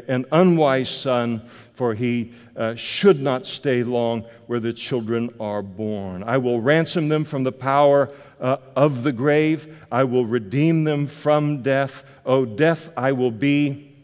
an 0.08 0.26
unwise 0.32 0.90
son, 0.90 1.42
for 1.74 1.94
he 1.94 2.34
should 2.76 3.22
not 3.22 3.46
stay 3.46 3.84
long 3.84 4.26
where 4.48 4.60
the 4.60 4.74
children 4.74 5.34
are 5.40 5.62
born. 5.62 6.24
I 6.24 6.38
will 6.38 6.60
ransom 6.60 7.08
them 7.08 7.24
from 7.24 7.44
the 7.44 7.52
power 7.52 8.12
of 8.40 9.04
the 9.04 9.12
grave, 9.12 9.86
I 9.92 10.04
will 10.04 10.26
redeem 10.26 10.84
them 10.84 11.08
from 11.08 11.62
death. 11.62 12.04
O 12.26 12.46
death, 12.46 12.90
I 12.96 13.12
will 13.12 13.32
be. 13.32 13.96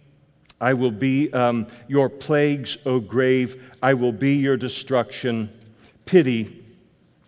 I 0.61 0.73
will 0.73 0.91
be 0.91 1.31
um, 1.33 1.67
your 1.89 2.09
plagues, 2.09 2.77
O 2.85 2.99
grave. 2.99 3.61
I 3.81 3.93
will 3.95 4.13
be 4.13 4.35
your 4.35 4.55
destruction. 4.55 5.49
Pity 6.05 6.63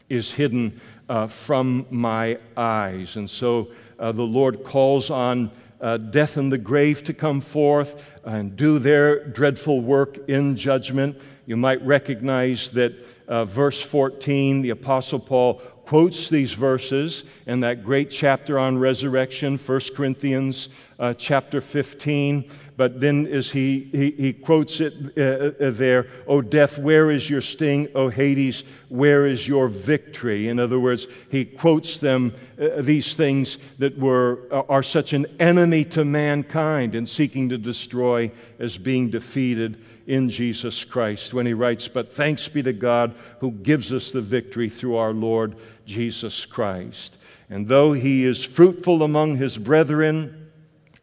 is 0.08 0.32
hidden 0.32 0.80
uh, 1.10 1.28
from 1.28 1.86
my 1.89 2.38
eyes. 2.56 3.16
And 3.16 3.30
so 3.30 3.72
uh, 3.99 4.12
the 4.12 4.24
Lord 4.24 4.64
calls 4.64 5.10
on 5.10 5.51
uh, 5.82 5.97
death 5.97 6.38
and 6.38 6.51
the 6.51 6.58
grave 6.58 7.03
to 7.03 7.14
come 7.14 7.41
forth 7.41 8.10
and 8.24 8.56
do 8.56 8.80
their 8.80 9.26
dreadful 9.26 9.82
work 9.82 10.30
in 10.30 10.56
judgment. 10.56 11.20
You 11.45 11.58
might 11.58 11.86
recognize 11.86 12.72
that 12.72 12.93
uh, 13.28 13.45
verse 13.45 13.82
14, 13.82 14.62
the 14.62 14.70
Apostle 14.72 15.20
Paul 15.20 15.62
quotes 15.86 16.30
these 16.30 16.54
verses 16.54 17.24
in 17.46 17.60
that 17.62 17.84
great 17.84 18.10
chapter 18.10 18.58
on 18.58 18.78
resurrection, 18.78 19.58
1 19.58 19.80
Corinthians 19.96 20.70
uh, 21.00 21.14
chapter 21.14 21.62
15. 21.62 22.50
But 22.78 23.00
then, 23.00 23.26
as 23.28 23.50
he, 23.50 23.88
he, 23.92 24.12
he 24.12 24.34
quotes 24.34 24.82
it 24.82 24.94
uh, 25.18 25.66
uh, 25.66 25.72
there, 25.72 26.08
O 26.28 26.42
death, 26.42 26.78
where 26.78 27.10
is 27.10 27.30
your 27.30 27.40
sting? 27.40 27.88
O 27.96 28.10
Hades, 28.10 28.64
where 28.90 29.26
is 29.26 29.48
your 29.48 29.70
victory? 29.70 30.50
In 30.50 30.60
other 30.60 30.80
words, 30.80 31.08
he 31.30 31.46
quotes 31.46 32.00
them, 32.00 32.34
uh, 32.60 32.82
these 32.82 33.16
things 33.16 33.60
that 33.78 33.98
were, 33.98 34.42
uh, 34.52 34.64
are 34.68 34.84
such 34.84 35.14
an 35.14 35.26
enemy 35.40 35.86
to 35.86 36.04
mankind 36.04 36.96
and 36.96 37.08
seeking 37.08 37.48
to 37.50 37.58
destroy 37.58 38.30
as 38.60 38.78
being 38.78 39.10
defeated 39.10 39.82
in 40.08 40.30
Jesus 40.30 40.84
Christ 40.84 41.34
when 41.34 41.45
he 41.45 41.53
writes, 41.53 41.88
But 41.88 42.12
thanks 42.12 42.47
be 42.47 42.64
to 42.64 42.74
God 42.74 43.16
who 43.39 43.51
gives 43.51 43.91
us 43.91 44.12
the 44.12 44.22
victory 44.22 44.70
through 44.70 44.95
our 44.95 45.14
Lord 45.14 45.56
Jesus 45.86 46.45
Christ. 46.45 47.18
And 47.49 47.68
though 47.68 47.93
he 47.93 48.26
is 48.26 48.43
fruitful 48.43 49.03
among 49.03 49.38
his 49.38 49.58
brethren, 49.58 50.49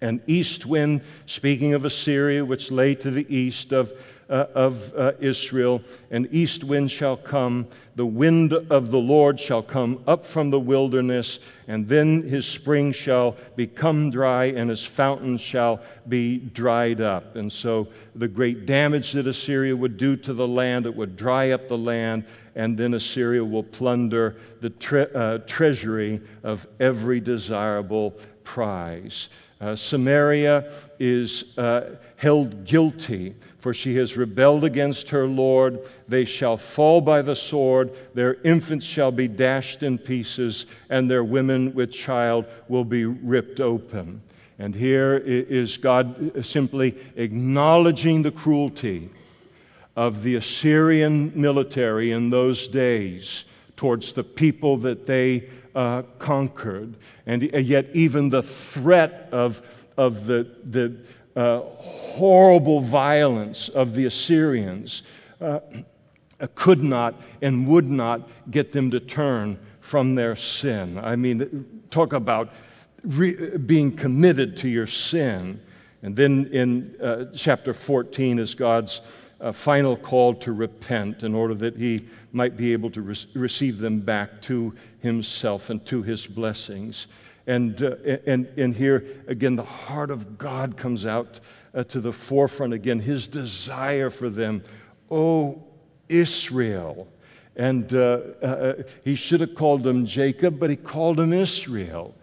an 0.00 0.20
east 0.26 0.66
wind, 0.66 1.03
speaking 1.26 1.74
of 1.74 1.84
Assyria, 1.84 2.44
which 2.44 2.70
lay 2.70 2.94
to 2.96 3.11
the 3.11 3.26
east 3.34 3.72
of 3.72 3.92
uh, 4.29 4.47
of 4.55 4.95
uh, 4.95 5.12
Israel. 5.20 5.83
An 6.11 6.29
east 6.31 6.64
wind 6.64 6.91
shall 6.91 7.16
come, 7.16 7.66
the 7.97 8.07
wind 8.07 8.53
of 8.53 8.91
the 8.91 8.99
Lord 8.99 9.39
shall 9.39 9.62
come 9.62 10.03
up 10.07 10.25
from 10.25 10.51
the 10.51 10.61
wilderness, 10.61 11.39
and 11.68 11.89
then 11.89 12.23
his 12.23 12.47
spring 12.47 12.93
shall 12.93 13.37
become 13.57 14.11
dry, 14.11 14.47
and 14.47 14.70
his 14.70 14.85
fountain 14.85 15.37
shall 15.37 15.81
be 16.09 16.39
dried 16.39 17.01
up. 17.01 17.37
And 17.37 17.53
so 17.53 17.89
the 18.14 18.29
great 18.29 18.66
damage 18.66 19.12
that 19.12 19.27
Assyria 19.27 19.77
would 19.77 19.97
do 19.97 20.16
to 20.16 20.33
the 20.33 20.49
land, 20.49 20.87
it 20.87 20.95
would 20.97 21.16
dry 21.16 21.51
up 21.51 21.68
the 21.68 21.79
land, 21.79 22.25
and 22.55 22.77
then 22.77 22.95
Assyria 22.95 23.45
will 23.45 23.62
plunder 23.62 24.37
the 24.61 24.70
tre- 24.70 25.09
uh, 25.14 25.39
treasury 25.39 26.20
of 26.43 26.66
every 26.81 27.20
desirable 27.20 28.14
prize. 28.45 29.28
Uh, 29.61 29.76
Samaria 29.76 30.72
is 30.99 31.45
uh, 31.57 31.82
held 32.16 32.64
guilty, 32.64 33.34
for 33.61 33.72
she 33.72 33.95
has 33.97 34.16
rebelled 34.16 34.64
against 34.64 35.09
her 35.11 35.26
Lord. 35.26 35.78
They 36.09 36.24
shall 36.24 36.57
fall 36.57 37.01
by 37.01 37.22
the 37.22 37.36
sword, 37.36 37.93
their 38.14 38.34
infants 38.43 38.84
shall 38.84 39.12
be 39.12 39.28
dashed 39.28 39.84
in 39.84 39.99
pieces, 39.99 40.66
and 40.90 41.09
their 41.09 41.22
women 41.22 41.72
with 41.74 41.93
child 41.93 42.47
will 42.68 42.84
be 42.84 43.05
ripped 43.05 43.61
open. 43.61 44.20
And 44.59 44.74
here 44.74 45.16
is 45.16 45.76
God 45.76 46.45
simply 46.45 46.97
acknowledging 47.16 48.22
the 48.22 48.30
cruelty 48.32 49.11
of 49.97 50.22
the 50.22 50.36
Assyrian 50.36 51.32
military 51.34 52.12
in 52.12 52.30
those 52.30 52.68
days 52.68 53.45
towards 53.77 54.12
the 54.12 54.25
people 54.25 54.77
that 54.79 55.07
they 55.07 55.49
uh, 55.75 56.03
conquered. 56.18 56.97
And 57.27 57.43
yet, 57.43 57.89
even 57.95 58.31
the 58.31 58.43
threat 58.43 59.29
of, 59.33 59.62
of 59.97 60.27
the, 60.27 60.47
the 60.64 60.97
uh, 61.35 61.61
horrible 61.61 62.81
violence 62.81 63.68
of 63.68 63.95
the 63.95 64.05
Assyrians 64.05 65.03
uh, 65.41 65.61
could 66.55 66.83
not 66.83 67.14
and 67.41 67.66
would 67.66 67.89
not 67.89 68.29
get 68.51 68.73
them 68.73 68.91
to 68.91 69.01
turn 69.01 69.59
from 69.81 70.14
their 70.14 70.37
sin. 70.37 70.99
I 70.99 71.16
mean, 71.16 71.83
talk 71.91 72.12
about 72.12 72.53
re- 73.05 73.57
being 73.57 73.95
committed 73.95 74.57
to 74.59 74.68
your 74.68 74.87
sin. 74.87 75.61
And 76.03 76.16
then 76.16 76.49
in 76.53 76.97
uh, 77.01 77.27
chapter 77.35 77.73
14 77.73 78.39
is 78.39 78.55
God's 78.55 79.01
uh, 79.43 79.51
final 79.51 79.97
call 79.97 80.34
to 80.34 80.53
repent 80.53 81.24
in 81.24 81.34
order 81.34 81.55
that 81.55 81.76
he 81.76 82.07
might 82.32 82.57
be 82.57 82.72
able 82.72 82.90
to 82.90 83.03
re- 83.03 83.26
receive 83.34 83.78
them 83.78 84.01
back 84.01 84.40
to 84.40 84.72
himself 85.01 85.68
and 85.68 85.84
to 85.84 86.03
his 86.03 86.26
blessings. 86.26 87.09
And, 87.49 87.82
uh, 87.82 87.97
and, 88.24 88.47
and 88.57 88.74
here, 88.74 89.05
again, 89.26 89.57
the 89.57 89.64
heart 89.64 90.12
of 90.12 90.38
God 90.38 90.76
comes 90.76 91.07
out 91.07 91.40
uh, 91.74 91.82
to 91.84 92.01
the 92.01 92.12
forefront 92.12 92.72
again, 92.72 93.01
his 93.01 93.26
desire 93.26 94.11
for 94.11 94.30
them. 94.30 94.62
Oh, 95.11 95.64
Israel. 96.09 97.09
And 97.57 97.93
uh, 97.93 98.20
uh 98.43 98.74
he 99.05 99.14
should 99.14 99.40
have 99.40 99.55
called 99.55 99.82
them 99.82 100.07
Jacob, 100.07 100.59
but 100.59 100.70
he 100.70 100.76
called 100.76 101.16
them 101.16 101.32
Israel. 101.32 102.14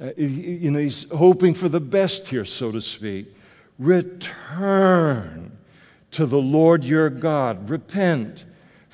Uh, 0.00 0.10
you 0.16 0.70
know, 0.72 0.80
he's 0.80 1.08
hoping 1.10 1.54
for 1.54 1.68
the 1.68 1.80
best 1.80 2.26
here, 2.26 2.44
so 2.44 2.72
to 2.72 2.80
speak. 2.80 3.34
Return 3.78 5.53
to 6.14 6.26
the 6.26 6.40
Lord 6.40 6.84
your 6.84 7.10
God. 7.10 7.68
Repent 7.68 8.44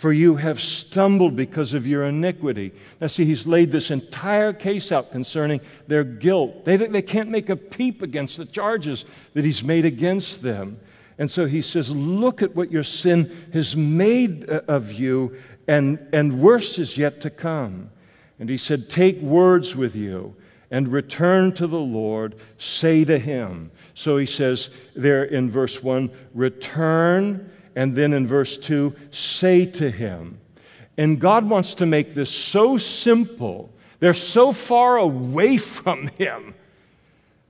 for 0.00 0.14
you 0.14 0.36
have 0.36 0.58
stumbled 0.58 1.36
because 1.36 1.74
of 1.74 1.86
your 1.86 2.04
iniquity. 2.04 2.72
Now, 3.02 3.08
see, 3.08 3.26
he's 3.26 3.46
laid 3.46 3.70
this 3.70 3.90
entire 3.90 4.54
case 4.54 4.92
out 4.92 5.12
concerning 5.12 5.60
their 5.88 6.04
guilt. 6.04 6.64
They, 6.64 6.78
they 6.78 7.02
can't 7.02 7.28
make 7.28 7.50
a 7.50 7.56
peep 7.56 8.00
against 8.00 8.38
the 8.38 8.46
charges 8.46 9.04
that 9.34 9.44
he's 9.44 9.62
made 9.62 9.84
against 9.84 10.40
them. 10.40 10.80
And 11.18 11.30
so 11.30 11.44
he 11.44 11.60
says, 11.60 11.90
Look 11.90 12.40
at 12.40 12.56
what 12.56 12.72
your 12.72 12.82
sin 12.82 13.30
has 13.52 13.76
made 13.76 14.48
uh, 14.48 14.62
of 14.68 14.90
you, 14.90 15.36
and, 15.68 15.98
and 16.14 16.40
worse 16.40 16.78
is 16.78 16.96
yet 16.96 17.20
to 17.20 17.28
come. 17.28 17.90
And 18.38 18.48
he 18.48 18.56
said, 18.56 18.88
Take 18.88 19.20
words 19.20 19.76
with 19.76 19.94
you 19.94 20.34
and 20.70 20.88
return 20.88 21.52
to 21.52 21.66
the 21.66 21.78
Lord, 21.78 22.36
say 22.58 23.04
to 23.04 23.18
him. 23.18 23.70
So 23.94 24.16
he 24.18 24.26
says 24.26 24.70
there 24.94 25.24
in 25.24 25.50
verse 25.50 25.82
1 25.82 26.10
return 26.34 27.50
and 27.76 27.94
then 27.94 28.12
in 28.12 28.26
verse 28.26 28.58
2, 28.58 28.94
say 29.10 29.64
to 29.64 29.90
him. 29.90 30.40
And 30.96 31.20
God 31.20 31.48
wants 31.48 31.74
to 31.76 31.86
make 31.86 32.14
this 32.14 32.30
so 32.30 32.76
simple. 32.76 33.72
They're 34.00 34.14
so 34.14 34.52
far 34.52 34.96
away 34.96 35.56
from 35.56 36.08
him. 36.18 36.54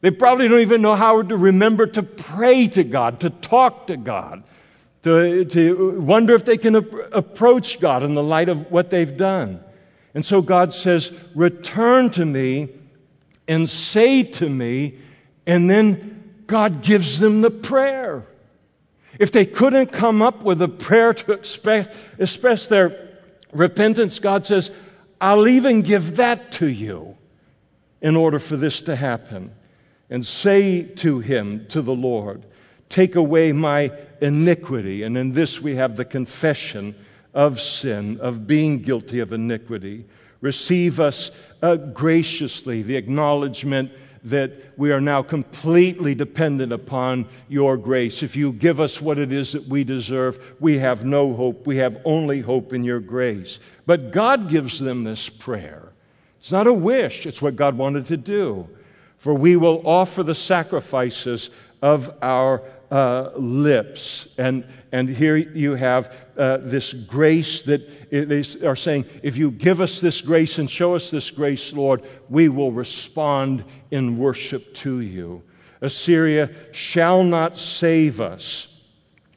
They 0.03 0.11
probably 0.11 0.49
don't 0.49 0.61
even 0.61 0.81
know 0.81 0.95
how 0.95 1.21
to 1.21 1.37
remember 1.37 1.87
to 1.89 2.03
pray 2.03 2.66
to 2.68 2.85
God, 2.85 3.21
to 3.21 3.31
talk 3.31 3.89
to 3.89 3.99
God, 3.99 4.45
to, 5.03 5.45
to 5.45 6.01
wonder 6.01 6.35
if 6.35 6.45
they 6.45 6.57
can 6.57 6.75
approach 6.77 7.81
God 7.81 8.03
in 8.03 8.14
the 8.14 8.23
light 8.23 8.49
of 8.49 8.71
what 8.71 8.89
they've 8.89 9.16
done. 9.16 9.62
And 10.14 10.25
so 10.25 10.41
God 10.41 10.73
says, 10.73 11.12
Return 11.35 12.11
to 12.11 12.25
me 12.25 12.68
and 13.51 13.68
say 13.68 14.22
to 14.22 14.48
me, 14.48 14.98
and 15.46 15.68
then 15.68 16.44
God 16.46 16.82
gives 16.82 17.18
them 17.18 17.40
the 17.40 17.51
prayer. 17.51 18.24
If 19.18 19.32
they 19.32 19.44
couldn't 19.44 19.88
come 19.88 20.22
up 20.22 20.42
with 20.42 20.62
a 20.62 20.68
prayer 20.68 21.12
to 21.12 21.32
express, 21.32 21.94
express 22.18 22.68
their 22.68 23.18
repentance, 23.53 24.20
God 24.20 24.46
says, 24.46 24.70
I'll 25.20 25.48
even 25.48 25.82
give 25.82 26.16
that 26.16 26.53
to 26.53 26.66
you 26.66 27.16
in 28.01 28.14
order 28.14 28.38
for 28.38 28.57
this 28.57 28.82
to 28.82 28.94
happen. 28.94 29.53
And 30.09 30.24
say 30.24 30.82
to 30.82 31.18
him, 31.18 31.66
to 31.70 31.82
the 31.82 31.94
Lord, 31.94 32.46
Take 32.90 33.14
away 33.14 33.53
my 33.53 33.92
iniquity. 34.20 35.05
And 35.05 35.16
in 35.16 35.32
this 35.32 35.61
we 35.61 35.76
have 35.76 35.96
the 35.96 36.05
confession 36.05 36.94
of 37.32 37.61
sin, 37.61 38.18
of 38.20 38.46
being 38.46 38.80
guilty 38.82 39.20
of 39.20 39.32
iniquity. 39.32 40.05
Receive 40.40 40.98
us 40.98 41.30
uh, 41.63 41.77
graciously, 41.77 42.83
the 42.83 42.97
acknowledgement 42.97 43.93
that 44.25 44.53
we 44.77 44.93
are 44.93 45.01
now 45.01 45.23
completely 45.23 46.15
dependent 46.15 46.73
upon 46.73 47.27
your 47.49 47.77
grace. 47.77 48.23
If 48.23 48.37
you 48.37 48.53
give 48.53 48.81
us 48.81 49.01
what 49.01 49.19
it 49.19 49.33
is 49.33 49.53
that 49.53 49.67
we 49.67 49.83
deserve, 49.85 50.55
we 50.61 50.79
have 50.79 51.05
no 51.05 51.33
hope. 51.35 51.67
We 51.67 51.77
have 51.79 52.01
only 52.05 52.41
hope 52.41 52.73
in 52.73 52.85
your 52.85 53.01
grace. 53.01 53.59
But 53.87 54.11
God 54.11 54.51
gives 54.51 54.79
them 54.79 55.05
this 55.05 55.29
prayer. 55.29 55.93
It's 56.39 56.53
not 56.53 56.67
a 56.67 56.73
wish, 56.73 57.27
it's 57.27 57.43
what 57.43 57.57
God 57.57 57.77
wanted 57.77 58.07
to 58.07 58.17
do. 58.17 58.69
For 59.19 59.35
we 59.35 59.57
will 59.57 59.87
offer 59.87 60.23
the 60.23 60.35
sacrifices 60.35 61.51
of 61.83 62.15
our 62.23 62.63
uh, 62.91 63.30
lips. 63.36 64.28
And, 64.38 64.64
and 64.93 65.09
here 65.09 65.36
you 65.36 65.74
have 65.74 66.14
uh, 66.36 66.59
this 66.59 66.93
grace 66.93 67.62
that 67.62 68.11
they 68.11 68.66
are 68.66 68.76
saying, 68.76 69.07
if 69.22 69.36
you 69.36 69.51
give 69.51 69.80
us 69.80 70.01
this 70.01 70.20
grace 70.20 70.59
and 70.59 70.68
show 70.68 70.95
us 70.95 71.11
this 71.11 71.30
grace, 71.30 71.72
Lord, 71.72 72.03
we 72.28 72.49
will 72.49 72.72
respond 72.72 73.64
in 73.91 74.18
worship 74.18 74.74
to 74.76 75.01
you. 75.01 75.43
Assyria 75.80 76.51
shall 76.72 77.22
not 77.22 77.57
save 77.57 78.20
us. 78.20 78.66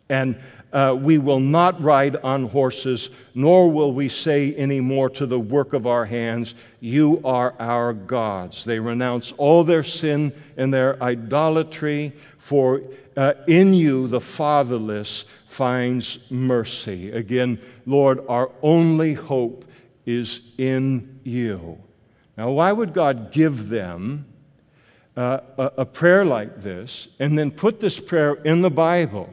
And 0.09 0.41
uh, 0.73 0.97
we 0.99 1.19
will 1.19 1.39
not 1.39 1.79
ride 1.81 2.15
on 2.17 2.45
horses, 2.45 3.09
nor 3.35 3.69
will 3.69 3.93
we 3.93 4.09
say 4.09 4.55
anymore 4.57 5.07
to 5.11 5.27
the 5.27 5.39
work 5.39 5.73
of 5.73 5.85
our 5.85 6.03
hands, 6.03 6.55
You 6.79 7.21
are 7.23 7.53
our 7.59 7.93
gods. 7.93 8.65
They 8.65 8.79
renounce 8.79 9.31
all 9.33 9.63
their 9.63 9.83
sin 9.83 10.33
and 10.57 10.73
their 10.73 11.01
idolatry, 11.01 12.11
for 12.39 12.81
uh, 13.15 13.33
in 13.47 13.75
you 13.75 14.07
the 14.07 14.19
fatherless 14.19 15.25
finds 15.47 16.17
mercy. 16.31 17.11
Again, 17.11 17.61
Lord, 17.85 18.21
our 18.27 18.49
only 18.63 19.13
hope 19.13 19.65
is 20.07 20.41
in 20.57 21.19
you. 21.23 21.77
Now, 22.35 22.49
why 22.49 22.71
would 22.71 22.93
God 22.93 23.31
give 23.31 23.69
them 23.69 24.25
uh, 25.15 25.39
a, 25.59 25.71
a 25.77 25.85
prayer 25.85 26.25
like 26.25 26.63
this 26.63 27.07
and 27.19 27.37
then 27.37 27.51
put 27.51 27.79
this 27.79 27.99
prayer 27.99 28.33
in 28.33 28.63
the 28.63 28.71
Bible? 28.71 29.29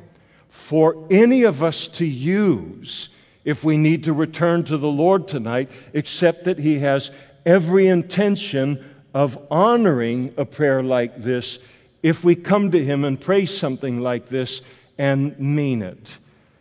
For 0.51 1.07
any 1.11 1.45
of 1.45 1.63
us 1.63 1.89
to 1.89 2.05
use 2.05 3.09
if 3.45 3.65
we 3.65 3.79
need 3.79 4.05
to 4.05 4.13
return 4.13 4.65
to 4.65 4.77
the 4.77 4.89
Lord 4.89 5.27
tonight, 5.27 5.71
except 5.95 6.45
that 6.45 6.59
He 6.59 6.81
has 6.81 7.11
every 7.47 7.87
intention 7.87 8.85
of 9.15 9.39
honoring 9.51 10.35
a 10.37 10.45
prayer 10.45 10.83
like 10.83 11.23
this 11.23 11.59
if 12.03 12.23
we 12.25 12.35
come 12.35 12.71
to 12.73 12.85
Him 12.85 13.05
and 13.05 13.19
pray 13.21 13.47
something 13.47 14.01
like 14.01 14.29
this 14.29 14.61
and 14.99 15.39
mean 15.39 15.83
it. 15.83 16.19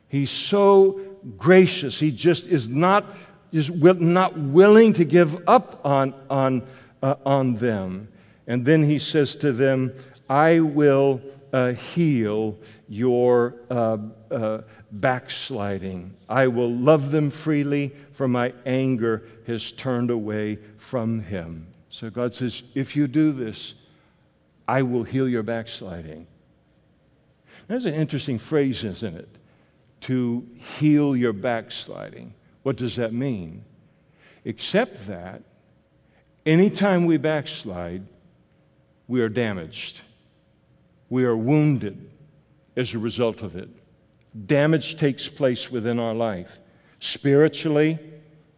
He's 0.07 0.31
so 0.31 1.01
gracious. 1.37 1.99
He 1.99 2.11
just 2.11 2.47
is 2.47 2.69
not, 2.69 3.05
is 3.51 3.69
not 3.69 4.37
willing 4.37 4.93
to 4.93 5.03
give 5.03 5.47
up 5.47 5.81
on, 5.85 6.13
on, 6.29 6.67
uh, 7.03 7.15
on 7.25 7.55
them. 7.55 8.07
And 8.47 8.65
then 8.65 8.83
He 8.83 8.99
says 8.99 9.35
to 9.37 9.51
them, 9.51 9.93
I 10.29 10.59
will 10.59 11.21
uh, 11.53 11.73
heal 11.73 12.57
your 12.87 13.55
uh, 13.69 13.97
uh, 14.31 14.61
backsliding. 14.91 16.13
I 16.27 16.47
will 16.47 16.73
love 16.73 17.11
them 17.11 17.29
freely, 17.29 17.93
for 18.11 18.27
my 18.27 18.53
anger 18.65 19.23
has 19.47 19.71
turned 19.71 20.11
away 20.11 20.59
from 20.77 21.21
him. 21.21 21.67
So 21.89 22.09
God 22.09 22.35
says, 22.35 22.63
if 22.75 22.95
you 22.95 23.07
do 23.07 23.31
this, 23.31 23.73
I 24.67 24.83
will 24.83 25.03
heal 25.03 25.27
your 25.27 25.43
backsliding. 25.43 26.27
That's 27.67 27.85
an 27.85 27.93
interesting 27.93 28.37
phrase, 28.37 28.83
isn't 28.83 29.15
it? 29.15 29.29
To 30.01 30.47
heal 30.79 31.15
your 31.15 31.33
backsliding. 31.33 32.33
What 32.63 32.77
does 32.77 32.95
that 32.95 33.13
mean? 33.13 33.65
Except 34.45 35.07
that 35.07 35.43
anytime 36.45 37.05
we 37.05 37.17
backslide, 37.17 38.05
we 39.07 39.21
are 39.21 39.29
damaged 39.29 40.01
we 41.09 41.23
are 41.23 41.35
wounded 41.35 42.09
as 42.75 42.93
a 42.93 42.99
result 42.99 43.41
of 43.41 43.55
it. 43.55 43.69
Damage 44.47 44.95
takes 44.95 45.27
place 45.27 45.71
within 45.71 45.99
our 45.99 46.13
life. 46.13 46.59
Spiritually, 46.99 47.97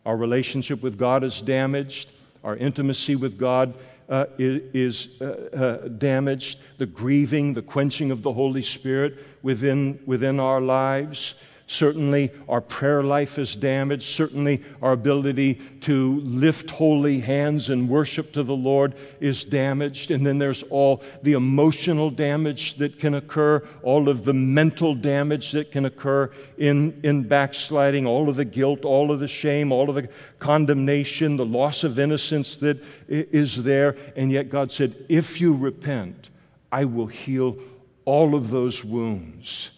our 0.06 0.18
relationship 0.18 0.82
with 0.82 0.97
God 0.97 1.24
is 1.24 1.41
damaged, 1.41 2.10
our 2.43 2.58
intimacy 2.58 3.16
with 3.16 3.38
God 3.38 3.74
uh, 4.10 4.26
is, 4.38 5.08
uh, 5.22 5.26
uh, 5.26 5.88
damaged, 5.88 6.60
the 6.78 6.86
grieving, 6.86 7.54
the 7.54 7.62
quenching 7.62 8.12
of 8.12 8.22
the 8.22 8.34
Holy 8.34 8.62
Spirit 8.62 9.26
within, 9.41 9.99
within 10.06 10.39
our 10.39 10.60
lives. 10.60 11.36
Certainly, 11.72 12.32
our 12.50 12.60
prayer 12.60 13.02
life 13.02 13.40
is 13.40 13.56
damaged. 13.56 14.04
Certainly, 14.04 14.62
our 14.82 14.92
ability 14.92 15.54
to 15.80 16.20
lift 16.20 16.70
holy 16.70 17.22
hands 17.22 17.70
and 17.70 17.88
worship 17.88 18.34
to 18.34 18.44
the 18.44 18.54
Lord 18.54 18.94
is 19.22 19.46
damaged. 19.46 20.12
And 20.12 20.28
then 20.28 20.38
there's 20.38 20.64
all 20.64 21.02
the 21.24 21.32
emotional 21.32 22.10
damage 22.10 22.76
that 22.76 23.00
can 23.00 23.14
occur, 23.14 23.66
all 23.84 24.10
of 24.10 24.26
the 24.26 24.34
mental 24.34 24.94
damage 24.94 25.54
that 25.54 25.72
can 25.72 25.86
occur 25.86 26.30
in, 26.58 27.00
in 27.04 27.24
backsliding, 27.24 28.06
all 28.06 28.28
of 28.28 28.36
the 28.36 28.44
guilt, 28.44 28.84
all 28.84 29.10
of 29.10 29.22
the 29.22 29.28
shame, 29.30 29.72
all 29.72 29.88
of 29.88 29.96
the 29.96 30.10
condemnation, 30.40 31.38
the 31.38 31.46
loss 31.46 31.86
of 31.86 31.98
innocence 32.00 32.58
that 32.58 32.84
is 33.08 33.64
there. 33.64 33.96
And 34.18 34.30
yet, 34.30 34.50
God 34.50 34.74
said, 34.74 35.06
If 35.08 35.40
you 35.40 35.56
repent, 35.56 36.32
I 36.70 36.84
will 36.84 37.08
heal 37.08 37.58
all 38.04 38.36
of 38.36 38.50
those 38.50 38.84
wounds. 38.84 39.72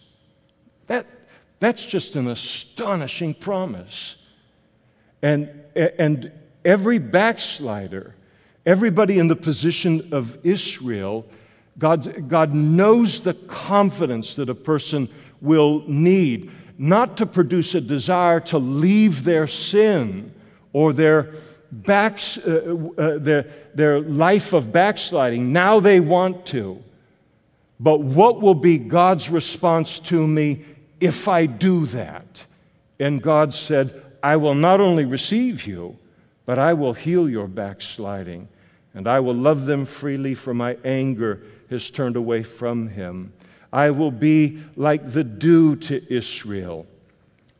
That, 0.88 1.06
that's 1.60 1.84
just 1.84 2.16
an 2.16 2.28
astonishing 2.28 3.34
promise. 3.34 4.16
And, 5.22 5.48
and 5.74 6.32
every 6.64 6.98
backslider, 6.98 8.14
everybody 8.66 9.18
in 9.18 9.28
the 9.28 9.36
position 9.36 10.08
of 10.12 10.38
Israel, 10.44 11.26
God, 11.78 12.28
God 12.28 12.54
knows 12.54 13.20
the 13.20 13.34
confidence 13.34 14.34
that 14.34 14.48
a 14.48 14.54
person 14.54 15.08
will 15.40 15.82
need, 15.86 16.50
not 16.76 17.16
to 17.18 17.26
produce 17.26 17.74
a 17.74 17.80
desire 17.80 18.40
to 18.40 18.58
leave 18.58 19.24
their 19.24 19.46
sin 19.46 20.34
or 20.72 20.92
their, 20.92 21.32
backs, 21.82 22.38
uh, 22.38 22.76
uh, 22.98 23.18
their, 23.18 23.46
their 23.74 24.00
life 24.00 24.52
of 24.52 24.72
backsliding. 24.72 25.52
Now 25.52 25.80
they 25.80 26.00
want 26.00 26.46
to. 26.46 26.82
But 27.80 28.00
what 28.00 28.40
will 28.40 28.54
be 28.54 28.78
God's 28.78 29.28
response 29.28 29.98
to 30.00 30.26
me 30.26 30.64
if 31.00 31.28
I 31.28 31.46
do 31.46 31.86
that. 31.86 32.44
And 32.98 33.22
God 33.22 33.52
said, 33.52 34.02
I 34.22 34.36
will 34.36 34.54
not 34.54 34.80
only 34.80 35.04
receive 35.04 35.66
you, 35.66 35.98
but 36.46 36.58
I 36.58 36.72
will 36.74 36.92
heal 36.92 37.28
your 37.28 37.48
backsliding, 37.48 38.48
and 38.94 39.08
I 39.08 39.20
will 39.20 39.34
love 39.34 39.66
them 39.66 39.84
freely, 39.84 40.34
for 40.34 40.54
my 40.54 40.76
anger 40.84 41.42
has 41.70 41.90
turned 41.90 42.16
away 42.16 42.42
from 42.42 42.88
him. 42.88 43.32
I 43.72 43.90
will 43.90 44.10
be 44.10 44.62
like 44.76 45.10
the 45.10 45.24
dew 45.24 45.76
to 45.76 46.14
Israel, 46.14 46.86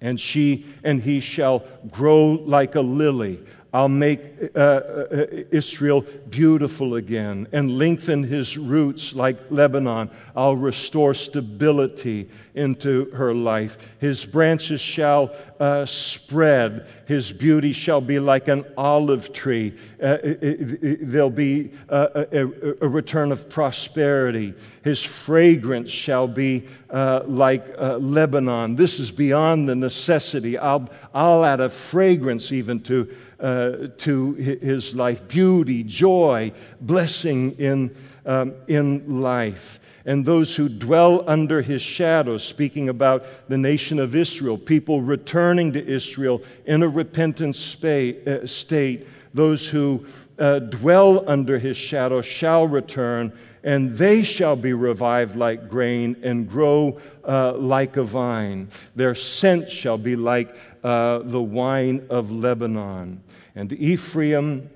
and 0.01 0.21
she 0.21 0.67
and 0.85 1.03
he 1.03 1.21
shall 1.21 1.65
grow 1.91 2.27
like 2.27 2.77
a 2.77 2.81
lily. 2.81 3.41
I'll 3.75 3.89
make 3.89 4.21
uh, 4.55 4.59
uh, 4.59 5.27
Israel 5.51 6.07
beautiful 6.31 6.95
again 6.95 7.49
and 7.51 7.77
lengthen 7.77 8.23
his 8.23 8.57
roots 8.57 9.15
like 9.15 9.37
Lebanon. 9.51 10.13
I'll 10.37 10.55
restore 10.55 11.13
stability 11.13 12.31
into 12.55 13.11
her 13.11 13.35
life. 13.35 13.77
His 13.99 14.25
branches 14.25 14.81
shall 14.81 15.35
uh, 15.59 15.87
spread. 15.87 16.87
His 17.09 17.33
beauty 17.33 17.73
shall 17.73 18.01
be 18.01 18.21
like 18.21 18.47
an 18.47 18.65
olive 18.77 19.33
tree. 19.33 19.77
Uh, 20.01 20.19
it, 20.23 20.85
it, 20.85 21.11
there'll 21.11 21.29
be 21.29 21.73
a, 21.89 22.27
a, 22.31 22.43
a, 22.81 22.89
return 22.89 23.33
of 23.33 23.49
prosperity. 23.49 24.55
His 24.85 25.03
fragrance 25.03 25.91
shall 25.91 26.29
be 26.29 26.69
uh, 26.91 27.23
like 27.27 27.75
uh, 27.77 27.97
Lebanon. 27.97 28.77
This 28.77 29.01
is 29.01 29.11
beyond 29.11 29.69
the 29.69 29.75
necessity. 29.75 30.57
I'll, 30.57 30.89
I'll 31.13 31.45
add 31.45 31.61
a 31.61 31.69
fragrance 31.69 32.53
even 32.53 32.79
to 32.83 33.13
uh, 33.45 33.89
to 33.99 34.33
his 34.33 34.97
life 34.97 35.29
beauty, 35.29 35.85
joy, 35.85 36.51
blessing 36.81 37.53
in, 37.59 37.95
um, 38.25 38.55
in 38.69 39.21
life. 39.21 39.81
And 40.07 40.25
those 40.25 40.57
who 40.57 40.69
dwell 40.69 41.29
under 41.29 41.61
his 41.61 41.83
shadow, 41.83 42.39
speaking 42.39 42.89
about 42.89 43.27
the 43.49 43.59
nation 43.59 43.99
of 43.99 44.15
Israel, 44.15 44.57
people 44.57 45.03
returning 45.03 45.75
to 45.75 45.87
Israel 45.87 46.41
in 46.65 46.83
a 46.83 46.89
repentant 46.89 47.55
uh, 47.55 48.47
state, 48.47 49.07
Those 49.35 49.67
who 49.67 50.07
uh, 50.39 50.61
dwell 50.61 51.29
under 51.29 51.59
his 51.59 51.77
shadow 51.77 52.23
shall 52.23 52.67
return, 52.67 53.31
and 53.63 53.95
they 53.97 54.23
shall 54.23 54.57
be 54.57 54.73
revived 54.73 55.37
like 55.37 55.69
grain 55.69 56.17
and 56.23 56.49
grow 56.49 56.99
uh, 57.27 57.53
like 57.55 57.99
a 57.99 58.05
vine. 58.05 58.69
Their 58.95 59.15
scent 59.15 59.71
shall 59.71 59.99
be 59.99 60.17
like 60.17 60.55
uh, 60.85 61.21
the 61.25 61.41
wine 61.41 62.07
of 62.11 62.31
Lebanon. 62.31 63.23
And 63.55 63.73
Ephraim 63.73 64.69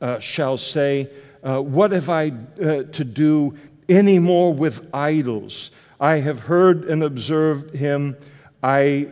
uh, 0.00 0.18
shall 0.18 0.56
say, 0.56 1.10
uh, 1.42 1.60
What 1.60 1.92
have 1.92 2.08
I 2.08 2.28
uh, 2.30 2.84
to 2.84 3.04
do 3.04 3.58
any 3.86 4.18
more 4.18 4.54
with 4.54 4.88
idols? 4.94 5.70
I 6.00 6.16
have 6.20 6.38
heard 6.38 6.84
and 6.84 7.02
observed 7.02 7.74
him. 7.76 8.16
I 8.62 9.06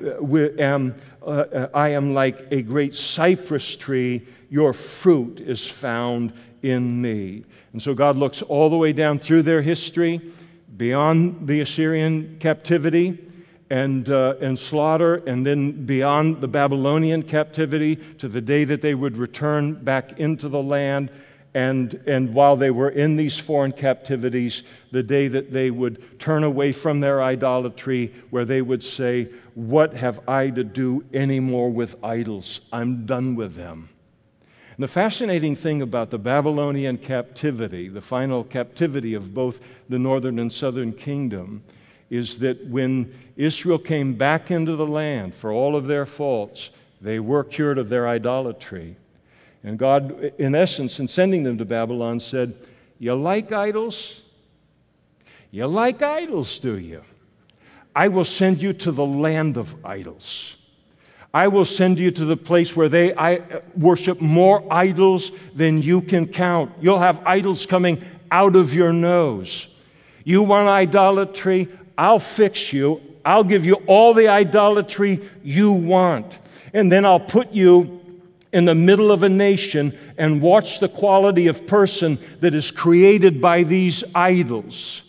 am, 0.59 0.95
I 1.75 1.89
am 1.89 2.15
like 2.15 2.47
a 2.51 2.63
great 2.63 2.97
cypress 2.97 3.77
tree. 3.77 4.27
Your 4.49 4.73
fruit 4.73 5.41
is 5.41 5.69
found 5.69 6.33
in 6.63 7.03
me. 7.03 7.45
And 7.73 7.83
so 7.83 7.93
God 7.93 8.17
looks 8.17 8.41
all 8.43 8.71
the 8.71 8.79
way 8.79 8.95
down 8.95 9.19
through 9.19 9.43
their 9.43 9.61
history, 9.61 10.21
beyond 10.77 11.47
the 11.47 11.61
Assyrian 11.61 12.39
captivity 12.41 13.30
and, 13.71 14.11
uh, 14.11 14.35
and 14.41 14.59
slaughter, 14.59 15.17
and 15.27 15.47
then 15.47 15.87
beyond 15.87 16.41
the 16.41 16.49
Babylonian 16.49 17.23
captivity 17.23 17.97
to 18.19 18.29
the 18.29 18.41
day 18.41 18.65
that 18.65 18.83
they 18.83 18.95
would 18.95 19.17
return 19.17 19.75
back 19.75 20.19
into 20.19 20.49
the 20.49 20.63
land. 20.63 21.11
And, 21.55 21.95
and 22.07 22.35
while 22.35 22.57
they 22.57 22.71
were 22.71 22.91
in 22.91 23.17
these 23.17 23.39
foreign 23.39 23.73
captivities, 23.73 24.65
the 24.91 25.03
day 25.03 25.29
that 25.29 25.53
they 25.53 25.71
would 25.71 26.19
turn 26.19 26.45
away 26.45 26.73
from 26.73 27.01
their 27.01 27.23
idolatry, 27.23 28.13
where 28.31 28.45
they 28.45 28.63
would 28.63 28.83
say, 28.83 29.29
What 29.55 29.95
have 29.95 30.29
I 30.29 30.51
to 30.51 30.65
do 30.65 31.05
anymore 31.13 31.71
with 31.71 31.97
idols? 32.05 32.61
I'm 32.73 33.07
done 33.07 33.35
with 33.37 33.55
them. 33.55 33.89
And 34.77 34.85
the 34.85 34.89
fascinating 34.89 35.57
thing 35.57 35.83
about 35.83 36.11
the 36.11 36.19
Babylonian 36.19 36.99
captivity, 36.99 37.89
the 37.89 38.01
final 38.01 38.43
captivity 38.45 39.15
of 39.15 39.35
both 39.35 39.61
the 39.89 39.99
northern 39.99 40.39
and 40.39 40.53
southern 40.53 40.93
kingdom, 40.93 41.63
is 42.11 42.39
that 42.41 42.67
when 42.67 43.15
Israel 43.37 43.79
came 43.79 44.15
back 44.15 44.51
into 44.51 44.77
the 44.77 44.87
land 44.87 45.35
for 45.35 45.53
all 45.53 45.77
of 45.77 45.87
their 45.87 46.05
faults, 46.05 46.71
they 47.01 47.21
were 47.21 47.45
cured 47.45 47.79
of 47.79 47.89
their 47.89 48.09
idolatry. 48.09 48.97
And 49.63 49.79
God, 49.79 50.33
in 50.39 50.55
essence, 50.55 50.99
in 50.99 51.07
sending 51.07 51.45
them 51.45 51.57
to 51.59 51.65
Babylon, 51.65 52.19
said, 52.19 52.55
You 52.99 53.15
like 53.15 53.53
idols? 53.53 54.23
You 55.51 55.67
like 55.67 56.03
idols, 56.03 56.59
do 56.59 56.79
you? 56.79 57.03
I 57.95 58.09
will 58.09 58.25
send 58.25 58.63
you 58.63 58.73
to 58.75 58.93
the 58.93 59.05
land 59.05 59.57
of 59.57 59.75
idols. 59.85 60.57
I 61.33 61.49
will 61.49 61.65
send 61.65 61.99
you 61.99 62.11
to 62.11 62.25
the 62.25 62.37
place 62.37 62.75
where 62.75 62.89
they 62.89 63.13
worship 63.77 64.21
more 64.21 64.65
idols 64.73 65.31
than 65.55 65.83
you 65.83 66.01
can 66.03 66.27
count. 66.27 66.73
You'll 66.81 66.99
have 66.99 67.25
idols 67.25 67.67
coming 67.67 68.03
out 68.31 68.57
of 68.57 68.75
your 68.75 68.93
nose. 68.93 69.69
You 70.25 70.43
want 70.43 70.69
idolatry? 70.69 71.69
I'll 72.01 72.19
fix 72.19 72.73
you. 72.73 73.03
I'll 73.27 73.45
give 73.45 73.67
you 73.67 73.75
all 73.87 74.15
the 74.15 74.29
idolatry 74.29 75.29
you 75.45 75.71
want. 75.71 76.33
And 76.73 76.91
then 76.91 77.05
I'll 77.05 77.21
put 77.21 77.53
you 77.53 78.01
in 78.55 78.65
the 78.65 78.75
middle 78.75 79.13
of 79.13 79.23
a 79.23 79.29
nation 79.29 79.99
and 80.17 80.41
watch 80.41 80.81
the 80.81 80.89
quality 80.89 81.47
of 81.47 81.67
person 81.67 82.19
that 82.41 82.55
is 82.55 82.71
created 82.71 83.43
by 83.43 83.65
these 83.65 84.03
idols. 84.15 85.03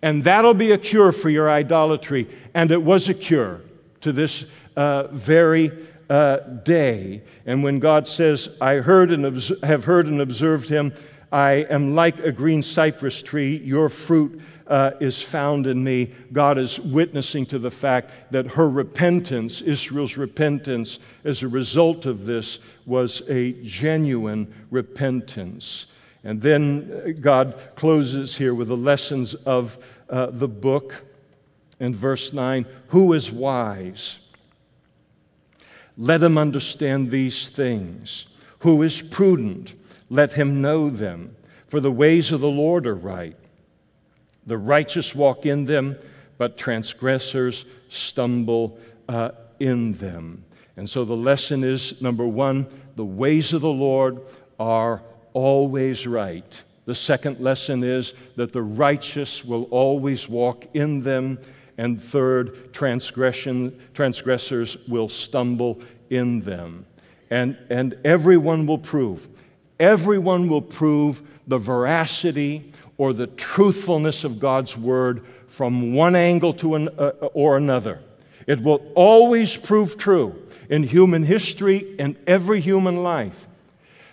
And 0.00 0.22
that'll 0.22 0.54
be 0.54 0.70
a 0.70 0.78
cure 0.78 1.10
for 1.10 1.28
your 1.28 1.50
idolatry. 1.50 2.28
And 2.54 2.70
it 2.70 2.80
was 2.80 3.08
a 3.08 3.14
cure 3.14 3.62
to 4.02 4.12
this 4.12 4.44
uh, 4.76 5.08
very 5.08 5.72
uh, 6.08 6.36
day. 6.36 7.24
And 7.46 7.64
when 7.64 7.80
God 7.80 8.06
says, 8.06 8.48
I 8.60 8.76
heard 8.76 9.10
and 9.10 9.26
obs- 9.26 9.60
have 9.64 9.84
heard 9.84 10.06
and 10.06 10.20
observed 10.20 10.68
him, 10.68 10.92
I 11.32 11.66
am 11.68 11.96
like 11.96 12.20
a 12.20 12.30
green 12.30 12.62
cypress 12.62 13.20
tree, 13.20 13.56
your 13.56 13.88
fruit 13.88 14.40
uh, 14.66 14.92
is 15.00 15.20
found 15.22 15.66
in 15.66 15.82
me. 15.82 16.12
God 16.32 16.58
is 16.58 16.80
witnessing 16.80 17.46
to 17.46 17.58
the 17.58 17.70
fact 17.70 18.10
that 18.32 18.46
her 18.46 18.68
repentance, 18.68 19.60
Israel's 19.60 20.16
repentance, 20.16 20.98
as 21.24 21.42
a 21.42 21.48
result 21.48 22.06
of 22.06 22.24
this, 22.24 22.58
was 22.84 23.22
a 23.28 23.52
genuine 23.62 24.52
repentance. 24.70 25.86
And 26.24 26.40
then 26.40 27.02
uh, 27.06 27.20
God 27.20 27.60
closes 27.76 28.34
here 28.34 28.54
with 28.54 28.68
the 28.68 28.76
lessons 28.76 29.34
of 29.34 29.78
uh, 30.10 30.26
the 30.26 30.48
book. 30.48 31.04
In 31.78 31.94
verse 31.94 32.32
9, 32.32 32.66
who 32.88 33.12
is 33.12 33.30
wise? 33.30 34.16
Let 35.98 36.22
him 36.22 36.36
understand 36.36 37.10
these 37.10 37.48
things. 37.48 38.26
Who 38.60 38.82
is 38.82 39.02
prudent? 39.02 39.74
Let 40.10 40.32
him 40.32 40.60
know 40.60 40.90
them. 40.90 41.36
For 41.68 41.80
the 41.80 41.92
ways 41.92 42.32
of 42.32 42.40
the 42.40 42.48
Lord 42.48 42.86
are 42.86 42.94
right. 42.94 43.36
The 44.46 44.58
righteous 44.58 45.14
walk 45.14 45.46
in 45.46 45.64
them, 45.64 45.96
but 46.38 46.56
transgressors 46.56 47.64
stumble 47.88 48.78
uh, 49.08 49.30
in 49.58 49.94
them. 49.94 50.44
And 50.76 50.88
so 50.88 51.04
the 51.04 51.16
lesson 51.16 51.64
is 51.64 52.00
number 52.00 52.26
one, 52.26 52.66
the 52.96 53.04
ways 53.04 53.52
of 53.52 53.62
the 53.62 53.68
Lord 53.68 54.20
are 54.58 55.02
always 55.32 56.06
right. 56.06 56.62
The 56.84 56.94
second 56.94 57.40
lesson 57.40 57.82
is 57.82 58.14
that 58.36 58.52
the 58.52 58.62
righteous 58.62 59.44
will 59.44 59.64
always 59.64 60.28
walk 60.28 60.66
in 60.74 61.02
them 61.02 61.38
and 61.78 62.02
third, 62.02 62.72
transgression, 62.72 63.78
transgressors 63.92 64.76
will 64.88 65.08
stumble 65.08 65.80
in 66.10 66.40
them. 66.40 66.86
And, 67.30 67.58
and 67.70 67.98
everyone 68.04 68.66
will 68.66 68.78
prove, 68.78 69.28
everyone 69.80 70.48
will 70.48 70.62
prove 70.62 71.22
the 71.46 71.58
veracity 71.58 72.72
or 72.98 73.12
the 73.12 73.26
truthfulness 73.26 74.24
of 74.24 74.38
God's 74.38 74.76
word 74.76 75.24
from 75.48 75.94
one 75.94 76.16
angle 76.16 76.52
to 76.54 76.74
an, 76.74 76.88
uh, 76.98 77.10
or 77.34 77.56
another. 77.56 78.00
It 78.46 78.62
will 78.62 78.92
always 78.94 79.56
prove 79.56 79.98
true 79.98 80.42
in 80.68 80.82
human 80.82 81.22
history 81.22 81.96
and 81.98 82.16
every 82.26 82.60
human 82.60 83.02
life. 83.02 83.46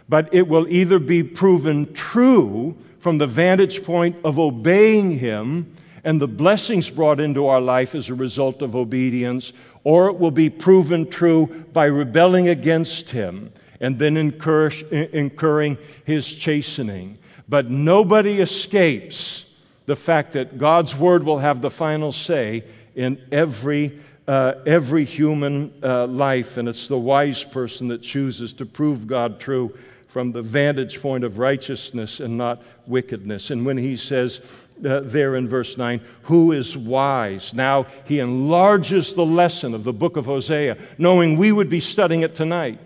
But 0.10 0.34
it 0.34 0.48
will 0.48 0.68
either 0.68 1.00
be 1.00 1.24
proven 1.24 1.94
true 1.94 2.78
from 3.00 3.18
the 3.18 3.28
vantage 3.28 3.84
point 3.84 4.16
of 4.24 4.40
obeying 4.40 5.18
Him 5.18 5.76
and 6.04 6.22
the 6.22 6.28
blessings 6.28 6.90
brought 6.90 7.20
into 7.20 7.48
our 7.48 7.62
life 7.62 7.96
as 7.96 8.10
a 8.10 8.14
result 8.14 8.62
of 8.62 8.76
obedience, 8.76 9.54
or 9.84 10.08
it 10.08 10.20
will 10.20 10.32
be 10.32 10.50
proven 10.50 11.10
true 11.10 11.66
by 11.72 11.86
rebelling 11.86 12.50
against 12.50 13.10
Him 13.10 13.52
and 13.80 13.98
then 14.00 14.18
incur, 14.18 14.70
incurring 14.92 15.78
His 16.06 16.32
chastening. 16.32 17.18
But 17.48 17.70
nobody 17.70 18.41
escapes 18.41 19.46
the 19.86 19.96
fact 19.96 20.34
that 20.34 20.58
God's 20.58 20.96
Word 20.96 21.24
will 21.24 21.39
have 21.39 21.62
the 21.62 21.70
final 21.70 22.12
say 22.12 22.64
in 22.96 23.22
every 23.32 24.00
uh, 24.28 24.54
every 24.66 25.04
human 25.04 25.74
uh, 25.84 26.08
life, 26.08 26.58
and 26.58 26.70
it's 26.70 26.88
the 26.88 26.98
wise 26.98 27.44
person 27.44 27.89
that 27.89 28.02
chooses 28.02 28.54
to 28.54 28.66
prove 28.66 29.06
God 29.06 29.39
true 29.39 29.78
from 30.08 30.32
the 30.32 30.41
vantage 30.41 31.02
point 31.02 31.24
of 31.24 31.39
righteousness 31.39 32.20
and 32.20 32.38
not 32.38 32.62
wickedness. 32.86 33.50
And 33.50 33.66
when 33.66 33.78
he 33.78 33.98
says 33.98 34.41
uh, 34.86 35.02
there 35.04 35.36
in 35.36 35.50
verse 35.50 35.78
9, 35.78 36.00
who 36.22 36.52
is 36.52 36.78
wise? 36.78 37.54
Now 37.54 37.88
he 38.06 38.20
enlarges 38.20 39.14
the 39.14 39.26
lesson 39.26 39.74
of 39.74 39.84
the 39.84 39.91
book 39.91 40.16
of 40.16 40.26
Hosea, 40.26 40.78
knowing 40.98 41.36
we 41.36 41.52
would 41.52 41.70
be 41.70 41.80
studying 41.80 42.22
it 42.22 42.36
tonight. 42.36 42.80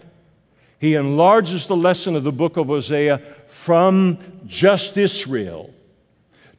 He 0.80 0.95
enlarges 0.95 1.68
the 1.68 1.76
lesson 1.76 2.16
of 2.16 2.24
the 2.24 2.32
book 2.32 2.55
of 2.55 2.68
Hosea 2.68 3.22
from 3.48 4.18
just 4.45 4.98
Israel 4.98 5.74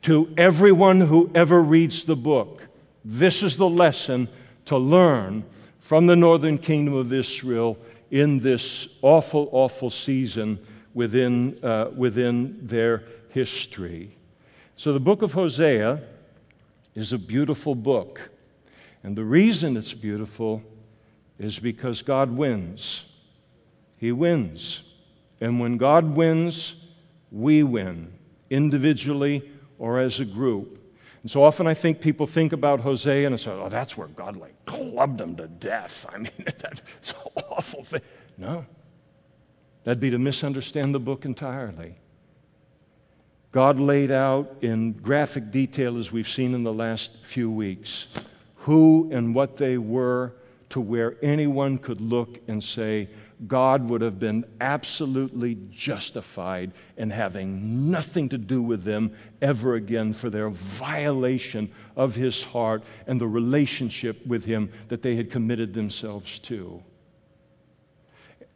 to 0.03 0.33
everyone 0.37 1.01
who 1.01 1.31
ever 1.35 1.63
reads 1.63 2.05
the 2.05 2.17
book. 2.17 2.63
This 3.05 3.43
is 3.43 3.57
the 3.57 3.69
lesson 3.69 4.29
to 4.67 4.77
learn 4.77 5.45
from 5.81 6.07
the 6.07 6.17
northern 6.17 6.59
kingdom 6.59 6.95
of 6.95 7.13
Israel 7.13 7.79
in 8.11 8.39
this 8.39 8.89
awful, 9.03 9.49
awful 9.53 9.91
season 9.91 10.59
within, 10.95 11.59
uh, 11.63 11.91
within 11.95 12.59
their 12.63 13.05
history. 13.31 14.17
So, 14.77 14.93
the 14.93 15.01
book 15.01 15.23
of 15.23 15.33
Hosea 15.33 16.01
is 16.95 17.13
a 17.13 17.19
beautiful 17.19 17.75
book. 17.75 18.31
And 19.03 19.17
the 19.17 19.25
reason 19.25 19.77
it's 19.77 19.95
beautiful 19.95 20.63
is 21.39 21.59
because 21.59 22.03
God 22.03 22.31
wins. 22.31 23.05
He 23.97 24.13
wins. 24.13 24.83
And 25.41 25.61
when 25.61 25.77
God 25.77 26.17
wins, 26.17 26.75
we 27.31 27.63
win, 27.63 28.13
individually 28.51 29.51
or 29.79 29.99
as 29.99 30.21
a 30.21 30.25
group. 30.25 30.79
And 31.23 31.31
so 31.31 31.43
often 31.43 31.67
I 31.67 31.75
think 31.75 32.01
people 32.01 32.27
think 32.27 32.53
about 32.53 32.81
Hosea 32.81 33.27
and 33.27 33.39
say, 33.39 33.51
oh, 33.51 33.69
that's 33.69 33.97
where 33.97 34.09
God 34.09 34.37
like 34.37 34.65
clubbed 34.67 35.21
him 35.21 35.37
to 35.37 35.47
death. 35.47 36.07
I 36.13 36.19
mean, 36.19 36.33
that's 36.45 37.13
an 37.13 37.43
awful 37.51 37.85
thing. 37.85 38.03
No. 38.37 38.65
That'd 39.85 40.01
be 40.01 40.11
to 40.11 40.19
misunderstand 40.19 40.95
the 40.95 41.01
book 41.01 41.25
entirely. 41.25 41.97
God 43.53 43.81
laid 43.81 44.11
out 44.11 44.57
in 44.61 44.93
graphic 44.93 45.51
detail, 45.51 45.99
as 45.99 46.13
we've 46.13 46.29
seen 46.29 46.55
in 46.55 46.63
the 46.63 46.73
last 46.73 47.13
few 47.23 47.51
weeks, 47.51 48.07
who 48.57 49.09
and 49.11 49.35
what 49.35 49.57
they 49.57 49.79
were 49.79 50.35
to 50.69 50.81
where 50.81 51.17
anyone 51.23 51.79
could 51.79 52.01
look 52.01 52.39
and 52.49 52.63
say, 52.63 53.09
God 53.47 53.89
would 53.89 54.01
have 54.01 54.19
been 54.19 54.45
absolutely 54.61 55.59
justified 55.71 56.73
in 56.97 57.11
having 57.11 57.91
nothing 57.91 58.29
to 58.31 58.39
do 58.39 58.61
with 58.61 58.83
them 58.83 59.15
ever 59.41 59.75
again 59.77 60.13
for 60.13 60.29
their 60.29 60.51
violation 60.51 61.71
of 61.95 62.17
his 62.17 62.43
heart 62.43 62.83
and 63.07 63.21
the 63.21 63.29
relationship 63.29 64.27
with 64.27 64.45
him 64.45 64.73
that 64.89 65.03
they 65.03 65.15
had 65.15 65.31
committed 65.31 65.73
themselves 65.73 66.41
to. 66.41 66.83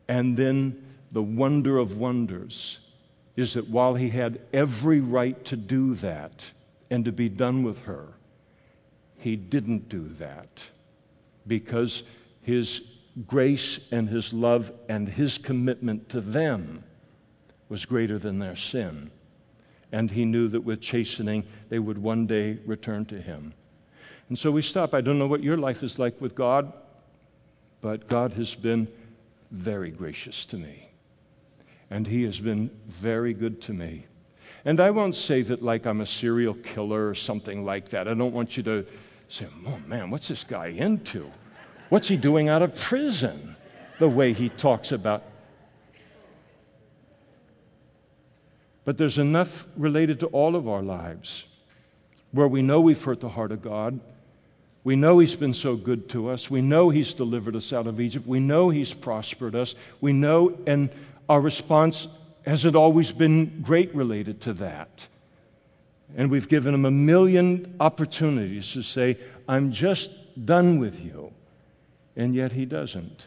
And 0.09 0.37
then 0.37 0.85
the 1.13 1.23
wonder 1.23 1.79
of 1.79 1.97
wonders 1.97 2.81
is 3.37 3.55
that 3.55 3.69
while 3.69 3.95
he 3.95 4.11
had 4.11 4.41
every 4.53 5.01
right 5.01 5.45
to 5.45 5.57
do 5.57 5.95
that 5.97 6.45
and 6.91 7.05
to 7.05 7.13
be 7.13 7.29
done 7.29 7.63
with 7.63 7.81
her, 7.81 8.09
he 9.19 9.37
didn't 9.37 9.89
do 9.89 10.09
that 10.19 10.63
because 11.47 12.03
his 12.43 12.83
grace 13.27 13.79
and 13.91 14.09
his 14.09 14.33
love 14.33 14.73
and 14.89 15.09
his 15.09 15.39
commitment 15.39 16.09
to 16.11 16.21
them 16.21 16.83
was 17.69 17.85
greater 17.85 18.19
than 18.19 18.39
their 18.39 18.57
sin. 18.57 19.11
And 19.93 20.11
he 20.11 20.25
knew 20.25 20.49
that 20.49 20.63
with 20.63 20.81
chastening, 20.81 21.45
they 21.69 21.79
would 21.79 21.99
one 21.99 22.27
day 22.27 22.59
return 22.65 23.05
to 23.07 23.21
him. 23.21 23.53
And 24.29 24.39
so 24.39 24.51
we 24.51 24.63
stop. 24.63 24.95
I 24.95 25.03
don't 25.03 25.19
know 25.19 25.27
what 25.27 25.43
your 25.43 25.59
life 25.59 25.83
is 25.83 25.99
like 25.99 26.19
with 26.21 26.35
God, 26.35 26.73
but 27.83 28.09
God 28.09 28.33
has 28.35 28.55
been 28.55 28.89
very 29.51 29.91
gracious 29.91 30.47
to 30.47 30.57
me. 30.57 30.89
And 31.91 32.07
he 32.07 32.23
has 32.25 32.41
been 32.41 32.71
very 32.87 33.35
good 33.35 33.61
to 33.63 33.75
me. 33.75 34.07
And 34.65 34.81
I 34.81 34.91
won't 34.91 35.17
say 35.17 35.43
that 35.43 35.63
like 35.63 35.87
I'm 35.87 36.01
a 36.01 36.07
serial 36.07 36.55
killer 36.55 37.09
or 37.09 37.15
something 37.15 37.65
like 37.65 37.91
that. 37.91 38.09
I 38.09 38.15
don't 38.15 38.33
want 38.33 38.57
you 38.57 38.63
to 38.63 38.87
say, 39.29 39.47
oh 39.67 39.79
man, 39.87 40.09
what's 40.09 40.29
this 40.29 40.45
guy 40.45 40.69
into? 40.69 41.31
What's 41.93 42.09
he 42.09 42.17
doing 42.17 42.49
out 42.49 42.63
of 42.63 42.75
prison? 42.75 43.55
The 43.99 44.09
way 44.09 44.33
he 44.33 44.49
talks 44.49 44.93
about. 44.93 45.25
But 48.87 48.97
there's 48.97 49.19
enough 49.19 49.67
related 49.77 50.19
to 50.21 50.27
all 50.29 50.57
of 50.57 50.67
our 50.67 50.81
lives 50.81 51.45
where 52.31 52.49
we 52.49 52.63
know 52.63 52.81
we've 52.81 53.05
hurt 53.05 53.21
the 53.21 53.29
heart 53.29 53.53
of 53.53 53.61
God. 53.61 54.01
We 54.85 54.97
know 54.97 55.19
He's 55.19 55.35
been 55.35 55.53
so 55.53 55.77
good 55.77 56.09
to 56.09 56.31
us. 56.31 56.51
We 56.51 56.63
know 56.63 56.89
He's 56.89 57.13
delivered 57.13 57.57
us 57.57 57.75
out 57.75 57.87
of 57.87 58.01
Egypt. 58.01 58.27
We 58.27 58.41
know 58.41 58.71
He's 58.71 58.95
prospered 58.95 59.55
us. 59.55 59.75
We 60.01 60.15
know, 60.15 60.59
and 60.67 60.89
our 61.29 61.43
response 61.43 62.09
hasn't 62.47 62.75
always 62.75 63.13
been 63.13 63.61
great 63.61 63.95
related 63.95 64.41
to 64.41 64.55
that. 64.55 65.09
And 66.17 66.31
we've 66.31 66.49
given 66.49 66.73
Him 66.73 66.87
a 66.87 66.91
million 66.91 67.77
opportunities 67.81 68.73
to 68.73 68.83
say, 68.83 69.19
I'm 69.47 69.73
just 69.73 70.11
done 70.47 70.79
with 70.79 70.99
you 70.99 71.35
and 72.17 72.35
yet 72.35 72.53
he 72.53 72.65
doesn't. 72.65 73.27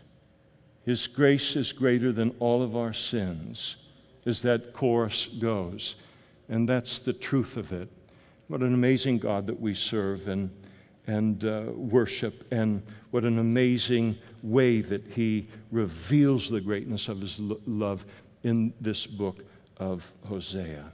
His 0.85 1.07
grace 1.07 1.55
is 1.55 1.71
greater 1.71 2.11
than 2.11 2.35
all 2.39 2.61
of 2.61 2.75
our 2.75 2.93
sins, 2.93 3.77
as 4.25 4.41
that 4.43 4.73
chorus 4.73 5.25
goes. 5.25 5.95
And 6.47 6.69
that's 6.69 6.99
the 6.99 7.13
truth 7.13 7.57
of 7.57 7.73
it. 7.73 7.89
What 8.47 8.61
an 8.61 8.73
amazing 8.75 9.17
God 9.17 9.47
that 9.47 9.59
we 9.59 9.73
serve 9.73 10.27
and, 10.27 10.51
and 11.07 11.43
uh, 11.43 11.63
worship, 11.73 12.45
and 12.51 12.83
what 13.09 13.23
an 13.23 13.39
amazing 13.39 14.15
way 14.43 14.81
that 14.81 15.03
He 15.07 15.47
reveals 15.71 16.49
the 16.49 16.61
greatness 16.61 17.07
of 17.07 17.21
His 17.21 17.39
lo- 17.39 17.59
love 17.65 18.05
in 18.43 18.71
this 18.79 19.07
book 19.07 19.43
of 19.77 20.11
Hosea. 20.27 20.85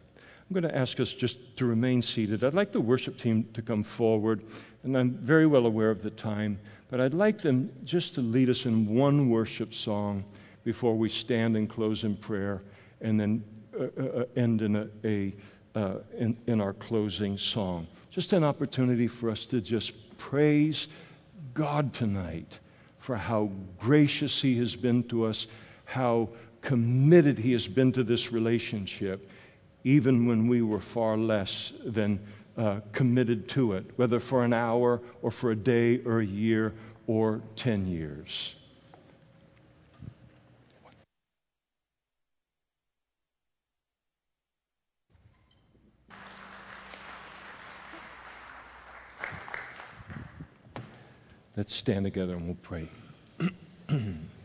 I'm 0.51 0.53
going 0.53 0.69
to 0.69 0.77
ask 0.77 0.99
us 0.99 1.13
just 1.13 1.55
to 1.57 1.65
remain 1.65 2.01
seated. 2.01 2.43
I'd 2.43 2.53
like 2.53 2.71
the 2.71 2.81
worship 2.81 3.17
team 3.17 3.47
to 3.53 3.61
come 3.61 3.83
forward, 3.83 4.43
and 4.83 4.97
I'm 4.97 5.11
very 5.11 5.47
well 5.47 5.65
aware 5.65 5.91
of 5.91 6.01
the 6.01 6.09
time. 6.09 6.59
But 6.91 6.99
I'd 6.99 7.13
like 7.13 7.41
them 7.41 7.71
just 7.85 8.13
to 8.15 8.21
lead 8.21 8.49
us 8.49 8.65
in 8.65 8.85
one 8.85 9.29
worship 9.29 9.73
song 9.73 10.25
before 10.65 10.95
we 10.95 11.09
stand 11.09 11.55
and 11.55 11.67
close 11.67 12.03
in 12.03 12.17
prayer 12.17 12.61
and 12.99 13.19
then 13.19 13.43
uh, 13.73 13.85
uh, 13.97 14.03
uh, 14.03 14.25
end 14.35 14.61
in, 14.61 14.75
a, 14.75 14.87
a 15.05 15.33
uh, 15.73 15.99
in, 16.17 16.37
in 16.47 16.59
our 16.59 16.73
closing 16.73 17.37
song. 17.37 17.87
Just 18.11 18.33
an 18.33 18.43
opportunity 18.43 19.07
for 19.07 19.29
us 19.29 19.45
to 19.45 19.61
just 19.61 19.93
praise 20.17 20.89
God 21.53 21.93
tonight 21.93 22.59
for 22.99 23.15
how 23.15 23.49
gracious 23.79 24.41
He 24.41 24.57
has 24.57 24.75
been 24.75 25.03
to 25.05 25.23
us, 25.23 25.47
how 25.85 26.27
committed 26.61 27.39
He 27.39 27.53
has 27.53 27.69
been 27.69 27.93
to 27.93 28.03
this 28.03 28.33
relationship, 28.33 29.29
even 29.83 30.25
when 30.25 30.47
we 30.47 30.61
were 30.61 30.79
far 30.79 31.17
less 31.17 31.73
than 31.85 32.19
uh, 32.57 32.81
committed 32.91 33.47
to 33.49 33.73
it, 33.73 33.85
whether 33.95 34.19
for 34.19 34.43
an 34.43 34.53
hour 34.53 35.01
or 35.21 35.31
for 35.31 35.51
a 35.51 35.55
day 35.55 35.99
or 36.05 36.19
a 36.19 36.25
year 36.25 36.73
or 37.07 37.41
10 37.55 37.87
years. 37.87 38.55
Let's 51.57 51.75
stand 51.75 52.05
together 52.05 52.35
and 52.35 52.45
we'll 52.45 52.55
pray. 52.55 52.89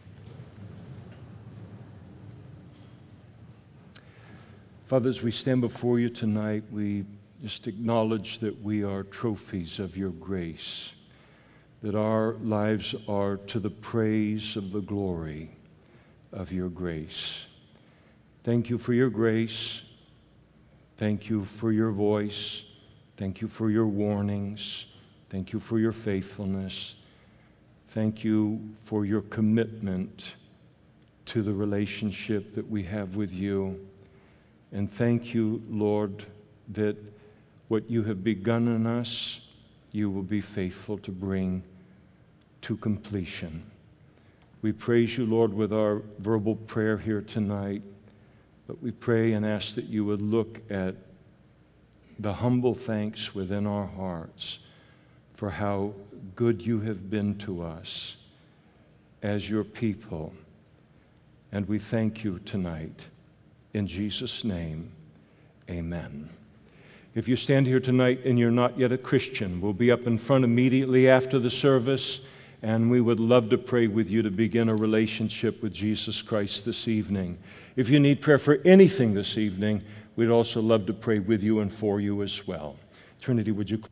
Father, 4.86 5.08
as 5.08 5.20
we 5.20 5.32
stand 5.32 5.62
before 5.62 5.98
you 5.98 6.08
tonight, 6.08 6.62
we 6.70 7.04
just 7.42 7.66
acknowledge 7.66 8.38
that 8.38 8.62
we 8.62 8.84
are 8.84 9.02
trophies 9.02 9.80
of 9.80 9.96
your 9.96 10.10
grace, 10.10 10.90
that 11.82 11.96
our 11.96 12.34
lives 12.34 12.94
are 13.08 13.36
to 13.36 13.58
the 13.58 13.70
praise 13.70 14.54
of 14.54 14.70
the 14.70 14.80
glory 14.80 15.50
of 16.32 16.52
your 16.52 16.68
grace. 16.68 17.40
Thank 18.44 18.70
you 18.70 18.78
for 18.78 18.92
your 18.92 19.10
grace. 19.10 19.80
Thank 20.98 21.28
you 21.28 21.44
for 21.44 21.72
your 21.72 21.90
voice. 21.90 22.62
Thank 23.16 23.40
you 23.40 23.48
for 23.48 23.70
your 23.70 23.88
warnings. 23.88 24.84
Thank 25.30 25.52
you 25.52 25.58
for 25.58 25.80
your 25.80 25.90
faithfulness. 25.90 26.94
Thank 27.88 28.22
you 28.22 28.60
for 28.84 29.04
your 29.04 29.22
commitment 29.22 30.34
to 31.24 31.42
the 31.42 31.52
relationship 31.52 32.54
that 32.54 32.70
we 32.70 32.84
have 32.84 33.16
with 33.16 33.32
you. 33.32 33.84
And 34.72 34.92
thank 34.92 35.32
you, 35.32 35.62
Lord, 35.68 36.24
that 36.72 36.96
what 37.68 37.90
you 37.90 38.02
have 38.04 38.22
begun 38.22 38.68
in 38.68 38.86
us, 38.86 39.40
you 39.92 40.10
will 40.10 40.22
be 40.22 40.40
faithful 40.40 40.98
to 40.98 41.10
bring 41.10 41.62
to 42.62 42.76
completion. 42.76 43.62
We 44.62 44.72
praise 44.72 45.16
you, 45.16 45.26
Lord, 45.26 45.54
with 45.54 45.72
our 45.72 46.02
verbal 46.18 46.56
prayer 46.56 46.98
here 46.98 47.22
tonight, 47.22 47.82
but 48.66 48.82
we 48.82 48.90
pray 48.90 49.34
and 49.34 49.46
ask 49.46 49.74
that 49.76 49.84
you 49.84 50.04
would 50.04 50.22
look 50.22 50.60
at 50.70 50.96
the 52.18 52.32
humble 52.32 52.74
thanks 52.74 53.34
within 53.34 53.66
our 53.66 53.86
hearts 53.86 54.58
for 55.34 55.50
how 55.50 55.92
good 56.34 56.62
you 56.62 56.80
have 56.80 57.10
been 57.10 57.36
to 57.38 57.62
us 57.62 58.16
as 59.22 59.48
your 59.48 59.64
people. 59.64 60.32
And 61.52 61.68
we 61.68 61.78
thank 61.78 62.24
you 62.24 62.40
tonight. 62.40 63.06
In 63.76 63.86
Jesus' 63.86 64.42
name, 64.42 64.90
amen. 65.68 66.30
If 67.14 67.28
you 67.28 67.36
stand 67.36 67.66
here 67.66 67.78
tonight 67.78 68.24
and 68.24 68.38
you're 68.38 68.50
not 68.50 68.78
yet 68.78 68.90
a 68.90 68.96
Christian, 68.96 69.60
we'll 69.60 69.74
be 69.74 69.90
up 69.90 70.06
in 70.06 70.16
front 70.16 70.44
immediately 70.44 71.10
after 71.10 71.38
the 71.38 71.50
service, 71.50 72.20
and 72.62 72.90
we 72.90 73.02
would 73.02 73.20
love 73.20 73.50
to 73.50 73.58
pray 73.58 73.86
with 73.86 74.10
you 74.10 74.22
to 74.22 74.30
begin 74.30 74.70
a 74.70 74.74
relationship 74.74 75.62
with 75.62 75.74
Jesus 75.74 76.22
Christ 76.22 76.64
this 76.64 76.88
evening. 76.88 77.36
If 77.76 77.90
you 77.90 78.00
need 78.00 78.22
prayer 78.22 78.38
for 78.38 78.62
anything 78.64 79.12
this 79.12 79.36
evening, 79.36 79.82
we'd 80.16 80.30
also 80.30 80.62
love 80.62 80.86
to 80.86 80.94
pray 80.94 81.18
with 81.18 81.42
you 81.42 81.60
and 81.60 81.70
for 81.70 82.00
you 82.00 82.22
as 82.22 82.46
well. 82.46 82.76
Trinity, 83.20 83.52
would 83.52 83.68
you? 83.68 83.82